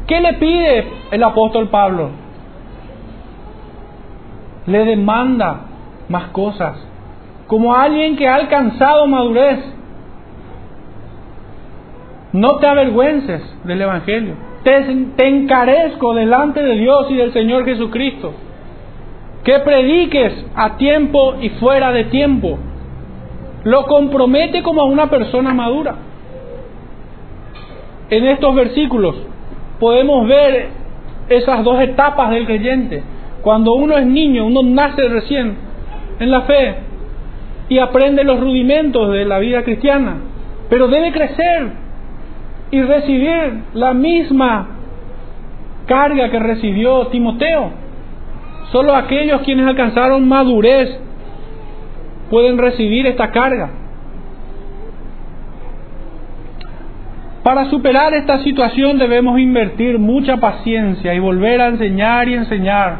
¿qué 0.06 0.20
le 0.20 0.34
pide 0.34 0.86
el 1.10 1.22
apóstol 1.24 1.68
Pablo? 1.68 2.10
Le 4.66 4.84
demanda 4.84 5.62
más 6.08 6.24
cosas, 6.28 6.76
como 7.46 7.74
alguien 7.74 8.14
que 8.14 8.28
ha 8.28 8.34
alcanzado 8.34 9.06
madurez. 9.06 9.58
No 12.34 12.56
te 12.58 12.66
avergüences 12.66 13.42
del 13.64 13.80
Evangelio 13.80 14.48
te, 14.62 15.28
encarezco 15.28 16.14
delante 16.14 16.62
de 16.62 16.74
Dios 16.74 17.06
y 17.10 17.16
del 17.16 17.32
Señor 17.32 17.64
Jesucristo. 17.64 18.34
Que 19.48 19.60
prediques 19.60 20.44
a 20.54 20.76
tiempo 20.76 21.36
y 21.40 21.48
fuera 21.48 21.90
de 21.90 22.04
tiempo. 22.04 22.58
Lo 23.64 23.86
compromete 23.86 24.62
como 24.62 24.82
a 24.82 24.84
una 24.84 25.08
persona 25.08 25.54
madura. 25.54 25.94
En 28.10 28.26
estos 28.26 28.54
versículos 28.54 29.16
podemos 29.80 30.28
ver 30.28 30.68
esas 31.30 31.64
dos 31.64 31.80
etapas 31.80 32.28
del 32.28 32.44
creyente. 32.44 33.02
Cuando 33.40 33.72
uno 33.72 33.96
es 33.96 34.04
niño, 34.04 34.44
uno 34.44 34.62
nace 34.62 35.08
recién 35.08 35.56
en 36.20 36.30
la 36.30 36.42
fe 36.42 36.74
y 37.70 37.78
aprende 37.78 38.24
los 38.24 38.38
rudimentos 38.40 39.10
de 39.14 39.24
la 39.24 39.38
vida 39.38 39.64
cristiana, 39.64 40.16
pero 40.68 40.88
debe 40.88 41.10
crecer 41.10 41.68
y 42.70 42.82
recibir 42.82 43.62
la 43.72 43.94
misma 43.94 44.76
carga 45.86 46.28
que 46.28 46.38
recibió 46.38 47.06
Timoteo. 47.06 47.87
Solo 48.72 48.94
aquellos 48.94 49.42
quienes 49.42 49.66
alcanzaron 49.66 50.28
madurez 50.28 50.98
pueden 52.30 52.58
recibir 52.58 53.06
esta 53.06 53.30
carga. 53.30 53.70
Para 57.42 57.64
superar 57.70 58.12
esta 58.12 58.40
situación 58.40 58.98
debemos 58.98 59.38
invertir 59.38 59.98
mucha 59.98 60.36
paciencia 60.36 61.14
y 61.14 61.18
volver 61.18 61.62
a 61.62 61.68
enseñar 61.68 62.28
y 62.28 62.34
enseñar. 62.34 62.98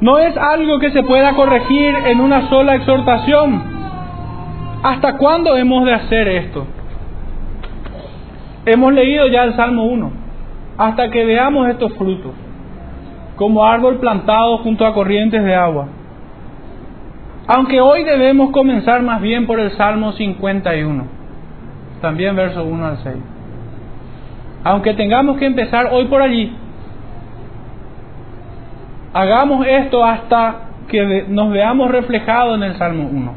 No 0.00 0.18
es 0.18 0.36
algo 0.36 0.78
que 0.78 0.90
se 0.90 1.02
pueda 1.02 1.34
corregir 1.34 1.94
en 2.06 2.20
una 2.20 2.48
sola 2.48 2.76
exhortación. 2.76 3.62
¿Hasta 4.82 5.16
cuándo 5.18 5.56
hemos 5.56 5.84
de 5.84 5.94
hacer 5.94 6.28
esto? 6.28 6.66
Hemos 8.66 8.92
leído 8.94 9.26
ya 9.28 9.44
el 9.44 9.54
Salmo 9.56 9.84
1, 9.84 10.12
hasta 10.78 11.10
que 11.10 11.24
veamos 11.24 11.68
estos 11.68 11.92
frutos, 11.94 12.32
como 13.36 13.64
árbol 13.64 13.98
plantado 13.98 14.58
junto 14.58 14.86
a 14.86 14.94
corrientes 14.94 15.42
de 15.42 15.54
agua. 15.54 15.88
Aunque 17.46 17.80
hoy 17.80 18.04
debemos 18.04 18.50
comenzar 18.50 19.02
más 19.02 19.20
bien 19.20 19.46
por 19.46 19.60
el 19.60 19.70
Salmo 19.72 20.12
51, 20.12 21.04
también 22.00 22.36
verso 22.36 22.64
1 22.64 22.86
al 22.86 22.98
6. 22.98 23.16
Aunque 24.64 24.94
tengamos 24.94 25.36
que 25.36 25.46
empezar 25.46 25.88
hoy 25.92 26.06
por 26.06 26.22
allí, 26.22 26.56
hagamos 29.12 29.66
esto 29.66 30.04
hasta 30.04 30.60
que 30.88 31.26
nos 31.28 31.50
veamos 31.50 31.90
reflejados 31.90 32.56
en 32.56 32.62
el 32.62 32.76
Salmo 32.76 33.08
1. 33.12 33.34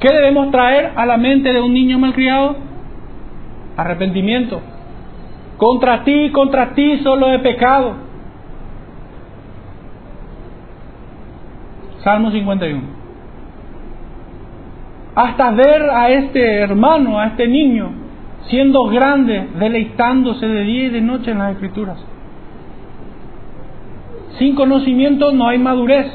¿Qué 0.00 0.08
debemos 0.08 0.50
traer 0.50 0.92
a 0.96 1.04
la 1.04 1.16
mente 1.16 1.52
de 1.52 1.60
un 1.60 1.74
niño 1.74 1.98
malcriado? 1.98 2.56
arrepentimiento. 3.76 4.60
Contra 5.62 6.02
ti, 6.02 6.28
contra 6.32 6.74
ti 6.74 6.98
solo 7.04 7.32
he 7.32 7.38
pecado. 7.38 7.94
Salmo 12.02 12.32
51. 12.32 12.82
Hasta 15.14 15.52
ver 15.52 15.82
a 15.82 16.10
este 16.10 16.56
hermano, 16.56 17.20
a 17.20 17.28
este 17.28 17.46
niño, 17.46 17.92
siendo 18.48 18.86
grande, 18.86 19.50
deleitándose 19.60 20.44
de 20.48 20.62
día 20.62 20.82
y 20.86 20.88
de 20.88 21.00
noche 21.00 21.30
en 21.30 21.38
las 21.38 21.52
escrituras. 21.52 22.04
Sin 24.40 24.56
conocimiento 24.56 25.30
no 25.30 25.46
hay 25.46 25.58
madurez. 25.58 26.08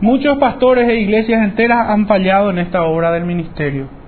Muchos 0.00 0.38
pastores 0.38 0.88
e 0.88 1.00
iglesias 1.00 1.42
enteras 1.42 1.88
han 1.88 2.06
fallado 2.06 2.50
en 2.50 2.60
esta 2.60 2.84
obra 2.84 3.10
del 3.10 3.24
ministerio. 3.24 4.01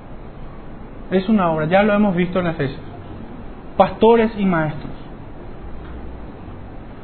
Es 1.10 1.28
una 1.28 1.50
obra, 1.50 1.66
ya 1.66 1.82
lo 1.82 1.92
hemos 1.92 2.14
visto 2.14 2.40
en 2.40 2.46
Efesios. 2.48 2.80
Pastores 3.76 4.30
y 4.38 4.44
maestros. 4.44 4.92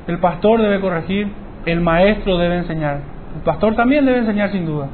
El 0.06 0.18
pastor 0.18 0.60
debe 0.60 0.80
corregir, 0.80 1.28
el 1.66 1.80
maestro 1.80 2.38
debe 2.38 2.58
enseñar. 2.58 3.00
El 3.36 3.42
pastor 3.42 3.74
también 3.76 4.06
debe 4.06 4.18
enseñar 4.18 4.50
sin 4.50 4.66
duda. 4.66 4.88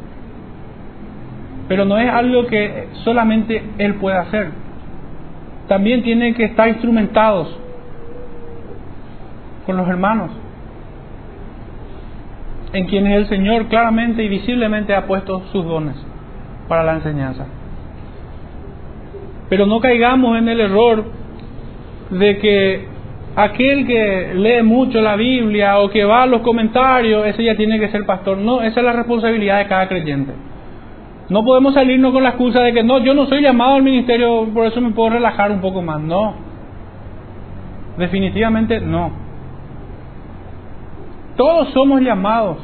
Pero 1.69 1.85
no 1.85 1.99
es 1.99 2.11
algo 2.11 2.47
que 2.47 2.89
solamente 3.05 3.63
él 3.79 3.95
pueda 3.95 4.21
hacer. 4.21 4.51
También 5.69 6.03
tiene 6.03 6.35
que 6.35 6.45
estar 6.45 6.69
instrumentados 6.69 7.57
con 9.65 9.77
los 9.77 9.89
hermanos 9.89 10.31
en 12.73 12.87
quienes 12.87 13.15
el 13.15 13.27
Señor 13.29 13.67
claramente 13.67 14.23
y 14.23 14.29
visiblemente 14.29 14.95
ha 14.95 15.07
puesto 15.07 15.41
sus 15.53 15.65
dones 15.65 15.97
para 16.69 16.85
la 16.85 16.95
enseñanza. 16.95 17.47
Pero 19.49 19.67
no 19.67 19.81
caigamos 19.81 20.39
en 20.39 20.49
el 20.49 20.61
error 20.61 21.05
de 22.11 22.39
que 22.39 22.85
aquel 23.37 23.87
que 23.87 24.33
lee 24.35 24.63
mucho 24.63 25.01
la 25.01 25.17
Biblia 25.17 25.79
o 25.79 25.91
que 25.91 26.05
va 26.05 26.23
a 26.23 26.27
los 26.27 26.41
comentarios, 26.41 27.27
ese 27.27 27.45
ya 27.45 27.57
tiene 27.57 27.79
que 27.79 27.89
ser 27.89 28.05
pastor. 28.07 28.39
No, 28.39 28.63
esa 28.63 28.81
es 28.81 28.87
la 28.87 28.93
responsabilidad 28.93 29.59
de 29.59 29.67
cada 29.67 29.89
creyente. 29.89 30.33
No 31.29 31.45
podemos 31.45 31.75
salirnos 31.75 32.13
con 32.13 32.23
la 32.23 32.31
excusa 32.31 32.61
de 32.61 32.73
que 32.73 32.85
no, 32.85 32.99
yo 32.99 33.13
no 33.13 33.27
soy 33.27 33.43
llamado 33.43 33.75
al 33.75 33.83
ministerio, 33.83 34.49
por 34.55 34.67
eso 34.67 34.81
me 34.81 34.91
puedo 34.93 35.11
relajar 35.11 35.51
un 35.51 35.61
poco 35.61 35.83
más. 35.83 36.01
No, 36.01 36.35
definitivamente 37.99 38.81
no. 38.81 39.11
Todos 41.37 41.69
somos 41.71 42.01
llamados 42.01 42.59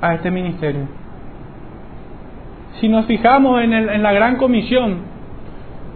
a 0.00 0.14
este 0.14 0.30
ministerio. 0.30 0.86
Si 2.80 2.88
nos 2.88 3.04
fijamos 3.06 3.62
en, 3.62 4.02
la 4.02 4.12
gran 4.12 4.36
comisión, 4.36 5.09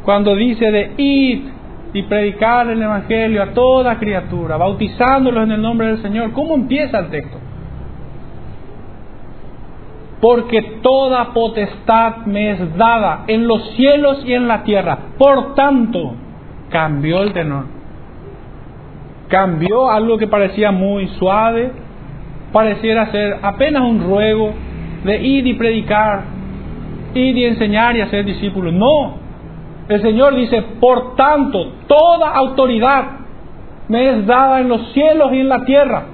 cuando 0.05 0.35
dice 0.37 0.71
de 0.71 0.93
ir 0.97 1.53
y 1.93 2.03
predicar 2.03 2.69
el 2.69 2.83
Evangelio 2.83 3.43
a 3.43 3.53
toda 3.53 3.99
criatura, 3.99 4.57
bautizándolos 4.57 5.45
en 5.45 5.53
el 5.53 5.63
nombre 5.63 5.89
del 5.89 6.03
Señor, 6.03 6.33
¿cómo 6.33 6.55
empieza 6.55 6.99
el 6.99 7.11
texto? 7.11 7.39
Porque 10.21 10.63
toda 10.83 11.33
potestad 11.33 12.27
me 12.27 12.53
es 12.53 12.77
dada 12.77 13.25
en 13.27 13.47
los 13.47 13.71
cielos 13.77 14.25
y 14.25 14.33
en 14.33 14.49
la 14.49 14.63
tierra. 14.65 14.99
Por 15.19 15.55
tanto, 15.55 16.15
cambió 16.71 17.23
el 17.23 17.33
tenor 17.33 17.75
cambió 19.35 19.91
algo 19.91 20.17
que 20.17 20.29
parecía 20.29 20.71
muy 20.71 21.09
suave, 21.19 21.73
pareciera 22.53 23.11
ser 23.11 23.39
apenas 23.43 23.83
un 23.83 24.05
ruego 24.05 24.53
de 25.05 25.21
ir 25.21 25.47
y 25.47 25.55
predicar, 25.55 26.23
ir 27.15 27.37
y 27.37 27.45
enseñar 27.45 27.97
y 27.97 28.01
hacer 28.01 28.25
discípulos. 28.25 28.73
No, 28.73 29.17
el 29.89 30.03
Señor 30.03 30.35
dice, 30.35 30.63
por 30.81 31.15
tanto, 31.15 31.73
toda 31.87 32.31
autoridad 32.31 33.05
me 33.89 34.11
es 34.11 34.27
dada 34.27 34.61
en 34.61 34.69
los 34.69 34.93
cielos 34.93 35.33
y 35.33 35.41
en 35.41 35.49
la 35.49 35.65
tierra. 35.65 36.05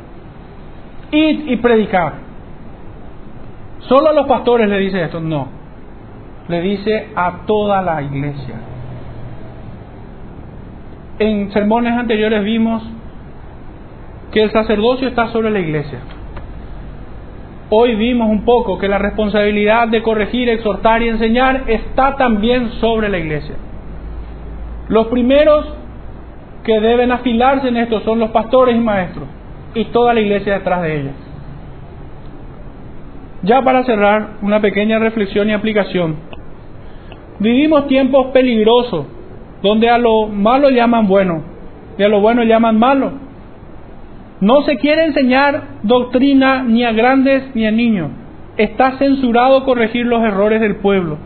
Ir 1.13 1.51
y 1.51 1.57
predicar. 1.57 2.15
Solo 3.81 4.11
a 4.11 4.13
los 4.13 4.27
pastores 4.27 4.69
le 4.69 4.79
dice 4.79 5.03
esto, 5.03 5.21
no. 5.21 5.49
Le 6.49 6.61
dice 6.61 7.09
a 7.15 7.47
toda 7.47 7.81
la 7.83 8.03
iglesia. 8.03 8.55
En 11.19 11.53
sermones 11.53 11.93
anteriores 11.93 12.43
vimos 12.43 12.83
que 14.33 14.43
el 14.43 14.51
sacerdocio 14.53 15.09
está 15.09 15.29
sobre 15.29 15.51
la 15.51 15.61
iglesia. 15.61 16.01
Hoy 17.73 17.95
vimos 17.95 18.29
un 18.29 18.45
poco 18.45 18.79
que 18.79 18.89
la 18.89 18.99
responsabilidad 18.99 19.87
de 19.87 20.03
corregir, 20.03 20.49
exhortar 20.49 21.03
y 21.03 21.09
enseñar 21.09 21.65
está 21.69 22.17
también 22.17 22.73
sobre 22.81 23.09
la 23.09 23.19
iglesia. 23.19 23.55
Los 24.89 25.07
primeros 25.07 25.73
que 26.65 26.81
deben 26.81 27.13
afilarse 27.13 27.69
en 27.69 27.77
esto 27.77 28.01
son 28.01 28.19
los 28.19 28.31
pastores 28.31 28.75
y 28.75 28.81
maestros 28.81 29.29
y 29.75 29.85
toda 29.87 30.13
la 30.15 30.21
iglesia 30.21 30.55
detrás 30.55 30.83
de 30.83 31.01
ellos. 31.01 31.13
Ya 33.43 33.63
para 33.63 33.85
cerrar, 33.85 34.31
una 34.43 34.61
pequeña 34.61 34.99
reflexión 34.99 35.49
y 35.49 35.53
aplicación. 35.53 36.17
Vivimos 37.39 37.87
tiempos 37.87 38.33
peligrosos 38.33 39.07
donde 39.63 39.89
a 39.89 39.97
lo 39.97 40.27
malo 40.27 40.71
llaman 40.71 41.07
bueno 41.07 41.43
y 41.97 42.03
a 42.03 42.09
lo 42.09 42.21
bueno 42.21 42.43
llaman 42.43 42.79
malo. 42.81 43.30
No 44.41 44.63
se 44.63 44.77
quiere 44.79 45.05
enseñar 45.05 45.63
doctrina 45.83 46.63
ni 46.63 46.85
a 46.85 46.93
grandes 46.93 47.55
ni 47.55 47.67
a 47.67 47.71
niños. 47.71 48.11
está 48.57 48.99
censurado 48.99 49.65
corregir 49.65 50.05
los 50.05 50.23
errores 50.23 50.61
del 50.61 50.77
pueblo. 50.77 51.17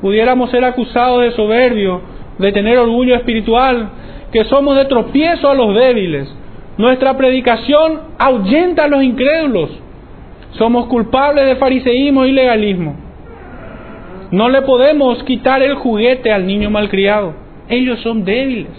Pudiéramos 0.00 0.50
ser 0.50 0.64
acusados 0.64 1.22
de 1.22 1.30
soberbio, 1.32 2.00
de 2.38 2.50
tener 2.52 2.78
orgullo 2.78 3.14
espiritual, 3.14 3.90
que 4.32 4.44
somos 4.46 4.76
de 4.76 4.86
tropiezo 4.86 5.48
a 5.48 5.54
los 5.54 5.74
débiles. 5.74 6.34
Nuestra 6.78 7.16
predicación 7.16 8.00
ahuyenta 8.18 8.84
a 8.84 8.88
los 8.88 9.02
incrédulos. 9.04 9.70
Somos 10.52 10.86
culpables 10.86 11.46
de 11.46 11.56
fariseísmo 11.56 12.24
y 12.24 12.32
legalismo. 12.32 12.96
No 14.32 14.48
le 14.48 14.62
podemos 14.62 15.22
quitar 15.24 15.62
el 15.62 15.74
juguete 15.74 16.32
al 16.32 16.46
niño 16.46 16.70
malcriado. 16.70 17.34
Ellos 17.68 18.00
son 18.00 18.24
débiles. 18.24 18.72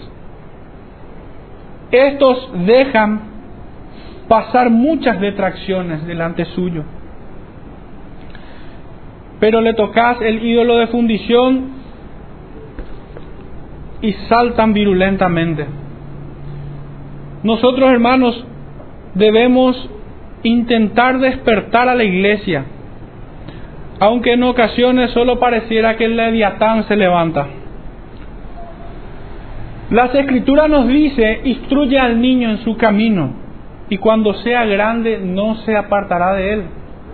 Estos 1.90 2.50
dejan 2.66 3.31
pasar 4.28 4.70
muchas 4.70 5.20
detracciones 5.20 6.06
delante 6.06 6.44
suyo. 6.46 6.84
Pero 9.40 9.60
le 9.60 9.74
tocas 9.74 10.20
el 10.20 10.44
ídolo 10.44 10.76
de 10.76 10.86
fundición 10.86 11.70
y 14.00 14.12
saltan 14.28 14.72
virulentamente. 14.72 15.66
Nosotros, 17.42 17.90
hermanos, 17.90 18.44
debemos 19.14 19.88
intentar 20.42 21.18
despertar 21.18 21.88
a 21.88 21.94
la 21.94 22.04
iglesia, 22.04 22.64
aunque 24.00 24.32
en 24.32 24.42
ocasiones 24.42 25.10
solo 25.10 25.38
pareciera 25.38 25.96
que 25.96 26.04
el 26.04 26.16
leviatán 26.16 26.84
se 26.84 26.96
levanta. 26.96 27.46
Las 29.90 30.14
escrituras 30.14 30.70
nos 30.70 30.88
dice, 30.88 31.42
instruye 31.44 31.98
al 31.98 32.20
niño 32.20 32.50
en 32.50 32.58
su 32.58 32.76
camino, 32.76 33.41
y 33.92 33.98
cuando 33.98 34.32
sea 34.32 34.64
grande 34.64 35.18
no 35.22 35.54
se 35.56 35.76
apartará 35.76 36.32
de 36.32 36.54
él. 36.54 36.62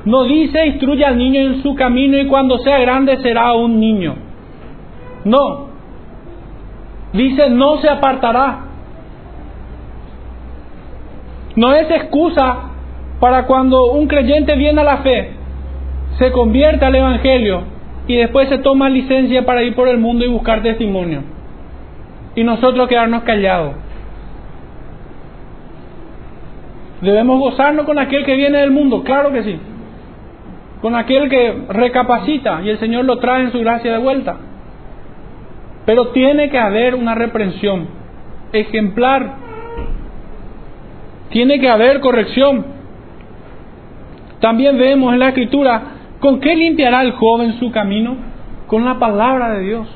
No 0.05 0.23
dice, 0.23 0.65
instruye 0.65 1.05
al 1.05 1.19
niño 1.19 1.41
en 1.41 1.61
su 1.61 1.75
camino 1.75 2.17
y 2.17 2.29
cuando 2.29 2.57
sea 2.59 2.79
grande 2.79 3.17
será 3.17 3.53
un 3.55 3.81
niño. 3.81 4.15
No. 5.25 5.71
Dice, 7.13 7.51
no 7.51 7.79
se 7.79 7.89
apartará. 7.89 8.61
No 11.57 11.75
es 11.75 11.91
excusa 11.91 12.71
para 13.19 13.47
cuando 13.47 13.87
un 13.87 14.07
creyente 14.07 14.55
viene 14.55 14.81
a 14.81 14.85
la 14.85 14.99
fe, 14.99 15.33
se 16.17 16.31
convierte 16.31 16.85
al 16.85 16.95
Evangelio 16.95 17.63
y 18.07 18.15
después 18.15 18.49
se 18.51 18.59
toma 18.59 18.89
licencia 18.89 19.45
para 19.45 19.65
ir 19.65 19.75
por 19.75 19.89
el 19.89 19.99
mundo 19.99 20.25
y 20.25 20.29
buscar 20.29 20.63
testimonio. 20.63 21.25
Y 22.37 22.45
nosotros 22.45 22.87
quedarnos 22.87 23.25
callados. 23.25 23.75
Debemos 27.01 27.39
gozarnos 27.39 27.87
con 27.87 27.99
aquel 27.99 28.25
que 28.25 28.35
viene 28.35 28.59
del 28.59 28.73
mundo, 28.73 29.05
claro 29.05 29.33
que 29.33 29.45
sí. 29.45 29.59
Con 30.81 30.97
aquel 30.97 31.29
que 31.29 31.65
recapacita 31.69 32.61
y 32.63 32.71
el 32.71 32.79
Señor 32.79 33.05
lo 33.05 33.19
trae 33.19 33.45
en 33.45 33.53
su 33.53 33.61
gracia 33.61 33.93
de 33.93 33.99
vuelta. 33.99 34.37
Pero 35.87 36.09
tiene 36.09 36.51
que 36.51 36.59
haber 36.59 36.95
una 36.95 37.15
reprensión 37.15 37.87
ejemplar. 38.53 39.35
Tiene 41.31 41.61
que 41.61 41.69
haber 41.69 42.01
corrección. 42.01 42.67
También 44.41 44.79
vemos 44.79 45.13
en 45.13 45.19
la 45.21 45.29
escritura, 45.29 45.83
¿con 46.21 46.41
qué 46.41 46.55
limpiará 46.55 47.03
el 47.03 47.13
joven 47.13 47.59
su 47.59 47.71
camino? 47.71 48.17
Con 48.67 48.85
la 48.85 48.99
palabra 48.99 49.55
de 49.55 49.61
Dios. 49.61 49.89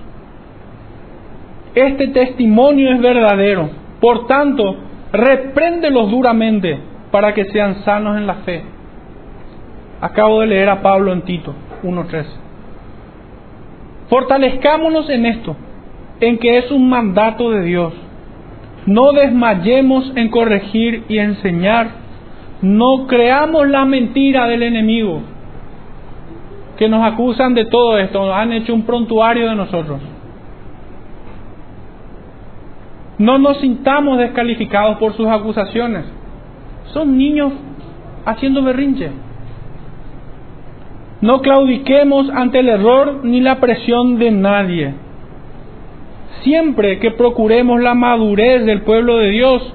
Este 1.74 2.09
testimonio 2.09 2.92
es 2.92 3.00
verdadero. 3.00 3.70
Por 4.00 4.26
tanto, 4.26 4.76
repréndelos 5.12 6.11
duramente 6.11 6.91
para 7.13 7.33
que 7.35 7.45
sean 7.45 7.85
sanos 7.85 8.17
en 8.17 8.27
la 8.27 8.35
fe. 8.47 8.65
Acabo 10.01 10.41
de 10.41 10.49
leer 10.49 10.69
a 10.69 10.83
Pablo 10.83 11.13
en 11.13 11.23
Tito 11.23 11.55
1.3. 11.85 12.25
Fortalezcámonos 14.09 15.09
en 15.09 15.27
esto, 15.27 15.57
en 16.21 16.39
que 16.39 16.59
es 16.59 16.73
un 16.73 16.89
mandato 16.89 17.51
de 17.51 17.63
Dios. 17.63 17.93
No 18.87 19.13
desmayemos 19.13 20.11
en 20.17 20.29
corregir 20.29 21.05
y 21.09 21.19
enseñar 21.19 22.03
no 22.63 23.09
creamos 23.09 23.69
la 23.69 23.85
mentira 23.85 24.47
del 24.47 24.63
enemigo 24.63 25.21
que 26.79 26.89
nos 26.89 27.05
acusan 27.05 27.55
de 27.55 27.67
todo 27.67 27.99
esto, 27.99 28.33
han 28.33 28.53
hecho 28.53 28.73
un 28.73 28.83
prontuario 28.83 29.49
de 29.49 29.55
nosotros. 29.57 30.01
No 33.19 33.39
nos 33.39 33.59
sintamos 33.59 34.19
descalificados 34.19 34.99
por 34.99 35.13
sus 35.15 35.27
acusaciones. 35.27 36.05
Son 36.93 37.16
niños 37.16 37.53
haciendo 38.24 38.62
berrinche. 38.62 39.11
No 41.20 41.40
claudiquemos 41.40 42.28
ante 42.30 42.59
el 42.59 42.68
error 42.68 43.20
ni 43.24 43.40
la 43.40 43.61
presión 43.61 44.18
de 44.18 44.30
nadie. 44.30 44.95
Siempre 46.43 46.99
que 46.99 47.12
procuremos 47.12 47.80
la 47.80 47.95
madurez 47.95 48.66
del 48.66 48.82
pueblo 48.82 49.18
de 49.18 49.30
Dios, 49.30 49.74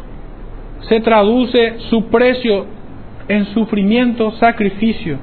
se 0.81 0.99
traduce 0.99 1.79
su 1.89 2.05
precio 2.09 2.65
en 3.27 3.45
sufrimiento, 3.47 4.31
sacrificio 4.33 5.17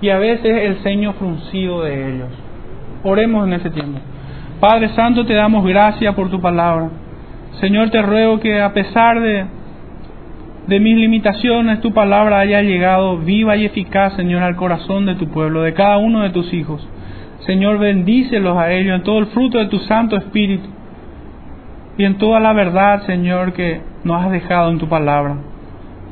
y 0.00 0.08
a 0.10 0.18
veces 0.18 0.50
el 0.64 0.76
ceño 0.82 1.14
fruncido 1.14 1.82
de 1.82 2.14
ellos. 2.14 2.28
Oremos 3.02 3.46
en 3.46 3.54
ese 3.54 3.70
tiempo. 3.70 3.98
Padre 4.60 4.90
Santo, 4.90 5.24
te 5.24 5.34
damos 5.34 5.64
gracias 5.64 6.14
por 6.14 6.30
tu 6.30 6.40
palabra. 6.40 6.90
Señor, 7.60 7.90
te 7.90 8.00
ruego 8.02 8.40
que 8.40 8.60
a 8.60 8.72
pesar 8.72 9.20
de, 9.20 9.46
de 10.70 10.78
mis 10.78 10.96
limitaciones, 10.96 11.80
tu 11.80 11.92
palabra 11.92 12.38
haya 12.38 12.62
llegado 12.62 13.18
viva 13.18 13.56
y 13.56 13.64
eficaz, 13.64 14.14
Señor, 14.14 14.44
al 14.44 14.54
corazón 14.54 15.04
de 15.04 15.16
tu 15.16 15.26
pueblo, 15.26 15.62
de 15.62 15.74
cada 15.74 15.98
uno 15.98 16.20
de 16.20 16.30
tus 16.30 16.54
hijos. 16.54 16.88
Señor, 17.40 17.80
bendícelos 17.80 18.56
a 18.56 18.70
ellos 18.70 18.94
en 18.94 19.02
todo 19.02 19.18
el 19.18 19.26
fruto 19.26 19.58
de 19.58 19.66
tu 19.66 19.80
Santo 19.80 20.16
Espíritu 20.16 20.68
y 21.98 22.04
en 22.04 22.18
toda 22.18 22.38
la 22.38 22.52
verdad, 22.52 23.02
Señor, 23.04 23.52
que 23.52 23.80
nos 24.04 24.22
has 24.22 24.30
dejado 24.30 24.70
en 24.70 24.78
tu 24.78 24.88
palabra. 24.88 25.38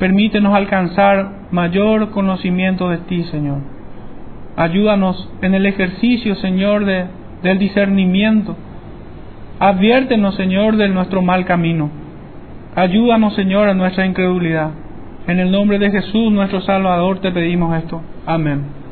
Permítenos 0.01 0.53
alcanzar 0.53 1.47
mayor 1.53 2.11
conocimiento 2.11 2.89
de 2.89 2.99
ti, 2.99 3.23
Señor. 3.31 3.59
Ayúdanos 4.57 5.31
en 5.41 5.55
el 5.55 5.67
ejercicio, 5.67 6.35
Señor, 6.35 6.85
de, 6.85 7.05
del 7.45 7.61
discernimiento. 7.61 8.57
Adviértenos, 9.61 10.35
Señor, 10.35 10.77
de 10.79 10.89
nuestro 10.89 11.23
mal 11.23 11.45
camino. 11.45 11.91
Ayúdanos, 12.75 13.35
Señor, 13.35 13.69
a 13.69 13.75
nuestra 13.75 14.07
incredulidad. 14.07 14.71
En 15.27 15.41
el 15.41 15.51
nombre 15.51 15.79
de 15.79 15.91
Jesús, 15.91 16.33
nuestro 16.33 16.61
Salvador, 16.63 17.21
te 17.21 17.33
pedimos 17.33 17.77
esto. 17.77 18.01
Amén. 18.25 18.78